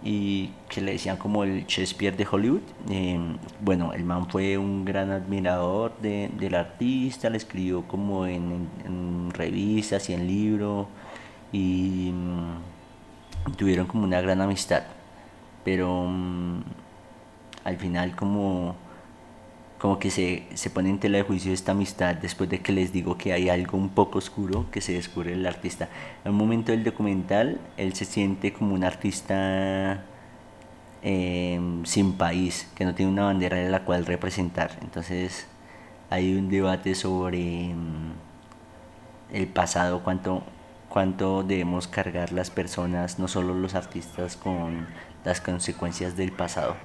y 0.04 0.50
que 0.68 0.80
le 0.80 0.92
decían 0.92 1.16
como 1.16 1.44
el 1.44 1.64
Shakespeare 1.66 2.16
de 2.16 2.26
Hollywood. 2.30 2.62
Eh, 2.90 3.18
bueno, 3.60 3.92
el 3.92 4.04
man 4.04 4.28
fue 4.28 4.58
un 4.58 4.84
gran 4.84 5.10
admirador 5.10 5.96
de, 6.00 6.30
del 6.38 6.54
artista, 6.56 7.30
le 7.30 7.36
escribió 7.36 7.82
como 7.86 8.26
en, 8.26 8.68
en 8.84 9.30
revistas 9.32 10.10
y 10.10 10.14
en 10.14 10.26
libros 10.26 10.86
y 11.52 12.10
mm, 12.12 13.52
tuvieron 13.56 13.86
como 13.86 14.04
una 14.04 14.20
gran 14.20 14.40
amistad, 14.40 14.82
pero 15.64 16.06
mm, 16.08 16.62
al 17.64 17.76
final 17.76 18.16
como, 18.16 18.74
como 19.82 19.98
que 19.98 20.12
se, 20.12 20.44
se 20.54 20.70
pone 20.70 20.90
en 20.90 21.00
tela 21.00 21.18
de 21.18 21.24
juicio 21.24 21.52
esta 21.52 21.72
amistad 21.72 22.14
después 22.14 22.48
de 22.48 22.60
que 22.60 22.70
les 22.70 22.92
digo 22.92 23.18
que 23.18 23.32
hay 23.32 23.48
algo 23.48 23.76
un 23.76 23.88
poco 23.88 24.18
oscuro 24.18 24.66
que 24.70 24.80
se 24.80 24.92
descubre 24.92 25.32
el 25.32 25.44
artista. 25.44 25.88
En 26.24 26.30
un 26.30 26.38
momento 26.38 26.70
del 26.70 26.84
documental, 26.84 27.60
él 27.76 27.92
se 27.94 28.04
siente 28.04 28.52
como 28.52 28.74
un 28.74 28.84
artista 28.84 30.04
em, 31.02 31.84
sin 31.84 32.12
país, 32.12 32.68
que 32.76 32.84
no 32.84 32.94
tiene 32.94 33.10
una 33.10 33.24
bandera 33.24 33.56
de 33.56 33.70
la 33.70 33.84
cual 33.84 34.06
representar. 34.06 34.78
Entonces 34.82 35.48
hay 36.10 36.32
un 36.36 36.48
debate 36.48 36.94
sobre 36.94 37.74
mm, 37.74 38.12
el 39.32 39.48
pasado, 39.48 40.04
cuánto 40.04 40.44
cuánto 40.88 41.42
debemos 41.42 41.88
cargar 41.88 42.32
las 42.32 42.50
personas, 42.50 43.18
no 43.18 43.26
solo 43.26 43.54
los 43.54 43.74
artistas, 43.74 44.36
con 44.36 44.86
las 45.24 45.40
consecuencias 45.40 46.16
del 46.16 46.30
pasado. 46.30 46.76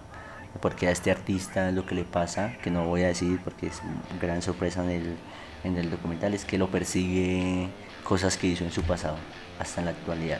Porque 0.61 0.87
a 0.87 0.91
este 0.91 1.11
artista 1.11 1.71
lo 1.71 1.85
que 1.85 1.95
le 1.95 2.03
pasa, 2.03 2.57
que 2.63 2.71
no 2.71 2.85
voy 2.85 3.03
a 3.03 3.07
decir 3.07 3.39
porque 3.43 3.67
es 3.67 3.81
una 3.83 4.19
gran 4.19 4.41
sorpresa 4.41 4.83
en 4.83 4.89
el, 4.89 5.17
en 5.63 5.77
el 5.77 5.89
documental, 5.89 6.33
es 6.33 6.45
que 6.45 6.57
lo 6.57 6.69
persigue 6.69 7.69
cosas 8.03 8.37
que 8.37 8.47
hizo 8.47 8.63
en 8.63 8.71
su 8.71 8.81
pasado, 8.83 9.17
hasta 9.59 9.81
en 9.81 9.85
la 9.85 9.91
actualidad. 9.91 10.39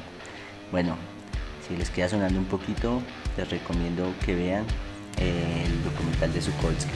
Bueno, 0.72 0.96
si 1.68 1.76
les 1.76 1.90
queda 1.90 2.10
sonando 2.10 2.40
un 2.40 2.46
poquito, 2.46 3.02
les 3.38 3.50
recomiendo 3.50 4.14
que 4.26 4.36
vean 4.36 4.66
el 5.20 5.84
documental 5.84 6.34
de 6.34 6.42
Sukolsky. 6.42 6.92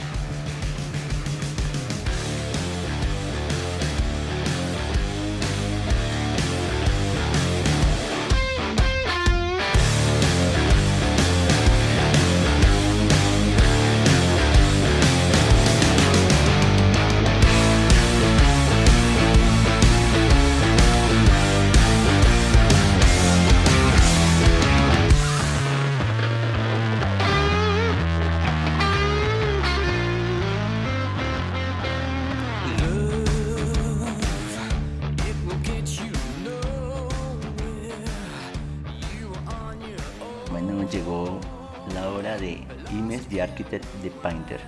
De 44.02 44.10
Painter. 44.10 44.60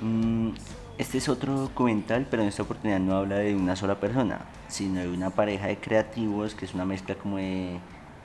Mm, 0.00 0.50
este 0.98 1.18
es 1.18 1.28
otro 1.28 1.58
documental, 1.58 2.26
pero 2.30 2.42
en 2.42 2.48
esta 2.48 2.62
oportunidad 2.62 3.00
no 3.00 3.16
habla 3.16 3.36
de 3.36 3.54
una 3.54 3.76
sola 3.76 4.00
persona, 4.00 4.40
sino 4.68 5.00
de 5.00 5.08
una 5.08 5.30
pareja 5.30 5.66
de 5.66 5.78
creativos 5.78 6.54
que 6.54 6.64
es 6.64 6.74
una 6.74 6.84
mezcla 6.84 7.14
como 7.14 7.38
de... 7.38 7.78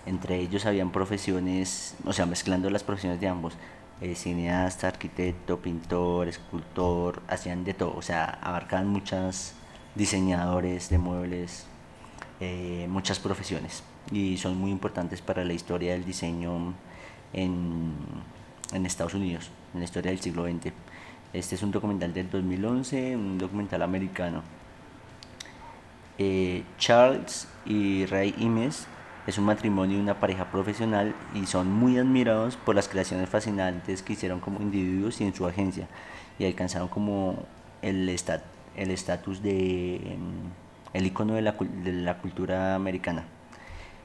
Entre 0.06 0.40
ellos 0.40 0.66
habían 0.66 0.92
profesiones, 0.92 1.96
o 2.06 2.14
sea, 2.14 2.26
mezclando 2.26 2.70
las 2.70 2.84
profesiones 2.84 3.20
de 3.20 3.28
ambos. 3.28 3.56
Eh, 4.00 4.16
cineasta, 4.16 4.88
arquitecto, 4.88 5.60
pintor, 5.60 6.30
escultor, 6.30 7.22
hacían 7.28 7.66
de 7.66 7.74
todo, 7.74 7.94
o 7.96 8.02
sea, 8.02 8.40
abarcaban 8.42 8.88
muchas 8.88 9.56
diseñadores 9.96 10.90
de 10.90 10.98
muebles, 10.98 11.66
eh, 12.40 12.86
muchas 12.90 13.20
profesiones 13.20 13.84
y 14.12 14.38
son 14.38 14.58
muy 14.58 14.72
importantes 14.72 15.22
para 15.22 15.44
la 15.44 15.54
historia 15.54 15.94
del 15.94 16.06
diseño 16.06 16.74
en, 17.34 17.94
en 18.74 18.86
Estados 18.86 19.14
Unidos, 19.14 19.50
en 19.78 19.82
la 19.82 19.86
historia 19.86 20.12
del 20.12 20.20
siglo 20.20 20.44
XX. 20.46 20.74
Este 21.34 21.56
es 21.56 21.64
un 21.64 21.72
documental 21.72 22.14
del 22.14 22.30
2011, 22.30 23.16
un 23.16 23.38
documental 23.38 23.84
americano. 23.84 24.42
Eh, 26.18 26.64
Charles 26.80 27.48
y 27.66 28.06
Ray 28.08 28.34
Imes 28.40 28.88
es 29.28 29.38
un 29.38 29.46
matrimonio 29.46 29.98
y 29.98 30.02
una 30.02 30.20
pareja 30.20 30.46
profesional 30.52 31.14
y 31.36 31.46
son 31.46 31.72
muy 31.72 31.98
admirados 31.98 32.58
por 32.58 32.76
las 32.76 32.88
creaciones 32.88 33.30
fascinantes 33.30 34.02
que 34.02 34.14
hicieron 34.14 34.40
como 34.40 34.62
individuos 34.62 35.22
y 35.22 35.26
en 35.26 35.36
su 35.36 35.46
agencia 35.46 35.88
y 36.40 36.46
alcanzaron 36.46 36.88
como 36.88 37.46
el 37.82 38.10
estatus 38.10 39.38
el 39.38 39.44
de 39.44 40.18
el 40.94 41.06
icono 41.06 41.36
de 41.36 41.42
la, 41.44 41.52
de 41.52 41.92
la 41.94 42.18
cultura 42.18 42.74
americana. 42.74 43.26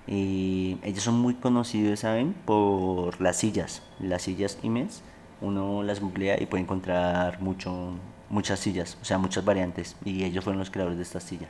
Y 0.06 0.78
ellos 0.82 1.04
son 1.04 1.18
muy 1.18 1.34
conocidos, 1.34 2.00
¿saben? 2.00 2.34
Por 2.44 3.20
las 3.20 3.36
sillas, 3.36 3.82
las 4.00 4.22
sillas 4.22 4.58
IMES. 4.62 5.02
Uno 5.43 5.82
las 5.82 6.01
googlea 6.01 6.40
y 6.40 6.47
puede 6.47 6.62
encontrar 6.62 7.40
mucho, 7.43 7.90
muchas 8.30 8.61
sillas, 8.61 8.97
o 9.03 9.05
sea, 9.05 9.18
muchas 9.18 9.45
variantes. 9.45 9.97
Y 10.05 10.24
ellos 10.24 10.45
fueron 10.45 10.59
los 10.61 10.70
creadores 10.70 10.97
de 10.99 11.03
esta 11.05 11.20
silla. 11.20 11.49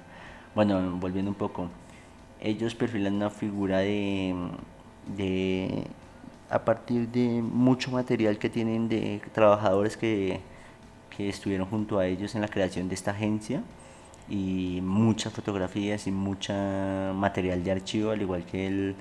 Bueno, 0.54 0.96
volviendo 0.98 1.30
un 1.30 1.36
poco, 1.36 1.68
ellos 2.40 2.74
perfilan 2.74 3.14
una 3.14 3.30
figura 3.30 3.78
de, 3.78 4.34
de 5.16 5.84
a 6.50 6.64
partir 6.64 7.08
de 7.08 7.42
mucho 7.42 7.90
material 7.90 8.38
que 8.38 8.50
tienen 8.50 8.88
de 8.88 9.22
trabajadores 9.32 9.96
que, 9.96 10.40
que 11.16 11.28
estuvieron 11.28 11.68
junto 11.68 11.98
a 11.98 12.06
ellos 12.06 12.34
en 12.34 12.42
la 12.42 12.48
creación 12.48 12.88
de 12.88 12.94
esta 12.94 13.12
agencia 13.12 13.62
y 14.28 14.80
muchas 14.82 15.32
fotografías 15.32 16.06
y 16.06 16.10
mucha 16.10 17.12
material 17.14 17.62
de 17.64 17.72
archivo, 17.72 18.10
al 18.10 18.22
igual 18.22 18.44
que 18.44 18.66
el, 18.66 18.96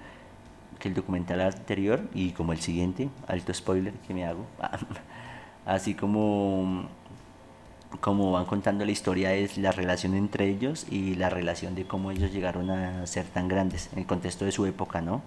que 0.82 0.89
el 0.89 0.95
documental 0.95 1.39
anterior 1.41 2.01
y 2.13 2.32
como 2.32 2.51
el 2.51 2.59
siguiente, 2.59 3.09
alto 3.27 3.53
spoiler 3.53 3.93
que 4.05 4.13
me 4.13 4.25
hago, 4.25 4.45
así 5.65 5.93
como 5.93 6.89
como 7.99 8.32
van 8.32 8.45
contando 8.45 8.86
la 8.86 8.91
historia 8.91 9.34
es 9.34 9.57
la 9.57 9.71
relación 9.71 10.15
entre 10.15 10.47
ellos 10.47 10.88
y 10.89 11.15
la 11.15 11.29
relación 11.29 11.75
de 11.75 11.86
cómo 11.86 12.11
ellos 12.11 12.32
llegaron 12.32 12.69
a 12.71 13.05
ser 13.05 13.25
tan 13.25 13.47
grandes 13.49 13.89
en 13.91 13.99
el 13.99 14.05
contexto 14.05 14.45
de 14.45 14.53
su 14.53 14.65
época, 14.65 15.01
¿no? 15.01 15.21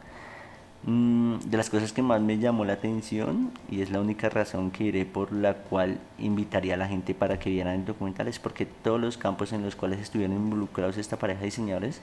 Mm, 0.87 1.39
de 1.47 1.57
las 1.57 1.71
cosas 1.71 1.93
que 1.93 2.03
más 2.03 2.21
me 2.21 2.39
llamó 2.39 2.65
la 2.65 2.75
atención 2.75 3.53
y 3.71 3.81
es 3.81 3.91
la 3.91 4.01
única 4.01 4.29
razón 4.29 4.71
que 4.71 4.85
iré 4.85 5.07
por 5.07 5.33
la 5.33 5.55
cual 5.55 5.99
invitaría 6.19 6.75
a 6.75 6.77
la 6.77 6.87
gente 6.89 7.15
para 7.15 7.39
que 7.39 7.49
vieran 7.51 7.75
el 7.77 7.85
documental 7.87 8.29
es 8.29 8.39
porque 8.39 8.67
todos 8.67 9.01
los 9.01 9.17
campos 9.17 9.53
en 9.55 9.63
los 9.63 9.77
cuales 9.77 10.01
estuvieron 10.01 10.37
involucrados 10.37 10.99
esta 10.99 11.19
pareja 11.19 11.41
de 11.41 11.47
diseñadores 11.47 12.01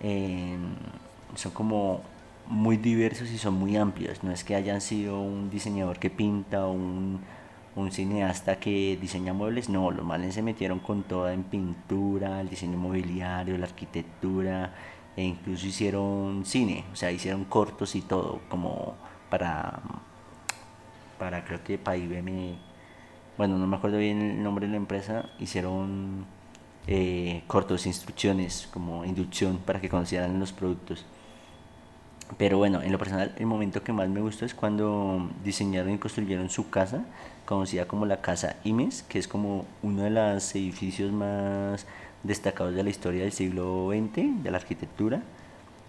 em, 0.00 0.74
son 1.34 1.52
como 1.52 2.00
muy 2.48 2.76
diversos 2.76 3.30
y 3.30 3.38
son 3.38 3.54
muy 3.54 3.76
amplios. 3.76 4.24
No 4.24 4.32
es 4.32 4.44
que 4.44 4.54
hayan 4.54 4.80
sido 4.80 5.20
un 5.20 5.50
diseñador 5.50 5.98
que 5.98 6.10
pinta 6.10 6.66
o 6.66 6.72
un, 6.72 7.20
un 7.76 7.92
cineasta 7.92 8.58
que 8.58 8.98
diseña 9.00 9.32
muebles, 9.32 9.68
no, 9.68 9.90
los 9.90 10.04
males 10.04 10.34
se 10.34 10.42
metieron 10.42 10.80
con 10.80 11.04
toda 11.04 11.32
en 11.32 11.44
pintura, 11.44 12.40
el 12.40 12.48
diseño 12.48 12.78
mobiliario, 12.78 13.56
la 13.58 13.66
arquitectura, 13.66 14.74
e 15.16 15.24
incluso 15.24 15.66
hicieron 15.66 16.44
cine, 16.44 16.84
o 16.92 16.96
sea, 16.96 17.10
hicieron 17.12 17.44
cortos 17.44 17.94
y 17.94 18.02
todo, 18.02 18.40
como 18.48 18.94
para, 19.30 19.80
para 21.18 21.44
creo 21.44 21.62
que 21.64 21.78
para 21.78 21.96
IBM, 21.96 22.56
bueno, 23.36 23.58
no 23.58 23.66
me 23.66 23.76
acuerdo 23.76 23.98
bien 23.98 24.20
el 24.20 24.42
nombre 24.42 24.66
de 24.66 24.72
la 24.72 24.78
empresa, 24.78 25.30
hicieron 25.38 26.26
eh, 26.86 27.42
cortos, 27.46 27.86
instrucciones, 27.86 28.68
como 28.72 29.04
inducción 29.04 29.58
para 29.58 29.80
que 29.80 29.88
conocieran 29.88 30.38
los 30.40 30.52
productos. 30.52 31.04
Pero 32.36 32.58
bueno, 32.58 32.82
en 32.82 32.92
lo 32.92 32.98
personal, 32.98 33.32
el 33.36 33.46
momento 33.46 33.82
que 33.82 33.92
más 33.92 34.08
me 34.08 34.20
gustó 34.20 34.44
es 34.44 34.54
cuando 34.54 35.30
diseñaron 35.44 35.92
y 35.92 35.98
construyeron 35.98 36.50
su 36.50 36.68
casa, 36.68 37.04
conocida 37.46 37.88
como 37.88 38.04
la 38.04 38.20
Casa 38.20 38.56
Imes, 38.64 39.02
que 39.02 39.18
es 39.18 39.26
como 39.26 39.64
uno 39.82 40.02
de 40.02 40.10
los 40.10 40.54
edificios 40.54 41.10
más 41.10 41.86
destacados 42.22 42.74
de 42.74 42.84
la 42.84 42.90
historia 42.90 43.22
del 43.22 43.32
siglo 43.32 43.90
XX, 43.90 44.42
de 44.42 44.50
la 44.50 44.58
arquitectura, 44.58 45.22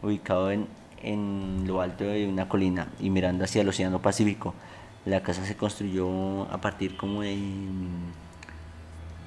ubicado 0.02 0.52
en, 0.52 0.68
en 1.04 1.66
lo 1.68 1.82
alto 1.82 2.06
de 2.06 2.28
una 2.28 2.48
colina 2.48 2.88
y 3.00 3.10
mirando 3.10 3.44
hacia 3.44 3.62
el 3.62 3.70
Océano 3.70 4.02
Pacífico. 4.02 4.54
La 5.06 5.22
casa 5.22 5.46
se 5.46 5.56
construyó 5.56 6.44
a 6.52 6.62
partir 6.62 6.96
como 6.98 7.22
de 7.22 7.38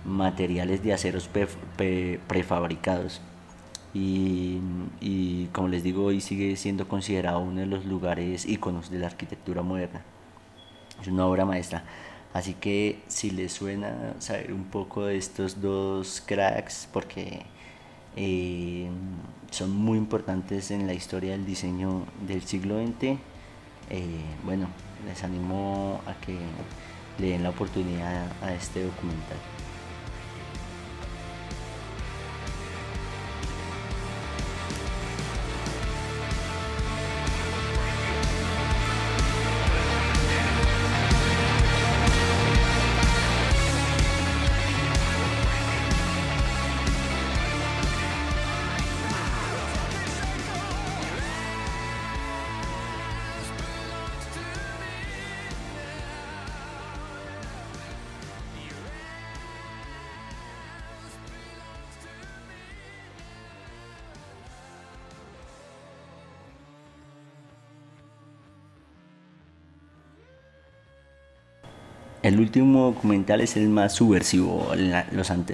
materiales 0.05 0.83
de 0.83 0.93
aceros 0.93 1.29
prefabricados. 2.27 3.21
Y, 3.95 4.59
y, 5.01 5.47
como 5.53 5.69
les 5.69 5.83
digo, 5.83 6.05
hoy 6.05 6.21
sigue 6.21 6.57
siendo 6.57 6.89
considerado 6.89 7.41
uno 7.41 7.61
de 7.61 7.67
los 7.67 7.85
lugares 7.85 8.47
íconos 8.47 8.91
de 8.91 8.99
la 8.99 9.07
arquitectura 9.09 9.63
moderna. 9.63 10.03
Es 11.01 11.09
una 11.09 11.27
obra 11.27 11.45
maestra. 11.45 11.85
Así 12.33 12.55
que 12.55 13.03
si 13.09 13.31
les 13.31 13.53
suena 13.53 14.15
saber 14.19 14.53
un 14.53 14.65
poco 14.65 15.05
de 15.05 15.19
estos 15.19 15.61
dos 15.61 16.23
cracks, 16.25 16.89
porque 16.93 17.43
eh, 18.17 18.89
son 19.51 19.71
muy 19.71 19.99
importantes 19.99 20.71
en 20.71 20.87
la 20.87 20.95
historia 20.95 21.33
del 21.33 21.45
diseño 21.45 22.07
del 22.27 22.43
siglo 22.43 22.83
XX, 22.83 23.03
eh, 23.03 23.19
bueno, 24.45 24.69
les 25.07 25.23
animo 25.25 26.01
a 26.07 26.15
que 26.25 26.37
le 27.19 27.31
den 27.31 27.43
la 27.43 27.51
oportunidad 27.51 28.33
a 28.43 28.55
este 28.55 28.85
documental. 28.85 29.37
El 72.33 72.41
último 72.41 72.85
documental 72.85 73.43
es 73.43 73.59
el 73.59 73.69
más 73.69 73.93
subversivo. 73.93 74.73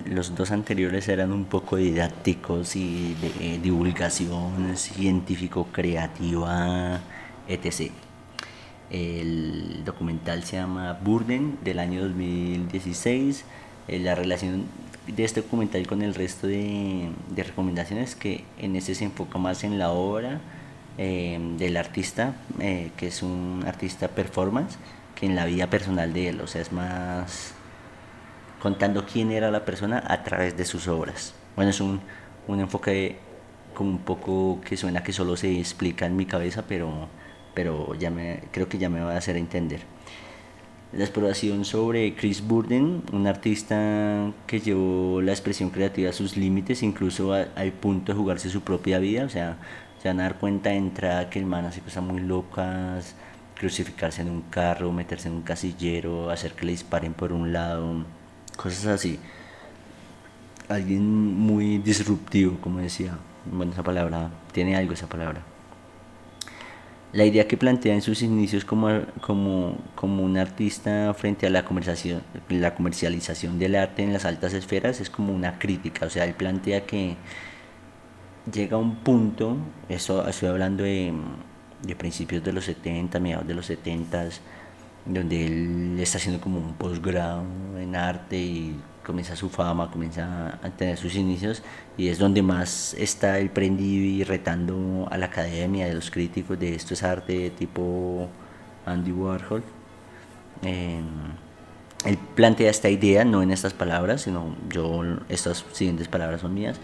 los, 0.07 0.37
dos 0.37 0.53
anteriores 0.53 1.09
eran 1.09 1.33
un 1.33 1.45
poco 1.45 1.74
didácticos 1.74 2.76
y 2.76 3.16
de 3.20 3.33
eh, 3.41 3.59
divulgación 3.61 4.76
científico-creativa, 4.76 7.01
etc. 7.49 7.91
El 8.91 9.83
documental 9.85 10.45
se 10.45 10.59
llama 10.59 10.97
Burden 11.03 11.59
del 11.64 11.81
año 11.81 12.05
2016. 12.05 13.45
Eh, 13.89 13.99
la 13.99 14.14
relación 14.14 14.66
de 15.09 15.24
este 15.24 15.43
documental 15.43 15.85
con 15.89 16.03
el 16.03 16.14
resto 16.14 16.47
de, 16.47 17.09
de 17.35 17.43
recomendaciones 17.43 18.14
que 18.14 18.45
en 18.57 18.76
ese 18.76 18.95
se 18.95 19.05
enfoca 19.05 19.37
más 19.37 19.64
en 19.64 19.81
la 19.81 19.91
obra 19.91 20.41
eh, 20.97 21.41
del 21.59 21.76
artista, 21.76 22.37
que 22.57 23.09
es 23.09 23.24
un 23.24 23.64
artista 23.66 24.07
performance 24.07 24.79
que 25.19 25.27
en 25.27 25.35
la 25.35 25.47
vida 25.47 25.69
personal 25.69 26.12
de 26.12 26.29
él, 26.29 26.41
o 26.41 26.47
sea, 26.47 26.61
es 26.61 26.73
más 26.73 27.55
contando 28.61 29.05
quién 29.05 29.33
era 29.33 29.51
la 29.51 29.64
persona 29.64 30.03
a 30.07 30.23
través 30.23 30.57
de 30.57 30.64
sus 30.64 30.89
obras. 30.89 31.35
Bueno, 31.57 31.71
es 31.71 31.81
un, 31.81 32.01
un 32.47 32.61
enfoque 32.61 33.19
como 33.75 33.91
un 33.91 33.99
poco 33.99 34.61
que 34.64 34.77
suena 34.77 35.03
que 35.03 35.12
solo 35.12 35.37
se 35.37 35.59
explica 35.59 36.07
en 36.07 36.16
mi 36.16 36.27
cabeza, 36.27 36.64
pero, 36.69 37.09
pero 37.55 37.95
ya 37.95 38.11
me, 38.11 38.45
creo 38.53 38.69
que 38.69 38.79
ya 38.79 38.89
me 38.89 39.01
va 39.01 39.14
a 39.14 39.16
hacer 39.16 39.37
entender. 39.37 39.81
La 40.93 41.05
exploración 41.05 41.64
sobre 41.64 42.14
Chris 42.14 42.47
Burden, 42.47 43.03
un 43.12 43.27
artista 43.27 44.33
que 44.47 44.61
llevó 44.61 45.21
la 45.21 45.33
expresión 45.33 45.71
creativa 45.71 46.11
a 46.11 46.12
sus 46.12 46.37
límites, 46.37 46.83
incluso 46.83 47.35
al 47.35 47.73
punto 47.73 48.12
de 48.12 48.19
jugarse 48.19 48.49
su 48.49 48.62
propia 48.62 48.99
vida, 48.99 49.25
o 49.25 49.29
sea, 49.29 49.59
se 50.01 50.09
van 50.09 50.21
a 50.21 50.23
dar 50.25 50.39
cuenta 50.39 50.71
de 50.71 50.77
entrada 50.77 51.29
que 51.29 51.39
el 51.39 51.47
man 51.47 51.66
hace 51.66 51.81
cosas 51.81 52.03
muy 52.03 52.21
locas, 52.21 53.16
crucificarse 53.59 54.22
en 54.22 54.30
un 54.30 54.42
carro, 54.42 54.92
meterse 54.92 55.28
en 55.28 55.34
un 55.34 55.42
casillero, 55.42 56.30
hacer 56.30 56.52
que 56.52 56.64
le 56.66 56.72
disparen 56.72 57.12
por 57.12 57.32
un 57.32 57.52
lado, 57.52 58.04
cosas 58.56 58.86
así. 58.86 59.18
Alguien 60.68 61.04
muy 61.04 61.78
disruptivo, 61.78 62.59
como 62.61 62.78
decía. 62.78 63.18
Bueno, 63.50 63.72
esa 63.72 63.82
palabra, 63.82 64.30
tiene 64.52 64.76
algo 64.76 64.92
esa 64.92 65.09
palabra. 65.09 65.42
La 67.12 67.24
idea 67.24 67.48
que 67.48 67.56
plantea 67.56 67.94
en 67.94 68.02
sus 68.02 68.20
inicios 68.20 68.66
como, 68.66 69.00
como, 69.22 69.78
como 69.94 70.22
un 70.22 70.36
artista 70.36 71.14
frente 71.14 71.46
a 71.46 71.50
la, 71.50 71.64
conversación, 71.64 72.22
la 72.50 72.74
comercialización 72.74 73.59
del 73.59 73.76
arte 73.76 74.02
en 74.02 74.12
las 74.12 74.26
altas 74.26 74.52
esferas 74.52 75.00
es 75.00 75.09
como 75.09 75.32
una 75.32 75.59
crítica. 75.59 76.04
O 76.04 76.11
sea, 76.11 76.26
él 76.26 76.34
plantea 76.34 76.84
que 76.84 77.16
llega 78.52 78.76
un 78.76 78.96
punto, 78.96 79.56
eso 79.88 80.28
estoy 80.28 80.50
hablando 80.50 80.84
de 80.84 81.14
de 81.83 81.95
principios 81.97 82.43
de 82.45 82.53
los 82.53 82.64
70, 82.64 83.20
mediados 83.20 83.47
de 83.47 83.55
los 83.55 83.66
70, 83.66 84.29
donde 85.05 85.47
él 85.47 85.97
está 86.01 86.18
haciendo 86.18 86.41
como 86.41 86.59
un 86.59 86.74
posgrado 86.74 87.45
en 87.79 87.97
arte 87.97 88.37
y 88.37 88.81
comienza 89.05 89.37
su 89.37 89.49
fama, 89.49 89.91
comienza 89.91 90.59
a 90.62 90.70
tener 90.70 90.99
sus 90.99 91.14
inicios 91.14 91.62
y 91.97 92.09
es 92.09 92.18
donde 92.18 92.43
más 92.43 92.95
está 92.95 93.39
el 93.39 93.49
prendido 93.49 94.05
y 94.05 94.22
retando 94.22 95.09
a 95.11 95.16
la 95.16 95.26
academia, 95.26 95.87
de 95.87 95.95
los 95.95 96.11
críticos 96.11 96.59
de 96.59 96.74
esto 96.74 96.93
es 96.95 97.03
arte 97.03 97.51
tipo 97.51 98.29
Andy 98.85 99.12
Warhol. 99.12 99.62
Eh, 100.62 101.01
él 102.05 102.18
plantea 102.35 102.70
esta 102.70 102.91
idea, 102.91 103.24
no 103.24 103.43
en 103.43 103.51
estas 103.51 103.72
palabras, 103.72 104.22
sino 104.22 104.55
yo, 104.68 105.03
estas 105.29 105.64
siguientes 105.72 106.07
palabras 106.07 106.43
son 106.43 106.55
mías, 106.55 106.79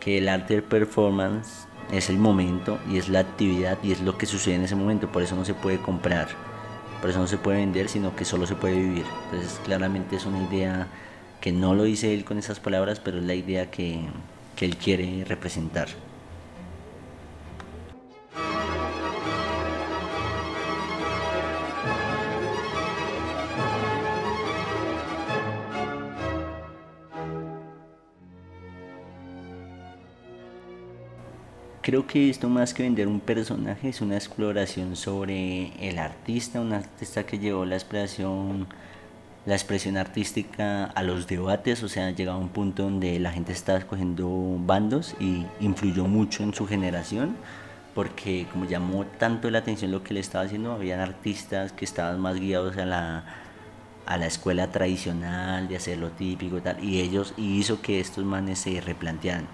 que 0.00 0.18
el 0.18 0.28
arte 0.28 0.62
performance 0.62 1.66
es 1.92 2.08
el 2.08 2.18
momento 2.18 2.78
y 2.90 2.98
es 2.98 3.08
la 3.08 3.20
actividad 3.20 3.78
y 3.82 3.92
es 3.92 4.00
lo 4.00 4.16
que 4.16 4.26
sucede 4.26 4.54
en 4.54 4.62
ese 4.62 4.76
momento, 4.76 5.10
por 5.10 5.22
eso 5.22 5.34
no 5.36 5.44
se 5.44 5.54
puede 5.54 5.78
comprar, 5.78 6.28
por 7.00 7.10
eso 7.10 7.18
no 7.18 7.26
se 7.26 7.38
puede 7.38 7.58
vender, 7.58 7.88
sino 7.88 8.14
que 8.14 8.24
solo 8.24 8.46
se 8.46 8.54
puede 8.54 8.76
vivir. 8.76 9.04
Entonces 9.24 9.60
claramente 9.64 10.16
es 10.16 10.26
una 10.26 10.42
idea 10.42 10.88
que 11.40 11.52
no 11.52 11.74
lo 11.74 11.84
dice 11.84 12.14
él 12.14 12.24
con 12.24 12.38
esas 12.38 12.60
palabras, 12.60 13.00
pero 13.00 13.18
es 13.18 13.24
la 13.24 13.34
idea 13.34 13.70
que, 13.70 14.00
él 14.60 14.76
quiere 14.76 15.24
representar. 15.24 15.88
Creo 31.90 32.06
que 32.06 32.30
esto 32.30 32.48
más 32.48 32.72
que 32.72 32.84
vender 32.84 33.08
un 33.08 33.18
personaje 33.18 33.88
es 33.88 34.00
una 34.00 34.14
exploración 34.14 34.94
sobre 34.94 35.72
el 35.80 35.98
artista, 35.98 36.60
un 36.60 36.72
artista 36.72 37.26
que 37.26 37.40
llevó 37.40 37.64
la 37.64 37.74
expresión 37.74 38.68
la 39.44 39.54
expresión 39.54 39.96
artística 39.96 40.84
a 40.84 41.02
los 41.02 41.26
debates, 41.26 41.82
o 41.82 41.88
sea, 41.88 42.12
llegado 42.12 42.38
a 42.38 42.40
un 42.40 42.50
punto 42.50 42.84
donde 42.84 43.18
la 43.18 43.32
gente 43.32 43.50
estaba 43.52 43.76
escogiendo 43.76 44.28
bandos 44.60 45.16
y 45.18 45.44
influyó 45.58 46.04
mucho 46.04 46.44
en 46.44 46.54
su 46.54 46.64
generación, 46.64 47.34
porque 47.92 48.46
como 48.52 48.66
llamó 48.66 49.04
tanto 49.04 49.50
la 49.50 49.58
atención 49.58 49.90
lo 49.90 50.04
que 50.04 50.14
le 50.14 50.20
estaba 50.20 50.44
haciendo, 50.44 50.70
habían 50.70 51.00
artistas 51.00 51.72
que 51.72 51.84
estaban 51.84 52.20
más 52.20 52.38
guiados 52.38 52.76
a 52.76 52.86
la, 52.86 53.24
a 54.06 54.16
la 54.16 54.26
escuela 54.26 54.70
tradicional 54.70 55.66
de 55.66 55.74
hacer 55.74 55.98
lo 55.98 56.10
típico 56.10 56.58
y 56.58 56.60
tal, 56.60 56.84
y 56.84 57.00
ellos 57.00 57.34
y 57.36 57.58
hizo 57.58 57.82
que 57.82 57.98
estos 57.98 58.24
manes 58.24 58.60
se 58.60 58.80
replantearan. 58.80 59.48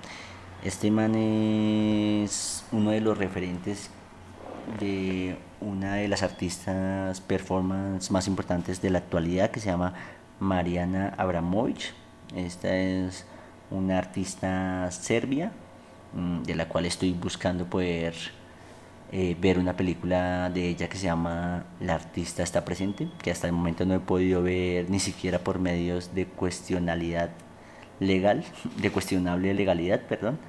Este 0.67 0.91
man 0.91 1.15
es 1.15 2.65
uno 2.73 2.91
de 2.91 3.01
los 3.01 3.17
referentes 3.17 3.89
de 4.81 5.37
una 5.61 5.95
de 5.95 6.09
las 6.09 6.25
artistas 6.25 7.21
performance 7.21 8.11
más 8.11 8.27
importantes 8.27 8.83
de 8.83 8.91
la 8.91 8.99
actualidad 8.99 9.53
que 9.53 9.61
se 9.61 9.67
llama 9.67 9.95
Mariana 10.41 11.15
Abramovic. 11.19 11.95
Esta 12.35 12.77
es 12.77 13.27
una 13.71 13.99
artista 13.99 14.91
serbia 14.91 15.53
mm, 16.15 16.43
de 16.43 16.57
la 16.57 16.67
cual 16.67 16.87
estoy 16.87 17.13
buscando 17.13 17.67
poder 17.67 18.17
eh, 19.13 19.37
ver 19.41 19.61
una 19.61 19.77
película 19.77 20.51
de 20.51 20.69
ella 20.69 20.89
que 20.89 20.97
se 20.97 21.05
llama 21.05 21.65
La 21.79 21.95
artista 21.95 22.43
está 22.43 22.65
presente, 22.65 23.07
que 23.23 23.31
hasta 23.31 23.47
el 23.47 23.53
momento 23.53 23.87
no 23.87 23.95
he 23.95 24.01
podido 24.01 24.43
ver 24.43 24.91
ni 24.91 24.99
siquiera 24.99 25.39
por 25.39 25.61
medios 25.61 26.13
de 26.13 26.27
cuestionalidad 26.27 27.31
legal, 28.01 28.43
de 28.83 28.91
cuestionable 28.91 29.55
legalidad, 29.55 30.01
perdón. 30.09 30.41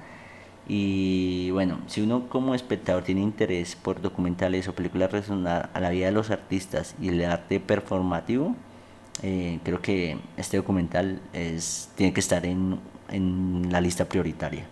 Y 0.68 1.50
bueno, 1.50 1.78
si 1.86 2.02
uno 2.02 2.28
como 2.28 2.54
espectador 2.54 3.02
tiene 3.02 3.22
interés 3.22 3.74
por 3.74 4.02
documentales 4.02 4.68
o 4.68 4.74
películas 4.74 5.10
relacionadas 5.10 5.70
a 5.72 5.80
la 5.80 5.88
vida 5.88 6.06
de 6.06 6.12
los 6.12 6.30
artistas 6.30 6.94
y 7.00 7.08
el 7.08 7.24
arte 7.24 7.58
performativo, 7.58 8.54
eh, 9.22 9.58
creo 9.64 9.80
que 9.80 10.18
este 10.36 10.58
documental 10.58 11.20
es, 11.32 11.90
tiene 11.96 12.12
que 12.12 12.20
estar 12.20 12.44
en, 12.44 12.78
en 13.08 13.72
la 13.72 13.80
lista 13.80 14.04
prioritaria. 14.04 14.66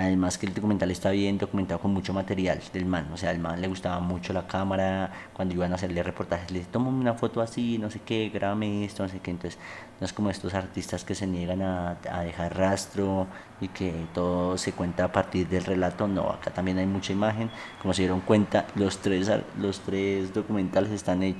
Además 0.00 0.38
que 0.38 0.46
el 0.46 0.54
documental 0.54 0.90
está 0.90 1.10
bien 1.10 1.36
documentado 1.36 1.78
con 1.78 1.92
mucho 1.92 2.14
material 2.14 2.58
del 2.72 2.86
man. 2.86 3.10
O 3.12 3.18
sea, 3.18 3.28
al 3.28 3.38
man 3.38 3.60
le 3.60 3.68
gustaba 3.68 4.00
mucho 4.00 4.32
la 4.32 4.46
cámara. 4.46 5.12
Cuando 5.34 5.54
iban 5.54 5.72
a 5.72 5.74
hacerle 5.74 6.02
reportajes, 6.02 6.50
le 6.50 6.60
toma 6.60 6.88
una 6.88 7.12
foto 7.12 7.42
así, 7.42 7.76
no 7.76 7.90
sé 7.90 8.00
qué, 8.00 8.30
grábame 8.32 8.86
esto, 8.86 9.02
no 9.02 9.10
sé 9.10 9.18
qué. 9.20 9.30
Entonces, 9.30 9.60
no 10.00 10.06
es 10.06 10.14
como 10.14 10.30
estos 10.30 10.54
artistas 10.54 11.04
que 11.04 11.14
se 11.14 11.26
niegan 11.26 11.60
a, 11.60 11.98
dejar 12.24 12.56
rastro 12.56 13.26
y 13.60 13.68
que 13.68 13.92
todo 14.14 14.56
se 14.56 14.72
cuenta 14.72 15.04
a 15.04 15.12
partir 15.12 15.46
del 15.48 15.64
relato. 15.64 16.08
No, 16.08 16.30
acá 16.30 16.50
también 16.50 16.78
hay 16.78 16.86
mucha 16.86 17.12
imagen. 17.12 17.50
Como 17.82 17.92
se 17.92 18.00
dieron 18.02 18.20
cuenta, 18.22 18.66
los 18.76 18.98
tres, 18.98 19.30
los 19.58 19.80
tres 19.80 20.32
documentales 20.32 20.92
están 20.92 21.22
eh, 21.22 21.34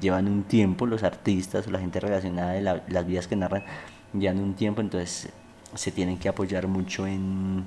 llevan 0.00 0.28
un 0.28 0.44
tiempo. 0.44 0.86
Los 0.86 1.02
artistas 1.02 1.66
o 1.66 1.72
la 1.72 1.80
gente 1.80 1.98
relacionada 1.98 2.52
de 2.52 2.62
las 2.62 3.06
vidas 3.06 3.26
que 3.26 3.34
narran 3.34 3.64
llevan 4.12 4.38
un 4.38 4.54
tiempo. 4.54 4.80
Entonces, 4.80 5.32
se 5.74 5.90
tienen 5.90 6.16
que 6.18 6.28
apoyar 6.28 6.68
mucho 6.68 7.08
en 7.08 7.64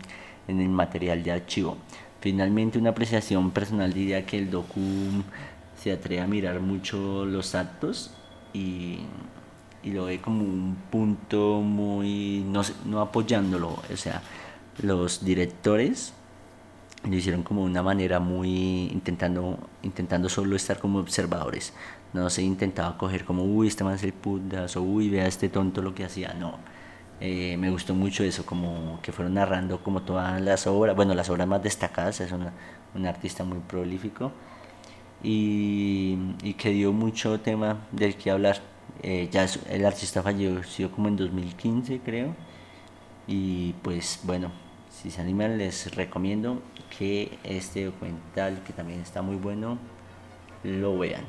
en 0.48 0.62
el 0.62 0.70
material 0.70 1.24
de 1.24 1.32
archivo. 1.32 1.78
Finalmente, 2.20 2.80
una 2.80 2.92
apreciación 2.92 3.52
personal 3.52 3.94
diría 3.94 4.26
que 4.26 4.38
el 4.38 4.50
docu 4.50 4.82
se 5.82 5.92
atreve 5.92 6.22
a 6.22 6.28
mirar 6.28 6.60
mucho 6.60 7.26
los 7.26 7.54
actos 7.54 8.12
y, 8.54 9.00
y 9.84 9.92
lo 9.92 10.06
ve 10.06 10.20
como 10.20 10.44
un 10.44 10.76
punto 10.90 11.62
muy, 11.62 12.44
no, 12.48 12.62
no 12.86 13.02
apoyándolo, 13.02 13.70
o 13.70 13.98
sea, 13.98 14.22
los 14.82 15.24
directores 15.24 16.14
lo 17.04 17.16
hicieron 17.16 17.44
como 17.44 17.64
una 17.64 17.84
manera 17.84 18.20
muy 18.20 18.90
intentando 18.92 19.60
intentando 19.84 20.30
solo 20.30 20.56
estar 20.56 20.80
como 20.80 21.00
observadores. 21.00 21.74
No 22.14 22.30
se 22.30 22.42
intentaba 22.42 22.98
coger 22.98 23.24
como 23.24 23.44
uy 23.44 23.68
este 23.68 23.84
man 23.84 23.96
es 23.96 24.04
el 24.04 24.14
putas 24.14 24.76
o 24.76 24.82
uy 24.82 25.10
vea 25.10 25.28
este 25.28 25.50
tonto 25.50 25.82
lo 25.82 25.94
que 25.94 26.04
hacía 26.04 26.34
no 26.34 26.58
eh, 27.20 27.58
me 27.58 27.70
gustó 27.70 27.94
mucho 27.96 28.24
eso, 28.24 28.46
como 28.46 29.00
que 29.02 29.12
fueron 29.12 29.34
narrando 29.36 29.84
como 29.84 30.02
todas 30.04 30.40
las 30.42 30.68
obras, 30.68 30.96
bueno, 30.96 31.14
las 31.14 31.30
obras 31.30 31.48
más 31.48 31.64
destacadas, 31.64 32.22
es 32.22 32.32
un 32.32 33.06
artista 33.06 33.44
muy 33.44 33.60
prolífico 33.60 34.32
y, 35.24 36.18
y, 36.44 36.54
que 36.54 36.70
dio 36.70 36.94
mucho 36.94 37.40
tema 37.40 37.88
del 37.92 38.16
que 38.16 38.32
hablar. 38.32 38.62
Eh, 39.04 39.30
ya 39.32 39.46
el 39.70 39.86
artista 39.86 40.24
falleció 40.24 40.92
como 40.92 41.08
en 41.08 41.18
2015 41.18 42.00
creo 42.04 42.36
y 43.28 43.74
pues 43.84 44.22
bueno, 44.24 44.52
si 44.90 45.12
se 45.12 45.22
animan 45.22 45.58
les 45.58 45.94
recomiendo 45.96 46.62
que 46.98 47.38
este 47.44 47.86
documental 47.86 48.64
que 48.66 48.74
también 48.74 49.02
está 49.02 49.22
muy 49.22 49.36
bueno 49.36 49.78
lo 50.64 50.98
vean. 50.98 51.24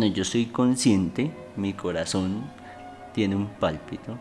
Bueno, 0.00 0.14
yo 0.14 0.24
soy 0.24 0.46
consciente, 0.46 1.30
mi 1.56 1.74
corazón 1.74 2.50
tiene 3.12 3.36
un 3.36 3.48
pálpito, 3.48 4.16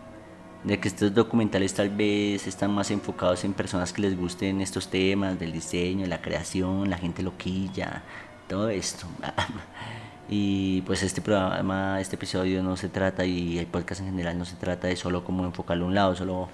de 0.65 0.77
que 0.77 0.89
estos 0.89 1.13
documentales 1.13 1.73
tal 1.73 1.89
vez 1.89 2.47
están 2.47 2.73
más 2.73 2.91
enfocados 2.91 3.45
en 3.45 3.53
personas 3.53 3.93
que 3.93 4.01
les 4.01 4.17
gusten 4.17 4.59
estos 4.59 4.89
temas 4.89 5.39
del 5.39 5.53
diseño, 5.53 6.05
la 6.05 6.21
creación, 6.21 6.89
la 6.89 6.97
gente 6.97 7.23
loquilla, 7.23 8.03
todo 8.49 8.67
esto. 8.67 9.07
y 10.29 10.81
pues 10.81 11.01
este 11.01 11.21
programa, 11.21 12.01
este 12.01 12.17
episodio 12.17 12.61
no 12.61 12.75
se 12.75 12.89
trata 12.89 13.23
y 13.23 13.57
el 13.57 13.67
podcast 13.67 14.01
en 14.01 14.07
general 14.07 14.37
no 14.37 14.43
se 14.43 14.57
trata 14.57 14.89
de 14.89 14.97
solo 14.97 15.23
como 15.23 15.45
enfocarlo 15.45 15.85
a 15.85 15.87
un 15.87 15.95
lado, 15.95 16.13
solo 16.13 16.49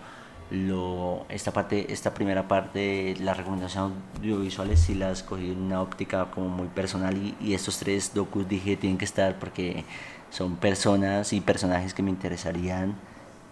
lo, 0.51 1.25
esta 1.29 1.51
parte 1.51 1.91
esta 1.91 2.13
primera 2.13 2.47
parte 2.47 3.15
las 3.19 3.35
recomendaciones 3.35 3.97
audiovisuales 4.17 4.79
sí 4.79 4.93
las 4.93 5.23
cogí 5.23 5.51
en 5.51 5.61
una 5.63 5.81
óptica 5.81 6.29
como 6.31 6.49
muy 6.49 6.67
personal 6.67 7.17
y, 7.17 7.35
y, 7.41 7.53
estos 7.55 7.79
tres 7.79 8.13
docus 8.13 8.47
dije 8.47 8.77
tienen 8.77 8.97
que 8.97 9.05
estar 9.05 9.39
porque 9.39 9.83
son 10.29 10.55
personas 10.57 11.33
y 11.33 11.41
personajes 11.41 11.93
que 11.93 12.03
me 12.03 12.11
interesarían 12.11 12.95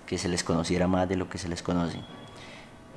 que 0.06 0.18
se 0.18 0.28
les 0.30 0.44
conociera 0.44 0.88
más 0.88 1.08
de 1.10 1.16
lo 1.16 1.30
que 1.30 1.38
se 1.38 1.48
les 1.48 1.64
conoce. 1.64 1.98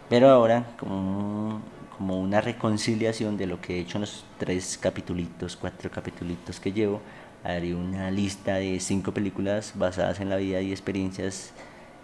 Pero 0.08 0.28
ahora 0.28 0.66
como, 0.78 1.60
como 1.96 2.20
una 2.20 2.40
reconciliación 2.40 3.36
de 3.36 3.46
lo 3.46 3.60
que 3.60 3.76
he 3.76 3.80
hecho 3.80 3.98
en 3.98 4.02
los 4.02 4.24
tres 4.38 4.78
capitulitos 4.78 5.56
cuatro 5.56 5.90
capitulitos 5.90 6.60
que 6.60 6.72
llevo 6.72 7.00
haré 7.44 7.74
una 7.74 8.10
lista 8.10 8.56
de 8.56 8.80
cinco 8.80 9.12
películas 9.12 9.72
basadas 9.76 10.20
en 10.20 10.28
la 10.28 10.36
vida 10.36 10.60
y 10.60 10.72
experiencias 10.72 11.52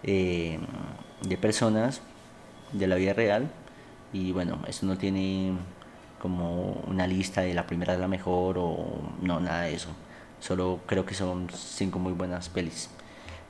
eh, 0.03 0.59
de 1.27 1.37
personas 1.37 2.01
de 2.71 2.87
la 2.87 2.95
vida 2.95 3.13
real 3.13 3.49
y 4.11 4.31
bueno, 4.31 4.59
esto 4.67 4.85
no 4.85 4.97
tiene 4.97 5.53
como 6.19 6.83
una 6.87 7.07
lista 7.07 7.41
de 7.41 7.53
la 7.53 7.67
primera 7.67 7.93
es 7.93 7.99
la 7.99 8.07
mejor 8.07 8.57
o 8.57 9.01
no, 9.21 9.39
nada 9.39 9.63
de 9.63 9.73
eso. 9.73 9.89
Solo 10.39 10.79
creo 10.85 11.05
que 11.05 11.15
son 11.15 11.47
cinco 11.53 11.99
muy 11.99 12.13
buenas 12.13 12.49
pelis. 12.49 12.89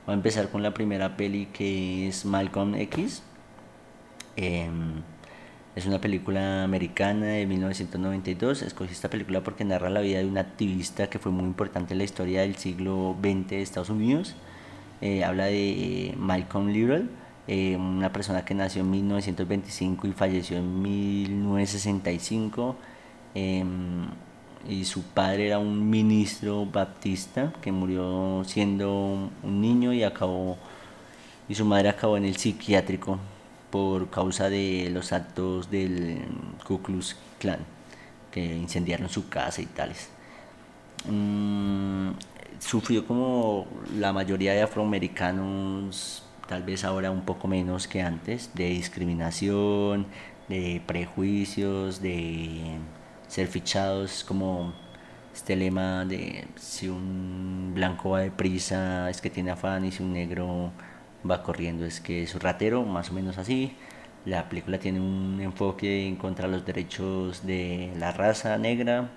Voy 0.06 0.14
a 0.14 0.16
empezar 0.16 0.48
con 0.48 0.62
la 0.62 0.74
primera 0.74 1.16
peli 1.16 1.46
que 1.46 2.08
es 2.08 2.24
Malcolm 2.24 2.74
X. 2.74 3.22
Em, 4.36 5.02
es 5.76 5.86
una 5.86 6.00
película 6.00 6.64
americana 6.64 7.26
de 7.26 7.46
1992. 7.46 8.62
Escogí 8.62 8.92
esta 8.92 9.10
película 9.10 9.42
porque 9.42 9.64
narra 9.64 9.90
la 9.90 10.00
vida 10.00 10.18
de 10.18 10.26
un 10.26 10.38
activista 10.38 11.08
que 11.08 11.18
fue 11.18 11.32
muy 11.32 11.44
importante 11.44 11.94
en 11.94 11.98
la 11.98 12.04
historia 12.04 12.42
del 12.42 12.56
siglo 12.56 13.16
XX 13.20 13.48
de 13.50 13.62
Estados 13.62 13.90
Unidos. 13.90 14.34
Eh, 15.00 15.24
habla 15.24 15.46
de 15.46 16.14
Malcolm 16.16 16.68
Little 16.68 17.08
eh, 17.46 17.76
una 17.76 18.12
persona 18.12 18.44
que 18.44 18.54
nació 18.54 18.82
en 18.82 18.90
1925 18.90 20.06
y 20.06 20.12
falleció 20.12 20.56
en 20.58 20.82
1965. 20.82 22.76
Em, 23.34 24.06
y 24.68 24.84
su 24.84 25.02
padre 25.02 25.48
era 25.48 25.58
un 25.58 25.90
ministro 25.90 26.64
baptista 26.66 27.52
que 27.60 27.70
murió 27.72 28.42
siendo 28.46 29.30
un 29.42 29.60
niño 29.60 29.92
y 29.92 30.02
acabó 30.04 30.56
y 31.48 31.54
su 31.54 31.64
madre 31.64 31.90
acabó 31.90 32.16
en 32.16 32.24
el 32.24 32.36
psiquiátrico 32.36 33.18
por 33.70 34.08
causa 34.08 34.48
de 34.48 34.88
los 34.90 35.12
actos 35.12 35.70
del 35.70 36.22
Ku 36.66 36.80
Klux 36.80 37.16
Klan 37.38 37.58
que 38.30 38.56
incendiaron 38.56 39.08
su 39.08 39.28
casa 39.28 39.60
y 39.62 39.66
tales. 39.66 40.08
Mm, 41.08 42.10
sufrió 42.58 43.06
como 43.06 43.66
la 43.96 44.12
mayoría 44.12 44.54
de 44.54 44.62
afroamericanos 44.62 46.22
tal 46.46 46.62
vez 46.62 46.84
ahora 46.84 47.10
un 47.10 47.22
poco 47.24 47.48
menos 47.48 47.88
que 47.88 48.02
antes, 48.02 48.50
de 48.54 48.68
discriminación, 48.68 50.06
de 50.48 50.82
prejuicios, 50.86 52.00
de 52.00 52.78
ser 53.28 53.48
fichados 53.48 54.24
como 54.24 54.74
este 55.34 55.56
lema 55.56 56.04
de 56.04 56.46
si 56.56 56.88
un 56.88 57.72
blanco 57.74 58.10
va 58.10 58.20
deprisa 58.20 59.10
es 59.10 59.20
que 59.20 59.30
tiene 59.30 59.50
afán 59.50 59.84
y 59.84 59.90
si 59.90 60.02
un 60.02 60.12
negro 60.12 60.70
va 61.28 61.42
corriendo 61.42 61.84
es 61.86 62.00
que 62.00 62.22
es 62.22 62.34
un 62.34 62.40
ratero, 62.40 62.84
más 62.84 63.10
o 63.10 63.14
menos 63.14 63.38
así. 63.38 63.76
La 64.26 64.48
película 64.48 64.78
tiene 64.78 65.00
un 65.00 65.40
enfoque 65.40 66.06
en 66.06 66.16
contra 66.16 66.48
los 66.48 66.64
derechos 66.64 67.46
de 67.46 67.92
la 67.98 68.12
raza 68.12 68.56
negra. 68.58 69.10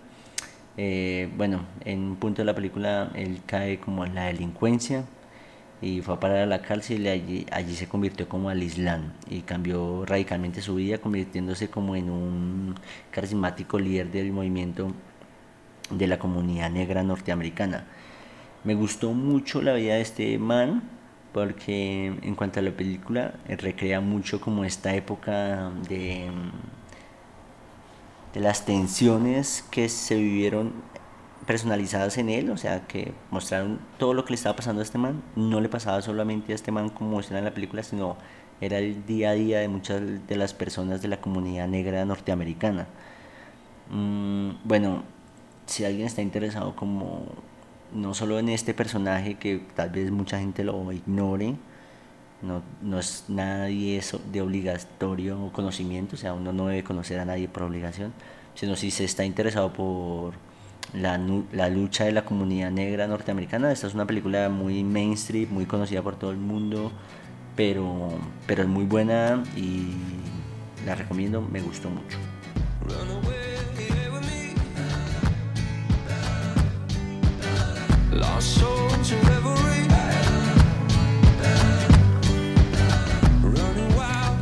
Eh, 0.78 1.30
bueno, 1.38 1.66
en 1.86 2.00
un 2.04 2.16
punto 2.18 2.42
de 2.42 2.46
la 2.46 2.56
película 2.56 3.12
él 3.16 3.42
cae 3.46 3.80
como 3.80 4.06
en 4.06 4.16
la 4.16 4.26
delincuencia 4.26 5.06
y 5.82 6.02
fue 6.02 6.16
a 6.16 6.20
parar 6.20 6.38
a 6.40 6.46
la 6.46 6.62
cárcel 6.62 7.06
y 7.06 7.10
allí, 7.10 7.46
allí 7.52 7.76
se 7.76 7.88
convirtió 7.88 8.28
como 8.28 8.50
al 8.50 8.64
Islam 8.64 9.14
y 9.30 9.42
cambió 9.42 10.06
radicalmente 10.06 10.62
su 10.62 10.76
vida 10.76 10.98
convirtiéndose 10.98 11.70
como 11.70 11.96
en 11.96 12.10
un 12.10 12.76
carismático 13.12 13.78
líder 13.78 14.12
del 14.12 14.32
movimiento 14.32 14.92
de 15.92 16.08
la 16.08 16.18
comunidad 16.18 16.72
negra 16.72 17.04
norteamericana. 17.04 17.86
Me 18.64 18.74
gustó 18.74 19.14
mucho 19.14 19.62
la 19.62 19.74
vida 19.74 19.96
de 19.96 20.02
este 20.02 20.38
man 20.40 20.84
porque 21.32 22.08
en 22.08 22.36
cuanto 22.36 22.60
a 22.60 22.64
la 22.64 22.72
película 22.72 23.36
recrea 23.48 24.02
mucho 24.02 24.42
como 24.42 24.64
esta 24.64 24.96
época 24.96 25.72
de, 25.88 26.28
de 28.34 28.40
las 28.40 28.66
tensiones 28.66 29.64
que 29.70 29.90
se 29.90 30.16
vivieron 30.16 30.74
personalizadas 31.48 32.18
en 32.20 32.30
él, 32.30 32.52
o 32.52 32.58
sea, 32.58 32.88
que 32.88 33.14
mostraron 33.32 33.80
todo 33.98 34.14
lo 34.14 34.26
que 34.26 34.32
le 34.32 34.36
estaba 34.36 34.56
pasando 34.56 34.82
a 34.82 34.84
este 34.84 35.00
man. 35.00 35.24
No 35.36 35.62
le 35.62 35.70
pasaba 35.70 36.02
solamente 36.02 36.52
a 36.52 36.56
este 36.56 36.72
man 36.72 36.90
como 36.90 37.10
muestra 37.12 37.40
en 37.40 37.46
la 37.46 37.54
película, 37.54 37.82
sino 37.84 38.18
era 38.62 38.80
el 38.80 39.06
día 39.06 39.32
a 39.32 39.34
día 39.34 39.60
de 39.60 39.70
muchas 39.70 40.28
de 40.28 40.36
las 40.36 40.54
personas 40.54 41.02
de 41.02 41.08
la 41.08 41.22
comunidad 41.22 41.68
negra 41.68 42.04
norteamericana. 42.06 42.88
Mm, 43.90 44.52
bueno, 44.66 45.04
si 45.66 45.86
alguien 45.86 46.08
está 46.08 46.22
interesado 46.22 46.76
como 46.76 47.26
no 47.94 48.14
solo 48.14 48.40
en 48.40 48.50
este 48.50 48.74
personaje 48.74 49.36
que 49.36 49.62
tal 49.76 49.90
vez 49.92 50.12
mucha 50.12 50.40
gente 50.40 50.64
lo 50.64 50.92
ignore, 50.92 51.56
no, 52.42 52.62
no 52.82 53.00
es 53.00 53.26
nadie 53.30 54.02
de 54.32 54.42
obligatorio 54.42 55.52
conocimiento, 55.54 56.16
o 56.16 56.20
sea, 56.20 56.34
uno 56.34 56.54
no 56.54 56.68
debe 56.68 56.84
conocer 56.84 57.20
a 57.20 57.26
nadie 57.26 57.48
por 57.48 57.64
obligación, 57.64 58.14
sino 58.56 58.76
si 58.76 58.92
se 58.92 59.06
está 59.06 59.26
interesado 59.26 59.74
por 59.74 60.34
la, 60.94 61.20
la, 61.52 61.70
lucha 61.70 62.06
de 62.06 62.12
la 62.12 62.26
comunidad 62.26 62.72
negra 62.72 63.08
norteamericana. 63.08 63.72
Esta 63.72 63.88
es 63.88 63.94
una 63.94 64.06
película 64.06 64.50
muy 64.50 64.84
mainstream, 64.84 65.50
muy 65.52 65.66
conocida 65.66 66.02
por 66.02 66.16
todo 66.16 66.32
el 66.32 66.38
mundo, 66.38 66.92
pero, 67.56 68.10
pero 68.46 68.64
es 68.64 68.70
muy 68.70 68.86
buena 68.86 69.44
y 69.56 69.88
la 70.86 70.96
recomiendo, 70.96 71.42
me 71.42 71.62
gustó 71.62 71.90
mucho. 71.90 72.18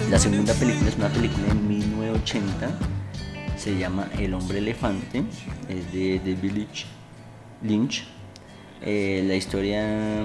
La 0.09 0.19
segunda 0.19 0.53
película 0.53 0.89
es 0.89 0.95
una 0.95 1.09
película 1.09 1.47
de 1.47 1.53
1980 1.55 2.94
se 3.65 3.75
llama 3.79 4.07
El 4.19 4.35
hombre 4.35 4.59
elefante, 4.59 5.23
es 5.67 5.91
de 5.91 6.19
David 6.19 6.67
Lynch. 7.63 8.05
Eh, 8.83 9.23
la 9.25 9.33
historia 9.33 10.21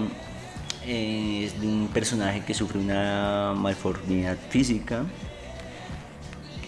eh, 0.87 1.45
es 1.47 1.59
de 1.59 1.67
un 1.67 1.89
personaje 1.89 2.45
que 2.45 2.53
sufre 2.53 2.79
una 2.79 3.55
malformidad 3.57 4.37
física, 4.51 5.07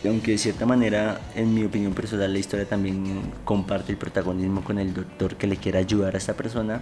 aunque 0.07 0.31
de 0.31 0.39
cierta 0.39 0.65
manera, 0.65 1.21
en 1.35 1.53
mi 1.53 1.63
opinión 1.63 1.93
personal, 1.93 2.33
la 2.33 2.39
historia 2.39 2.67
también 2.67 3.21
comparte 3.45 3.93
el 3.93 3.99
protagonismo 3.99 4.65
con 4.65 4.79
el 4.79 4.95
doctor 4.95 5.37
que 5.37 5.47
le 5.47 5.59
quiere 5.59 5.77
ayudar 5.77 6.15
a 6.15 6.19
esta 6.19 6.33
persona. 6.33 6.81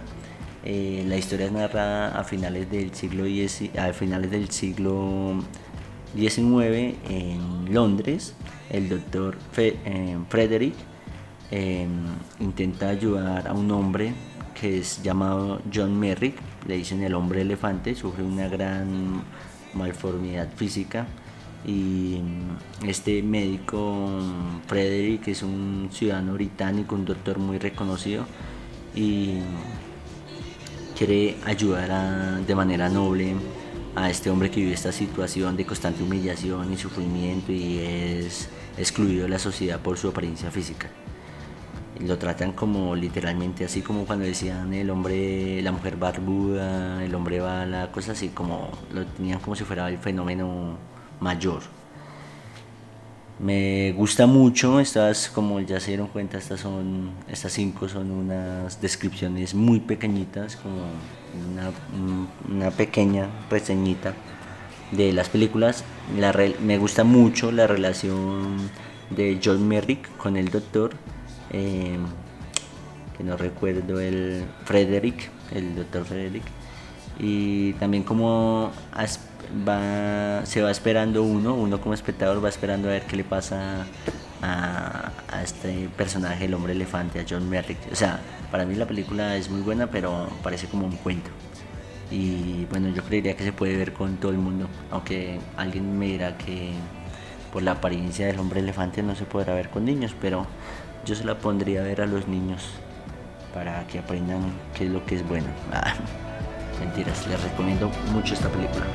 Eh, 0.63 1.03
la 1.05 1.17
historia 1.17 1.47
es 1.47 1.51
narrada 1.51 2.17
a 2.17 2.23
finales 2.23 2.71
del 2.71 2.93
siglo 2.93 3.25
a 3.77 3.91
finales 3.91 4.31
del 4.31 4.49
siglo 4.51 5.43
XIX 6.15 6.95
en 7.09 7.73
Londres 7.73 8.35
el 8.71 8.87
doctor 8.87 9.37
eh, 9.57 10.17
Frederick 10.29 10.73
eh, 11.51 11.85
intenta 12.39 12.89
ayudar 12.89 13.47
a 13.47 13.53
un 13.53 13.69
hombre 13.71 14.13
que 14.59 14.79
es 14.79 15.01
llamado 15.03 15.61
John 15.73 15.99
Merrick, 15.99 16.35
le 16.67 16.77
dicen 16.77 17.03
el 17.03 17.13
hombre 17.15 17.41
elefante, 17.41 17.95
sufre 17.95 18.23
una 18.23 18.47
gran 18.47 19.23
malformidad 19.73 20.49
física. 20.55 21.07
Y 21.65 22.19
este 22.87 23.21
médico 23.21 24.09
Frederick 24.67 25.27
es 25.27 25.43
un 25.43 25.89
ciudadano 25.91 26.33
británico, 26.33 26.95
un 26.95 27.05
doctor 27.05 27.37
muy 27.37 27.59
reconocido 27.59 28.25
y 28.95 29.39
quiere 30.97 31.37
ayudar 31.45 32.43
de 32.45 32.55
manera 32.55 32.89
noble 32.89 33.35
a 33.95 34.09
este 34.09 34.29
hombre 34.29 34.49
que 34.49 34.61
vive 34.61 34.73
esta 34.73 34.91
situación 34.91 35.57
de 35.57 35.65
constante 35.65 36.03
humillación 36.03 36.71
y 36.71 36.77
sufrimiento 36.77 37.51
y 37.51 37.79
es 37.79 38.49
excluido 38.77 39.23
de 39.23 39.29
la 39.29 39.39
sociedad 39.39 39.79
por 39.79 39.97
su 39.97 40.09
apariencia 40.09 40.49
física. 40.51 40.87
Lo 41.99 42.17
tratan 42.17 42.53
como 42.53 42.95
literalmente 42.95 43.65
así 43.65 43.81
como 43.81 44.05
cuando 44.05 44.25
decían 44.25 44.73
el 44.73 44.89
hombre, 44.89 45.61
la 45.61 45.71
mujer 45.71 45.97
barbuda, 45.97 47.03
el 47.03 47.13
hombre 47.13 47.41
bala, 47.41 47.91
cosas 47.91 48.17
así 48.17 48.29
como 48.29 48.69
lo 48.93 49.05
tenían 49.05 49.39
como 49.39 49.55
si 49.55 49.63
fuera 49.63 49.89
el 49.89 49.97
fenómeno 49.97 50.77
mayor. 51.19 51.61
Me 53.39 53.91
gusta 53.93 54.27
mucho, 54.27 54.79
estas 54.79 55.29
como 55.29 55.59
ya 55.59 55.79
se 55.79 55.91
dieron 55.91 56.07
cuenta, 56.07 56.37
estas 56.37 56.59
son 56.59 57.11
estas 57.27 57.51
cinco 57.51 57.89
son 57.89 58.11
unas 58.11 58.79
descripciones 58.79 59.53
muy 59.53 59.79
pequeñitas, 59.79 60.55
como 60.55 60.81
una, 62.47 62.71
pequeña 62.71 63.29
reseñita 63.49 64.13
de 64.91 65.13
las 65.13 65.29
películas. 65.29 65.83
La 66.17 66.33
me 66.59 66.77
gusta 66.77 67.03
mucho 67.03 67.51
la 67.51 67.67
relación 67.67 68.69
de 69.09 69.39
John 69.43 69.67
Merrick 69.67 70.15
con 70.17 70.37
el 70.37 70.49
doctor, 70.49 70.91
eh, 71.51 71.97
que 73.17 73.23
no 73.23 73.37
recuerdo 73.37 73.99
el 73.99 74.45
Frederick, 74.65 75.29
el 75.51 75.75
doctor 75.75 76.05
Frederick, 76.05 76.43
y 77.19 77.73
también 77.73 78.03
como 78.03 78.71
se 80.43 80.61
va 80.61 80.71
esperando 80.71 81.23
uno, 81.23 81.55
uno 81.55 81.81
como 81.81 81.93
espectador 81.93 82.43
va 82.43 82.49
esperando 82.49 82.87
a 82.87 82.91
ver 82.91 83.03
qué 83.03 83.17
le 83.17 83.23
pasa 83.23 83.85
a, 84.41 85.11
este 85.43 85.89
personaje, 85.97 86.45
el 86.45 86.53
hombre 86.53 86.73
elefante, 86.73 87.19
a 87.19 87.25
John 87.27 87.49
Merrick. 87.49 87.79
O 87.91 87.95
sea, 87.95 88.19
para 88.51 88.65
mí 88.65 88.75
la 88.75 88.85
película 88.85 89.35
es 89.37 89.49
muy 89.49 89.61
buena, 89.61 89.87
pero 89.87 90.29
parece 90.43 90.67
como 90.67 90.85
un 90.85 90.95
cuento 90.97 91.31
y 92.11 92.65
bueno, 92.69 92.89
yo 92.89 93.03
creería 93.03 93.35
que 93.35 93.43
se 93.43 93.53
puede 93.53 93.77
ver 93.77 93.93
con 93.93 94.17
todo 94.17 94.31
el 94.31 94.37
mundo, 94.37 94.67
aunque 94.91 95.39
alguien 95.55 95.97
me 95.97 96.07
dirá 96.07 96.37
que 96.37 96.71
por 97.53 97.63
la 97.63 97.71
apariencia 97.71 98.27
del 98.27 98.39
hombre 98.39 98.59
elefante 98.59 99.01
no 99.01 99.15
se 99.15 99.25
podrá 99.25 99.53
ver 99.55 99.69
con 99.69 99.85
niños, 99.85 100.13
pero 100.19 100.45
yo 101.05 101.15
se 101.15 101.23
la 101.23 101.37
pondría 101.37 101.81
a 101.81 101.83
ver 101.83 102.01
a 102.01 102.05
los 102.05 102.27
niños 102.27 102.69
para 103.53 103.87
que 103.87 103.99
aprendan 103.99 104.51
qué 104.77 104.85
es 104.85 104.91
lo 104.91 105.05
que 105.05 105.15
es 105.15 105.27
bueno. 105.27 105.47
Ah, 105.73 105.93
mentiras, 106.79 107.27
les 107.27 107.41
recomiendo 107.43 107.89
mucho 108.11 108.33
esta 108.33 108.49
película. 108.49 108.85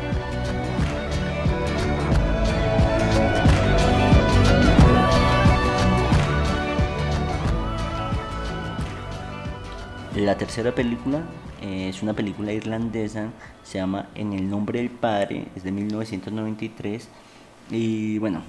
La 10.17 10.39
tercera 10.39 10.75
película 10.75 11.25
eh, 11.61 11.91
es 11.91 12.03
una 12.03 12.15
película 12.15 12.51
irlandesa, 12.51 13.29
se 13.63 13.77
llama 13.77 14.09
En 14.15 14.33
el 14.33 14.49
nombre 14.49 14.79
del 14.79 14.89
padre, 14.89 15.45
es 15.55 15.63
de 15.63 15.71
1993. 15.71 17.07
Y 17.71 18.17
bueno, 18.17 18.43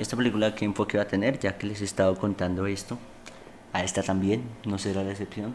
esta 0.00 0.16
película 0.16 0.56
qué 0.56 0.64
enfoque 0.64 0.96
va 0.96 1.04
a 1.04 1.06
tener, 1.06 1.38
ya 1.38 1.56
que 1.56 1.68
les 1.68 1.80
he 1.80 1.84
estado 1.84 2.16
contando 2.16 2.66
esto, 2.66 2.98
a 3.72 3.84
esta 3.84 4.02
también, 4.02 4.42
no 4.66 4.78
será 4.78 5.04
la 5.04 5.12
excepción. 5.12 5.54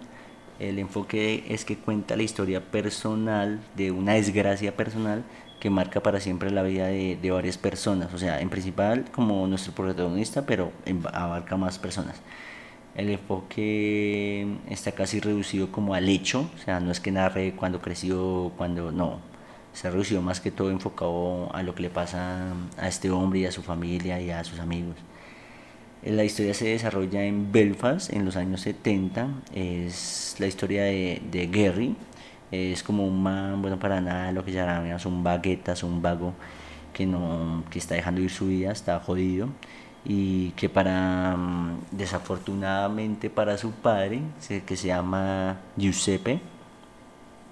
El 0.58 0.80
enfoque 0.80 1.44
es 1.50 1.66
que 1.66 1.78
cuenta 1.78 2.16
la 2.16 2.24
historia 2.24 2.62
personal 2.64 3.60
de 3.76 3.92
una 3.92 4.14
desgracia 4.14 4.74
personal 4.78 5.26
que 5.60 5.70
marca 5.70 6.02
para 6.02 6.22
siempre 6.22 6.50
la 6.50 6.64
vida 6.64 6.88
de, 6.88 7.18
de 7.22 7.32
varias 7.32 7.58
personas. 7.58 8.14
O 8.14 8.18
sea, 8.18 8.40
en 8.40 8.50
principal 8.50 9.04
como 9.12 9.46
nuestro 9.48 9.74
protagonista, 9.74 10.46
pero 10.46 10.72
abarca 11.12 11.58
más 11.58 11.78
personas 11.78 12.22
el 12.98 13.12
enfoque 13.12 14.48
está 14.70 14.92
casi 14.92 15.20
reducido 15.20 15.72
como 15.72 15.94
al 15.94 16.10
hecho, 16.10 16.50
o 16.56 16.58
sea, 16.58 16.80
no 16.80 16.92
es 16.92 17.00
que 17.00 17.12
narre 17.12 17.54
cuando 17.56 17.80
creció, 17.80 18.52
cuando 18.58 18.92
no, 18.92 19.20
se 19.72 19.88
ha 19.88 19.92
reducido 19.92 20.24
más 20.24 20.42
que 20.42 20.50
todo 20.50 20.72
enfocado 20.72 21.54
a 21.54 21.62
lo 21.62 21.76
que 21.76 21.84
le 21.84 21.90
pasa 21.92 22.54
a 22.78 22.88
este 22.88 23.12
hombre 23.12 23.42
y 23.42 23.46
a 23.46 23.52
su 23.52 23.62
familia 23.62 24.20
y 24.20 24.32
a 24.32 24.44
sus 24.44 24.60
amigos. 24.60 24.96
La 26.04 26.24
historia 26.24 26.54
se 26.56 26.70
desarrolla 26.70 27.24
en 27.24 27.52
Belfast 27.52 28.12
en 28.14 28.26
los 28.26 28.36
años 28.36 28.62
70, 28.62 29.28
es 29.54 30.36
la 30.40 30.48
historia 30.48 30.84
de, 30.84 31.22
de 31.32 31.48
Gary, 31.48 31.96
es 32.52 32.82
como 32.82 33.06
un 33.06 33.22
man, 33.22 33.62
bueno 33.62 33.78
para 33.78 34.02
nada, 34.02 34.32
lo 34.32 34.44
que 34.44 34.52
llaman 34.52 34.98
un 35.06 35.24
baguetas, 35.24 35.84
un 35.84 36.02
vago 36.02 36.34
que, 36.94 37.06
no, 37.06 37.64
que 37.70 37.78
está 37.78 37.94
dejando 37.94 38.22
ir 38.22 38.32
su 38.32 38.48
vida, 38.48 38.72
está 38.72 39.00
jodido 39.00 39.50
y 40.10 40.52
que 40.52 40.70
para 40.70 41.36
mm, 41.36 41.80
desafortunadamente 41.92 43.30
para 43.30 43.58
su 43.58 43.72
padre, 43.72 44.22
que 44.66 44.78
se 44.78 44.88
llama 44.88 45.58
Giuseppe, 45.76 46.40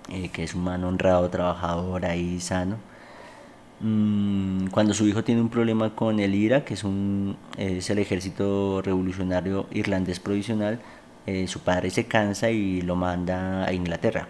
eh, 0.09 0.29
que 0.29 0.43
es 0.43 0.55
un 0.55 0.63
man 0.63 0.83
honrado, 0.85 1.29
trabajador 1.29 2.05
ahí 2.05 2.39
sano, 2.39 2.77
mm, 3.81 4.67
cuando 4.67 4.93
su 4.93 5.05
hijo 5.07 5.23
tiene 5.23 5.41
un 5.41 5.49
problema 5.49 5.95
con 5.95 6.19
el 6.21 6.33
IRA, 6.33 6.63
que 6.63 6.75
es, 6.75 6.83
un, 6.85 7.35
es 7.57 7.89
el 7.89 7.99
ejército 7.99 8.81
revolucionario 8.81 9.67
irlandés 9.71 10.19
provisional, 10.21 10.79
eh, 11.25 11.47
su 11.47 11.59
padre 11.61 11.89
se 11.89 12.05
cansa 12.05 12.51
y 12.51 12.81
lo 12.81 12.95
manda 12.95 13.65
a 13.65 13.73
Inglaterra. 13.73 14.27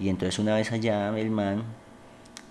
Y 0.00 0.10
entonces 0.10 0.38
una 0.38 0.54
vez 0.56 0.72
allá 0.72 1.18
el 1.18 1.30
man, 1.30 1.62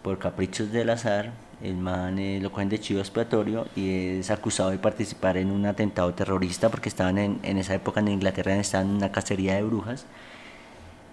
por 0.02 0.20
caprichos 0.20 0.72
del 0.72 0.90
azar, 0.90 1.34
el 1.62 1.76
man 1.76 2.20
eh, 2.20 2.40
lo 2.42 2.52
cogen 2.52 2.70
de 2.70 2.80
chivo 2.80 3.00
expiatorio 3.00 3.68
y 3.76 4.20
es 4.20 4.32
acusado 4.32 4.70
de 4.70 4.78
participar 4.78 5.38
en 5.38 5.52
un 5.52 5.66
atentado 5.66 6.14
terrorista 6.14 6.70
porque 6.70 6.90
estaban 6.90 7.18
en, 7.18 7.40
en 7.44 7.58
esa 7.58 7.74
época 7.76 8.00
en 8.00 8.10
Inglaterra, 8.10 8.56
estaban 8.56 8.90
en 8.90 8.96
una 8.98 9.12
cacería 9.12 9.56
de 9.56 9.64
brujas 9.64 10.06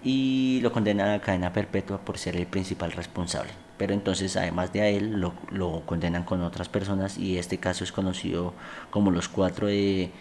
y 0.03 0.59
lo 0.61 0.71
condenan 0.71 1.09
a 1.09 1.19
cadena 1.19 1.51
perpetua 1.51 1.97
por 1.99 2.17
ser 2.19 2.35
el 2.35 2.45
principal 2.45 2.91
responsable. 2.91 3.51
Pero 3.77 3.93
entonces, 3.93 4.37
además 4.37 4.71
de 4.71 4.81
a 4.81 4.87
él, 4.87 5.19
lo, 5.19 5.33
lo 5.51 5.81
condenan 5.85 6.23
con 6.23 6.41
otras 6.43 6.69
personas 6.69 7.17
y 7.17 7.37
este 7.37 7.57
caso 7.57 7.83
es 7.83 7.91
conocido 7.91 8.53
como 8.91 9.11
los 9.11 9.27
cuatro 9.27 9.67
de, 9.67 10.11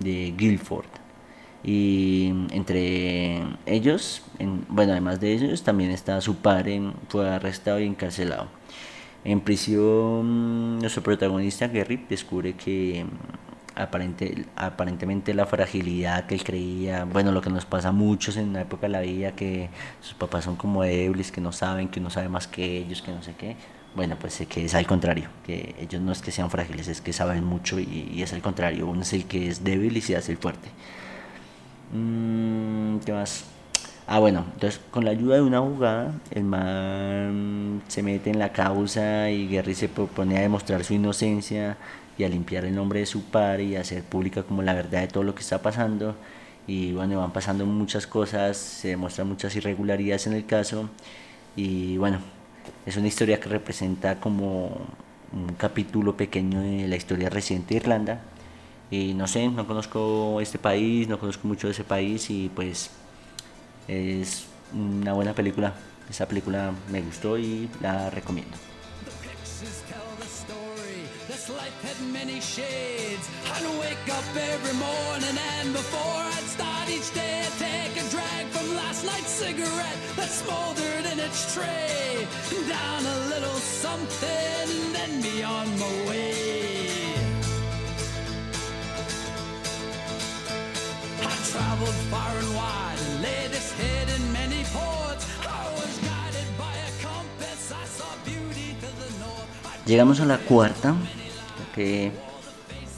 de 0.00 0.34
Guilford. 0.36 1.03
Y 1.64 2.28
entre 2.50 3.42
ellos, 3.64 4.22
bueno, 4.68 4.92
además 4.92 5.18
de 5.20 5.32
ellos, 5.32 5.62
también 5.62 5.90
está 5.90 6.20
su 6.20 6.36
padre, 6.36 6.82
fue 7.08 7.28
arrestado 7.28 7.80
y 7.80 7.86
encarcelado. 7.86 8.48
En 9.24 9.40
prisión, 9.40 10.78
nuestro 10.80 11.02
protagonista, 11.02 11.66
Gary, 11.68 12.04
descubre 12.10 12.52
que 12.52 13.06
mm, 13.06 13.80
aparente, 13.80 14.44
aparentemente 14.56 15.32
la 15.32 15.46
fragilidad 15.46 16.26
que 16.26 16.34
él 16.34 16.44
creía, 16.44 17.04
bueno, 17.04 17.32
lo 17.32 17.40
que 17.40 17.48
nos 17.48 17.64
pasa 17.64 17.88
a 17.88 17.92
muchos 17.92 18.36
en 18.36 18.50
una 18.50 18.60
época 18.60 18.82
de 18.82 18.90
la 18.90 19.00
vida, 19.00 19.32
que 19.32 19.70
sus 20.02 20.12
papás 20.12 20.44
son 20.44 20.56
como 20.56 20.82
débiles, 20.82 21.32
que 21.32 21.40
no 21.40 21.52
saben, 21.52 21.88
que 21.88 22.00
uno 22.00 22.10
sabe 22.10 22.28
más 22.28 22.46
que 22.46 22.78
ellos, 22.78 23.00
que 23.00 23.12
no 23.12 23.22
sé 23.22 23.34
qué. 23.38 23.56
Bueno, 23.94 24.16
pues 24.20 24.42
que 24.48 24.64
es 24.66 24.74
al 24.74 24.86
contrario, 24.86 25.28
que 25.46 25.74
ellos 25.78 26.02
no 26.02 26.12
es 26.12 26.20
que 26.20 26.30
sean 26.30 26.50
frágiles, 26.50 26.88
es 26.88 27.00
que 27.00 27.12
saben 27.14 27.44
mucho 27.44 27.78
y, 27.80 28.10
y 28.12 28.22
es 28.22 28.32
al 28.34 28.42
contrario, 28.42 28.86
uno 28.86 29.02
es 29.02 29.12
el 29.14 29.24
que 29.26 29.48
es 29.48 29.64
débil 29.64 29.96
y 29.96 30.02
se 30.02 30.16
hace 30.16 30.32
el 30.32 30.38
fuerte. 30.38 30.68
Mm, 31.92 32.98
¿Qué 33.04 33.12
más? 33.12 33.44
Ah, 34.06 34.18
bueno, 34.18 34.44
entonces 34.54 34.80
con 34.90 35.04
la 35.04 35.12
ayuda 35.12 35.36
de 35.36 35.42
una 35.42 35.60
jugada, 35.60 36.14
el 36.30 36.44
man 36.44 37.82
se 37.88 38.02
mete 38.02 38.30
en 38.30 38.38
la 38.38 38.52
causa 38.52 39.30
y 39.30 39.48
Gary 39.48 39.74
se 39.74 39.88
propone 39.88 40.36
a 40.38 40.42
demostrar 40.42 40.84
su 40.84 40.94
inocencia 40.94 41.76
y 42.18 42.24
a 42.24 42.28
limpiar 42.28 42.64
el 42.64 42.74
nombre 42.74 43.00
de 43.00 43.06
su 43.06 43.24
padre 43.24 43.64
y 43.64 43.76
a 43.76 43.80
hacer 43.80 44.02
pública 44.04 44.42
como 44.42 44.62
la 44.62 44.74
verdad 44.74 45.00
de 45.02 45.08
todo 45.08 45.24
lo 45.24 45.34
que 45.34 45.40
está 45.42 45.62
pasando. 45.62 46.16
Y 46.66 46.92
bueno, 46.92 47.18
van 47.20 47.32
pasando 47.32 47.66
muchas 47.66 48.06
cosas, 48.06 48.56
se 48.56 48.88
demuestran 48.88 49.28
muchas 49.28 49.54
irregularidades 49.56 50.26
en 50.26 50.34
el 50.34 50.46
caso. 50.46 50.90
Y 51.56 51.96
bueno, 51.98 52.18
es 52.86 52.96
una 52.96 53.08
historia 53.08 53.40
que 53.40 53.48
representa 53.48 54.20
como 54.20 54.66
un 55.32 55.54
capítulo 55.58 56.16
pequeño 56.16 56.60
de 56.60 56.88
la 56.88 56.96
historia 56.96 57.30
reciente 57.30 57.74
de 57.74 57.80
Irlanda 57.80 58.20
y 58.90 59.14
no 59.14 59.26
sé, 59.26 59.48
no 59.48 59.66
conozco 59.66 60.40
este 60.40 60.58
país, 60.58 61.08
no 61.08 61.18
conozco 61.18 61.48
mucho 61.48 61.66
de 61.66 61.72
ese 61.72 61.84
país 61.84 62.30
y 62.30 62.50
pues 62.54 62.90
es 63.88 64.46
una 64.72 65.12
buena 65.12 65.32
película. 65.32 65.74
Esa 66.08 66.26
película 66.26 66.72
me 66.90 67.00
gustó 67.00 67.38
y 67.38 67.68
la 67.80 68.10
recomiendo. 68.10 68.56
life 71.50 71.82
had 71.82 72.00
many 72.12 72.40
shades. 72.40 73.28
I'd 73.52 73.66
wake 73.80 74.08
up 74.18 74.24
every 74.34 74.76
morning 74.78 75.36
and 75.58 75.72
before 75.72 76.22
I'd 76.36 76.48
start 76.56 76.88
each 76.88 77.12
day, 77.12 77.42
I'd 77.46 77.56
take 77.58 77.94
a 78.02 78.06
drag 78.10 78.46
from 78.54 78.76
last 78.76 79.04
night's 79.04 79.30
cigarette 79.30 80.00
that 80.16 80.30
smoldered 80.30 81.04
in 81.12 81.18
its 81.20 81.54
tray. 81.54 82.26
Down 82.68 83.02
a 83.04 83.18
little 83.32 83.58
something, 83.84 84.92
then 84.92 85.20
be 85.20 85.42
on 85.42 85.66
my 85.78 86.08
way. 86.08 86.73
Llegamos 99.86 100.18
a 100.20 100.24
la 100.24 100.38
cuarta, 100.38 100.94
que 101.74 102.10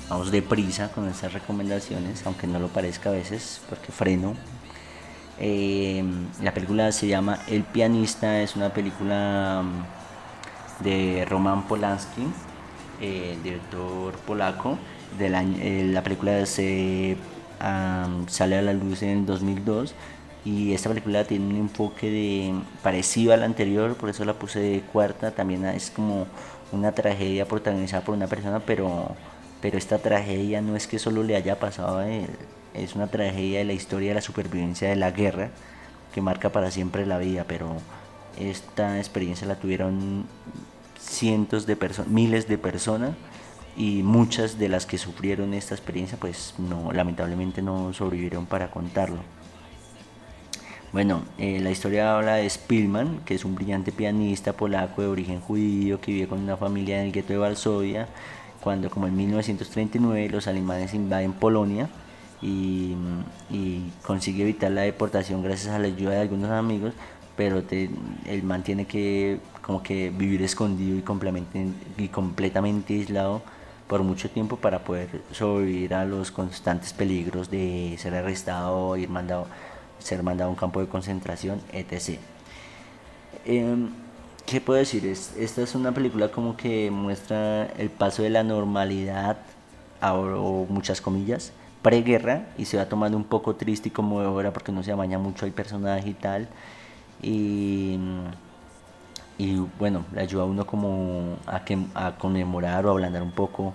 vamos 0.09 0.30
deprisa 0.30 0.92
con 0.92 1.09
estas 1.09 1.32
recomendaciones, 1.32 2.24
aunque 2.24 2.46
no 2.46 2.61
lo 2.61 2.68
parezca 2.68 3.09
a 3.09 3.12
veces, 3.12 3.61
porque 3.68 3.90
freno. 3.90 4.34
Eh, 5.40 6.04
la 6.40 6.54
película 6.54 6.92
se 6.92 7.09
llama 7.09 7.40
El 7.48 7.64
pianista, 7.64 8.40
es 8.40 8.54
una 8.54 8.72
película 8.72 9.64
mm, 9.64 10.84
de 10.84 11.26
Roman 11.28 11.66
Polanski, 11.66 12.22
eh, 13.00 13.36
director 13.42 14.14
polaco. 14.18 14.78
De 15.18 15.28
la, 15.28 15.42
eh, 15.42 15.90
la 15.92 16.04
película 16.04 16.46
se 16.46 17.16
sale 18.28 18.59
a 18.59 18.62
la 18.62 18.72
luz 18.72 19.02
en 19.02 19.11
el 19.11 19.26
2002 19.26 19.94
y 20.44 20.74
esta 20.74 20.88
película 20.88 21.24
tiene 21.24 21.46
un 21.46 21.57
enfoque 21.57 22.09
de 22.09 22.54
parecido 22.82 23.32
al 23.32 23.42
anterior, 23.42 23.96
por 23.96 24.09
eso 24.11 24.24
la 24.24 24.34
puse 24.34 24.61
de 24.61 24.80
cuarta, 24.80 25.32
también 25.32 25.64
es 25.64 25.90
como 25.90 26.28
una 26.70 26.93
tragedia 26.93 27.47
protagonizada 27.47 28.05
por 28.05 28.14
una 28.14 28.28
persona, 28.28 28.60
pero, 28.60 29.16
pero 29.60 29.76
esta 29.76 29.98
tragedia 29.98 30.62
no 30.62 30.76
es 30.76 30.86
que 30.86 31.01
solo 31.01 31.24
le 31.24 31.35
haya 31.35 31.59
pasado 31.59 31.98
a 31.98 32.09
él, 32.09 32.28
es 32.74 32.94
una 32.94 33.09
tragedia 33.09 33.59
de 33.59 33.64
la 33.64 33.72
historia 33.72 34.10
de 34.10 34.14
la 34.14 34.20
supervivencia 34.20 34.89
de 34.89 34.97
la 34.97 35.10
guerra 35.10 35.51
que 36.14 36.20
marca 36.20 36.51
para 36.51 36.70
siempre 36.70 37.06
la 37.06 37.18
vida, 37.18 37.44
pero 37.48 37.76
esta 38.39 38.98
experiencia 38.98 39.48
la 39.48 39.56
tuvieron 39.56 40.26
cientos 41.01 41.66
de 41.66 41.74
personas, 41.74 42.10
miles 42.10 42.47
de 42.47 42.59
personas 42.59 43.10
y 43.77 44.03
muchas 44.03 44.59
de 44.59 44.69
las 44.69 44.86
que 44.86 44.98
sufrieron 44.98 45.53
esta 45.55 45.74
experiencia 45.74 46.19
pues 46.19 46.55
no 46.59 46.93
lamentablemente 46.93 47.62
no 47.62 47.93
sobrevivieron 47.93 48.47
para 48.47 48.70
contarlo. 48.70 49.19
Bueno, 50.93 51.24
eh, 51.36 51.61
la 51.61 51.70
historia 51.70 52.16
habla 52.16 52.36
de 52.36 52.48
Spielman, 52.48 53.20
que 53.27 53.35
es 53.35 53.44
un 53.44 53.55
brillante 53.55 53.93
pianista 53.93 54.55
polaco 54.55 55.03
de 55.03 55.09
origen 55.09 55.40
judío 55.40 56.01
que 56.01 56.12
vive 56.12 56.28
con 56.28 56.40
una 56.40 56.57
familia 56.57 57.01
en 57.01 57.07
el 57.07 57.12
gueto 57.12 57.35
de 57.35 57.39
Varsovia, 57.39 58.09
cuando 58.62 58.89
como 58.89 59.07
en 59.07 59.16
1939 59.16 60.31
los 60.31 60.47
alemanes 60.47 60.94
invaden 60.94 61.32
Polonia 61.35 61.90
y, 62.40 62.94
consigue 64.07 64.43
evitar 64.43 64.70
la 64.70 64.82
deportación 64.82 65.43
gracias 65.43 65.74
a 65.74 65.78
la 65.78 65.89
ayuda 65.89 66.12
de 66.12 66.20
algunos 66.20 66.51
amigos, 66.51 66.94
pero 67.36 67.62
él 67.70 68.43
mantiene 68.44 68.86
que 68.86 69.40
como 69.61 69.82
que 69.82 70.11
vivir 70.11 70.43
escondido 70.43 70.97
y, 70.97 72.03
y 72.03 72.09
completamente 72.09 72.94
aislado 72.94 73.43
por 73.88 74.02
mucho 74.02 74.30
tiempo 74.30 74.56
para 74.56 74.80
poder 74.84 75.22
sobrevivir 75.32 75.94
a 75.94 76.04
los 76.04 76.30
constantes 76.30 76.92
peligros 76.92 77.50
de 77.50 77.96
ser 77.98 78.14
arrestado, 78.14 78.96
ir 78.96 79.08
mandado, 79.08 79.46
ser 79.98 80.22
mandado 80.22 80.48
a 80.50 80.52
un 80.52 80.56
campo 80.56 80.80
de 80.80 80.88
concentración, 80.88 81.60
etc. 81.72 82.18
Em, 83.44 83.90
¿Qué 84.46 84.60
puedo 84.60 84.78
decir? 84.78 85.04
esta 85.06 85.62
es 85.62 85.74
una 85.74 85.92
película 85.92 86.30
como 86.30 86.56
que 86.56 86.90
muestra 86.90 87.66
el 87.78 87.90
paso 87.90 88.22
de 88.22 88.30
la 88.30 88.44
normalidad, 88.44 89.38
o 90.00 90.66
muchas 90.68 91.00
comillas, 91.00 91.52
preguerra 91.82 92.46
y 92.58 92.64
se 92.66 92.76
va 92.76 92.86
tomando 92.88 93.16
un 93.16 93.24
poco 93.24 93.56
triste 93.56 93.88
y 93.88 93.92
como 93.92 94.20
ahora 94.20 94.52
porque 94.52 94.72
no 94.72 94.82
se 94.82 94.92
amaña 94.92 95.18
mucho 95.18 95.46
al 95.46 95.52
personaje 95.52 96.10
y 96.10 96.14
tal. 96.14 96.48
Y 97.22 97.98
y 99.38 99.56
bueno, 99.78 100.04
le 100.12 100.22
ayuda 100.22 100.42
a 100.42 100.46
uno 100.46 100.66
como 100.66 101.36
a, 101.46 101.64
que, 101.64 101.78
a 101.94 102.16
conmemorar 102.16 102.86
o 102.86 102.90
ablandar 102.90 103.22
un 103.22 103.32
poco 103.32 103.74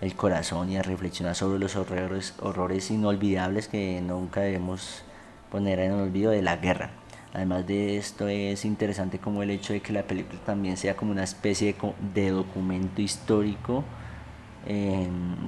el 0.00 0.14
corazón 0.14 0.70
y 0.70 0.76
a 0.76 0.82
reflexionar 0.82 1.34
sobre 1.34 1.58
los 1.58 1.76
horrores, 1.76 2.34
horrores 2.40 2.90
inolvidables 2.90 3.68
que 3.68 4.00
nunca 4.00 4.40
debemos 4.40 5.02
poner 5.50 5.78
en 5.80 5.92
el 5.92 6.00
olvido 6.00 6.30
de 6.30 6.42
la 6.42 6.56
guerra. 6.56 6.90
Además 7.32 7.66
de 7.66 7.96
esto 7.96 8.28
es 8.28 8.64
interesante 8.64 9.18
como 9.18 9.42
el 9.42 9.50
hecho 9.50 9.72
de 9.72 9.80
que 9.80 9.92
la 9.92 10.02
película 10.02 10.40
también 10.44 10.76
sea 10.76 10.96
como 10.96 11.12
una 11.12 11.24
especie 11.24 11.76
de, 12.14 12.30
documento 12.30 13.00
histórico 13.00 13.84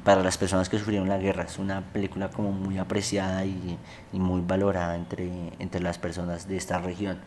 para 0.05 0.23
las 0.23 0.39
personas 0.39 0.69
que 0.69 0.79
sufrieron 0.79 1.09
la 1.09 1.19
guerra. 1.19 1.45
Es 1.45 1.59
una 1.59 1.83
película 1.93 2.31
como 2.31 2.53
muy 2.53 2.79
apreciada 2.79 3.45
y, 3.45 3.79
y 4.13 4.19
muy 4.19 4.43
valorada 4.43 4.95
entre, 4.97 5.29
entre 5.59 5.81
las 5.83 5.99
personas 5.99 6.49
de 6.49 6.57
esta 6.57 6.79
región 6.79 7.19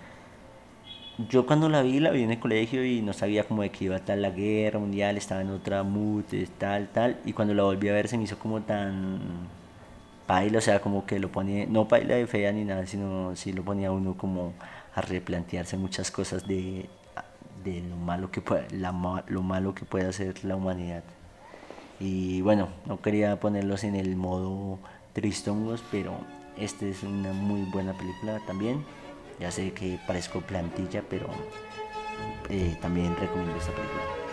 yo 1.18 1.46
cuando 1.46 1.70
la 1.70 1.82
vi, 1.82 2.00
la 2.00 2.12
vi 2.12 2.24
en 2.24 2.32
el 2.32 2.40
colegio 2.40 2.86
y 2.86 3.02
no 3.02 3.14
sabía 3.14 3.46
como 3.46 3.62
de 3.62 3.72
que 3.72 3.86
iba 3.86 3.96
a 3.96 4.00
estar 4.00 4.18
la 4.18 4.32
guerra 4.32 4.80
mundial, 4.80 5.18
estaba 5.18 5.42
en 5.42 5.50
otra 5.50 5.84
mood, 5.84 6.26
tal, 6.58 6.90
tal, 6.90 7.20
y 7.26 7.34
cuando 7.34 7.54
la 7.54 7.64
volví 7.64 7.88
a 7.90 7.94
ver 7.94 8.08
se 8.08 8.18
me 8.18 8.26
hizo 8.26 8.38
como 8.38 8.62
tan 8.62 9.20
paila, 10.28 10.58
o 10.58 10.62
sea, 10.62 10.82
como 10.82 11.06
que 11.06 11.20
lo 11.20 11.32
ponía, 11.32 11.66
no 11.68 11.88
paila 11.88 12.16
de 12.16 12.28
fea 12.28 12.52
ni 12.52 12.66
nada, 12.66 12.86
sino 12.86 13.36
sí 13.36 13.54
lo 13.54 13.64
ponía 13.64 13.92
uno 13.92 14.16
como 14.18 14.54
a 14.94 15.02
replantearse 15.02 15.78
muchas 15.78 16.12
cosas 16.12 16.48
de, 16.48 16.90
de 17.64 17.82
lo, 17.82 17.96
malo 17.98 18.32
que 18.32 18.42
puede, 18.42 18.70
la, 18.72 19.24
lo 19.28 19.42
malo 19.42 19.74
que 19.76 19.86
puede 19.86 20.08
hacer 20.08 20.44
la 20.44 20.56
humanidad. 20.56 21.04
Y 22.00 22.42
bueno, 22.42 22.68
no 22.86 23.02
quería 23.02 23.40
ponerlos 23.40 23.84
en 23.84 23.96
el 23.96 24.16
modo 24.16 24.80
tristongos, 25.14 25.82
pero 25.92 26.14
esta 26.58 26.86
es 26.86 27.04
una 27.04 27.32
muy 27.32 27.62
buena 27.72 27.94
película 27.94 28.40
también. 28.48 28.84
Ya 29.40 29.52
sé 29.52 29.74
que 29.74 30.00
parezco 30.08 30.42
plantilla, 30.42 31.04
pero 31.10 31.28
eh, 32.50 32.78
también 32.82 33.16
recomiendo 33.18 33.56
esta 33.58 33.72
película. 33.72 34.26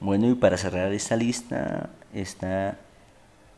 Bueno, 0.00 0.28
y 0.28 0.34
para 0.34 0.58
cerrar 0.58 0.92
esta 0.92 1.16
lista 1.16 1.90
está 2.12 2.76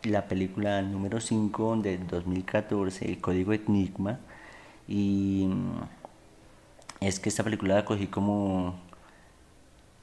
la 0.05 0.29
película 0.29 0.83
número 0.83 1.21
5 1.21 1.79
del 1.79 2.07
2014, 2.07 3.07
El 3.07 3.21
Código 3.21 3.53
Enigma. 3.55 4.21
Y 4.89 5.49
es 7.01 7.21
que 7.21 7.29
esta 7.29 7.43
película 7.45 7.75
la 7.75 7.85
cogí 7.85 8.07
como 8.07 8.75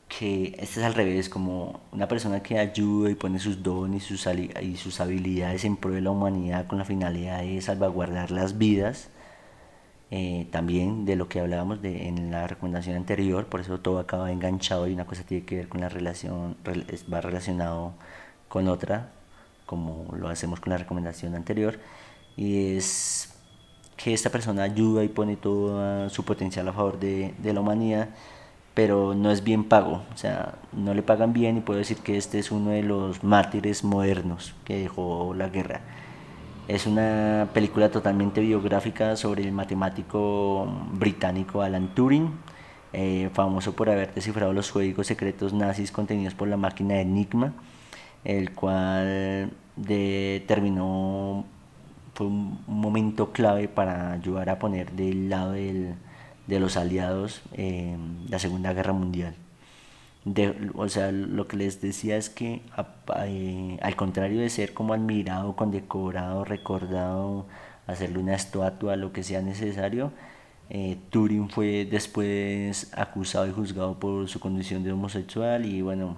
que 0.08 0.56
este 0.60 0.82
es 0.82 0.86
al 0.86 0.94
revés, 0.94 1.30
como 1.30 1.80
una 1.92 2.08
persona 2.08 2.44
que 2.44 2.60
ayuda 2.60 3.10
y 3.10 3.16
pone 3.16 3.40
sus 3.40 3.64
dones 3.64 4.04
y 4.12 4.18
sus, 4.18 4.28
y 4.62 4.78
sus 4.78 5.00
habilidades 5.00 5.64
en 5.66 5.78
pro 5.78 5.92
de 5.92 6.02
la 6.02 6.12
humanidad 6.12 6.68
con 6.68 6.80
la 6.80 6.86
finalidad 6.86 7.42
de 7.42 7.62
salvaguardar 7.62 8.32
las 8.32 8.58
vidas 8.58 9.10
eh, 10.14 10.48
también 10.52 11.06
de 11.06 11.16
lo 11.16 11.30
que 11.30 11.40
hablábamos 11.40 11.82
de, 11.82 12.08
en 12.10 12.32
la 12.32 12.46
recomendación 12.46 12.98
anterior, 12.98 13.46
por 13.48 13.62
eso 13.62 13.80
todo 13.80 13.98
acaba 14.00 14.30
enganchado 14.30 14.86
y 14.88 14.94
una 14.94 15.06
cosa 15.06 15.24
tiene 15.24 15.46
que 15.46 15.56
ver 15.56 15.70
con 15.70 15.80
la 15.80 15.88
relación, 15.88 16.58
va 17.12 17.22
relacionado 17.22 17.94
con 18.50 18.68
otra, 18.68 19.12
como 19.66 20.14
lo 20.18 20.28
hacemos 20.28 20.60
con 20.60 20.72
la 20.72 20.78
recomendación 20.78 21.34
anterior, 21.34 21.80
y 22.36 22.76
es 22.76 23.31
que 24.04 24.14
esta 24.14 24.30
persona 24.30 24.64
ayuda 24.64 25.04
y 25.04 25.10
pone 25.10 25.36
todo 25.36 26.10
su 26.10 26.24
potencial 26.24 26.68
a 26.68 26.74
favor 26.74 27.00
de, 27.00 27.34
de 27.38 27.54
la 27.54 27.62
humanidad, 27.62 28.10
pero 28.74 29.14
no 29.14 29.32
es 29.32 29.44
bien 29.44 29.66
pago, 29.66 30.02
o 30.14 30.18
sea, 30.18 30.56
no 30.72 30.94
le 30.94 31.04
pagan 31.04 31.34
bien 31.34 31.58
y 31.58 31.62
puedo 31.62 31.80
decir 31.80 31.98
que 31.98 32.18
este 32.18 32.40
es 32.40 32.52
uno 32.52 32.72
de 32.72 32.84
los 32.84 33.24
mártires 33.24 33.84
modernos 33.84 34.54
que 34.64 34.80
dejó 34.80 35.34
la 35.36 35.50
guerra. 35.50 35.82
Es 36.68 36.88
una 36.88 37.50
película 37.54 37.92
totalmente 37.92 38.40
biográfica 38.40 39.18
sobre 39.18 39.44
el 39.44 39.52
matemático 39.52 40.66
británico 40.94 41.62
Alan 41.62 41.94
Turing, 41.94 42.32
eh, 42.94 43.30
famoso 43.34 43.74
por 43.74 43.90
haber 43.90 44.14
descifrado 44.14 44.54
los 44.54 44.72
códigos 44.72 45.08
secretos 45.08 45.54
nazis 45.54 45.92
contenidos 45.92 46.34
por 46.34 46.48
la 46.48 46.58
máquina 46.58 47.02
Enigma, 47.02 47.54
el 48.24 48.54
cual 48.54 49.52
determinó, 49.76 51.46
fue 52.22 52.28
un 52.28 52.60
momento 52.68 53.32
clave 53.32 53.68
para 53.68 54.12
ayudar 54.12 54.52
a 54.52 54.60
poner 54.60 54.92
del 54.92 55.28
lado 55.28 55.54
de 55.54 56.60
los 56.60 56.78
aliados 56.78 57.42
en 57.54 58.28
la 58.30 58.38
Segunda 58.38 58.74
Guerra 58.74 58.94
Mundial. 58.94 59.34
O 60.76 60.88
sea, 60.88 61.12
lo 61.12 61.48
que 61.48 61.58
les 61.58 61.82
decía 61.82 62.18
es 62.18 62.30
que 62.30 62.62
eh, 63.26 63.80
al 63.82 63.96
contrario 63.96 64.40
de 64.40 64.52
ser 64.52 64.76
como 64.76 64.94
admirado, 64.94 65.56
condecorado, 65.56 66.46
recordado, 66.46 67.48
hacerle 67.88 68.20
una 68.20 68.36
estatua, 68.36 68.98
lo 68.98 69.12
que 69.14 69.24
sea 69.24 69.42
necesario, 69.42 70.12
eh, 70.70 71.00
Turing 71.10 71.50
fue 71.50 71.88
después 71.90 72.92
acusado 72.96 73.48
y 73.48 73.52
juzgado 73.52 74.00
por 74.00 74.28
su 74.30 74.40
condición 74.40 74.84
de 74.84 74.92
homosexual 74.92 75.66
y 75.66 75.82
bueno, 75.82 76.18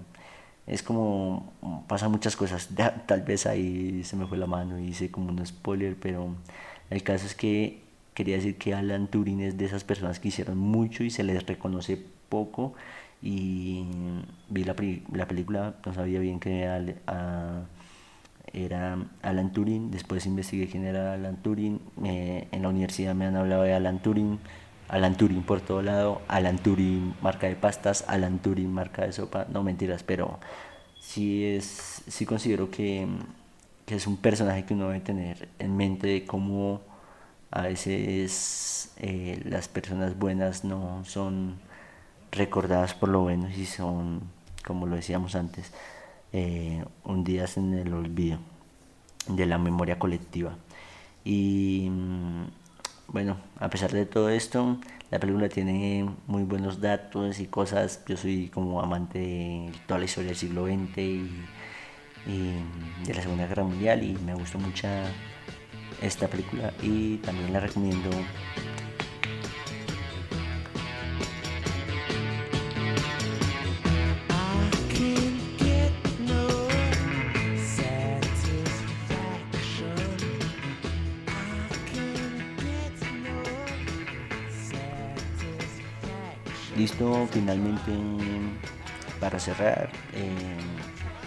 es 0.68 0.84
como 0.84 1.54
pasan 1.88 2.12
muchas 2.12 2.36
cosas, 2.36 2.70
tal 3.06 3.22
vez 3.22 3.46
ahí 3.46 4.04
se 4.04 4.16
me 4.16 4.26
fue 4.28 4.38
la 4.38 4.48
mano 4.48 4.80
y 4.80 4.88
hice 4.90 5.12
como 5.12 5.30
un 5.30 5.46
spoiler, 5.46 5.96
pero 6.00 6.36
el 6.90 7.04
caso 7.04 7.26
es 7.26 7.36
que 7.36 7.82
quería 8.14 8.36
decir 8.36 8.58
que 8.58 8.74
Alan 8.74 9.08
Turing 9.08 9.42
es 9.42 9.58
de 9.58 9.66
esas 9.66 9.84
personas 9.84 10.20
que 10.20 10.30
hicieron 10.30 10.58
mucho 10.58 11.04
y 11.04 11.10
se 11.10 11.24
les 11.24 11.46
reconoce 11.46 11.98
poco. 12.30 12.74
Y 13.22 13.86
vi 14.50 14.66
la, 14.66 14.76
la 15.14 15.28
película, 15.28 15.76
no 15.86 15.94
sabía 15.94 16.20
bien 16.20 16.40
que 16.42 16.64
era, 16.64 16.84
era 18.52 18.98
Alan 19.22 19.54
Turing, 19.54 19.92
después 19.92 20.26
investigué 20.26 20.68
quién 20.68 20.84
era 20.86 21.14
Alan 21.14 21.38
Turing, 21.38 21.80
en 22.04 22.62
la 22.62 22.70
universidad 22.70 23.16
me 23.16 23.26
han 23.26 23.38
hablado 23.38 23.64
de 23.64 23.74
Alan 23.74 24.00
Turing, 24.00 24.40
Alan 24.90 25.16
Turing 25.16 25.44
por 25.44 25.62
todo 25.62 25.82
lado, 25.82 26.22
Alan 26.28 26.58
Turing 26.58 27.16
marca 27.22 27.48
de 27.48 27.56
pastas, 27.56 28.06
Alan 28.08 28.40
Turing 28.40 28.72
marca 28.72 29.06
de 29.06 29.14
sopa, 29.14 29.46
no 29.50 29.64
mentiras, 29.64 30.04
pero 30.04 30.40
sí, 31.00 31.46
es, 31.46 32.04
sí 32.08 32.26
considero 32.26 32.70
que, 32.70 33.08
es 33.88 34.08
un 34.08 34.18
personaje 34.18 34.66
que 34.66 34.74
uno 34.74 34.88
debe 34.88 35.02
tener 35.02 35.50
en 35.60 35.78
mente 35.78 36.08
de 36.08 36.26
cómo 36.26 36.82
a 37.52 37.64
veces 37.64 38.92
eh, 38.98 39.40
las 39.46 39.68
personas 39.68 40.18
buenas 40.18 40.64
no 40.64 41.04
son 41.06 41.60
recordadas 42.32 42.96
por 42.96 43.10
lo 43.10 43.22
bueno 43.22 43.50
y 43.50 43.66
son, 43.66 44.22
como 44.66 44.88
lo 44.88 44.96
decíamos 44.96 45.36
antes, 45.36 45.72
eh, 46.32 46.84
hundidas 47.04 47.58
en 47.58 47.74
el 47.76 47.94
olvido 47.94 48.40
de 49.28 49.46
la 49.46 49.58
memoria 49.58 50.00
colectiva. 50.00 50.56
Y 51.24 51.88
mm, 51.92 52.46
bueno, 53.08 53.38
a 53.60 53.70
pesar 53.70 53.92
de 53.92 54.06
todo 54.06 54.30
esto, 54.30 54.78
la 55.12 55.20
película 55.20 55.50
tiene 55.50 56.10
muy 56.28 56.44
buenos 56.44 56.82
datos 56.82 57.40
y 57.40 57.48
cosas. 57.48 58.04
Yo 58.08 58.18
soy 58.18 58.50
como 58.50 58.82
amante 58.82 59.20
de 59.20 59.72
toda 59.88 60.00
la 60.00 60.06
historia 60.06 60.30
del 60.30 60.38
siglo 60.38 60.66
XX 60.66 60.98
y, 60.98 61.32
y 62.26 62.64
de 63.06 63.14
la 63.14 63.22
Segunda 63.22 63.48
Guerra 63.48 63.64
Mundial 63.64 64.04
y 64.04 64.14
me 64.26 64.34
gustó 64.34 64.58
mucho 64.58 64.88
esta 66.02 66.28
película 66.28 66.74
y 66.82 67.18
también 67.18 67.54
la 67.54 67.60
recomiendo 67.60 68.10
Listo, 86.84 87.30
finalmente 87.32 87.94
para 89.22 89.40
cerrar, 89.40 89.90
eh, 90.14 90.58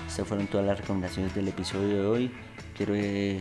estas 0.07 0.29
fueron 0.29 0.49
todas 0.49 0.67
las 0.67 0.79
recomendaciones 0.79 1.35
del 1.35 1.49
episodio 1.49 1.89
de 1.89 2.07
hoy. 2.07 2.31
Quiero 2.77 2.93
eh, 2.95 3.41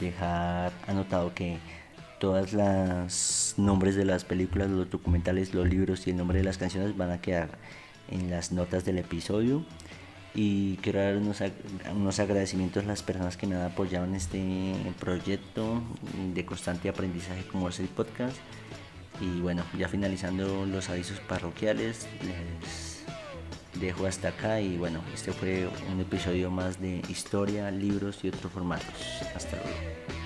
dejar 0.00 0.72
anotado 0.88 1.32
que 1.36 1.58
todas 2.18 2.52
las 2.52 3.54
nombres 3.58 3.94
de 3.94 4.04
las 4.04 4.24
películas, 4.24 4.68
los 4.68 4.90
documentales, 4.90 5.54
los 5.54 5.68
libros 5.68 6.04
y 6.08 6.10
el 6.10 6.16
nombre 6.16 6.38
de 6.38 6.44
las 6.44 6.58
canciones 6.58 6.96
van 6.96 7.12
a 7.12 7.20
quedar 7.20 7.50
en 8.10 8.28
las 8.28 8.50
notas 8.50 8.84
del 8.84 8.98
episodio. 8.98 9.64
Y 10.34 10.78
quiero 10.78 11.00
dar 11.00 11.16
unos, 11.16 11.40
unos 11.94 12.18
agradecimientos 12.18 12.82
a 12.82 12.88
las 12.88 13.04
personas 13.04 13.36
que 13.36 13.46
me 13.46 13.54
han 13.54 13.62
apoyado 13.62 14.04
en 14.04 14.16
este 14.16 14.74
proyecto 14.98 15.80
de 16.34 16.44
constante 16.44 16.88
aprendizaje 16.88 17.44
como 17.44 17.68
es 17.68 17.78
el 17.78 17.86
podcast. 17.86 18.36
Y 19.20 19.40
bueno, 19.40 19.64
ya 19.76 19.88
finalizando 19.88 20.64
los 20.66 20.88
avisos 20.90 21.20
parroquiales, 21.20 22.06
les 22.22 23.04
dejo 23.80 24.06
hasta 24.06 24.28
acá 24.28 24.60
y 24.60 24.76
bueno, 24.76 25.00
este 25.14 25.32
fue 25.32 25.68
un 25.92 26.00
episodio 26.00 26.50
más 26.50 26.80
de 26.80 27.02
historia, 27.08 27.70
libros 27.70 28.20
y 28.22 28.28
otros 28.28 28.52
formatos. 28.52 28.94
Hasta 29.34 29.56
luego. 29.56 30.17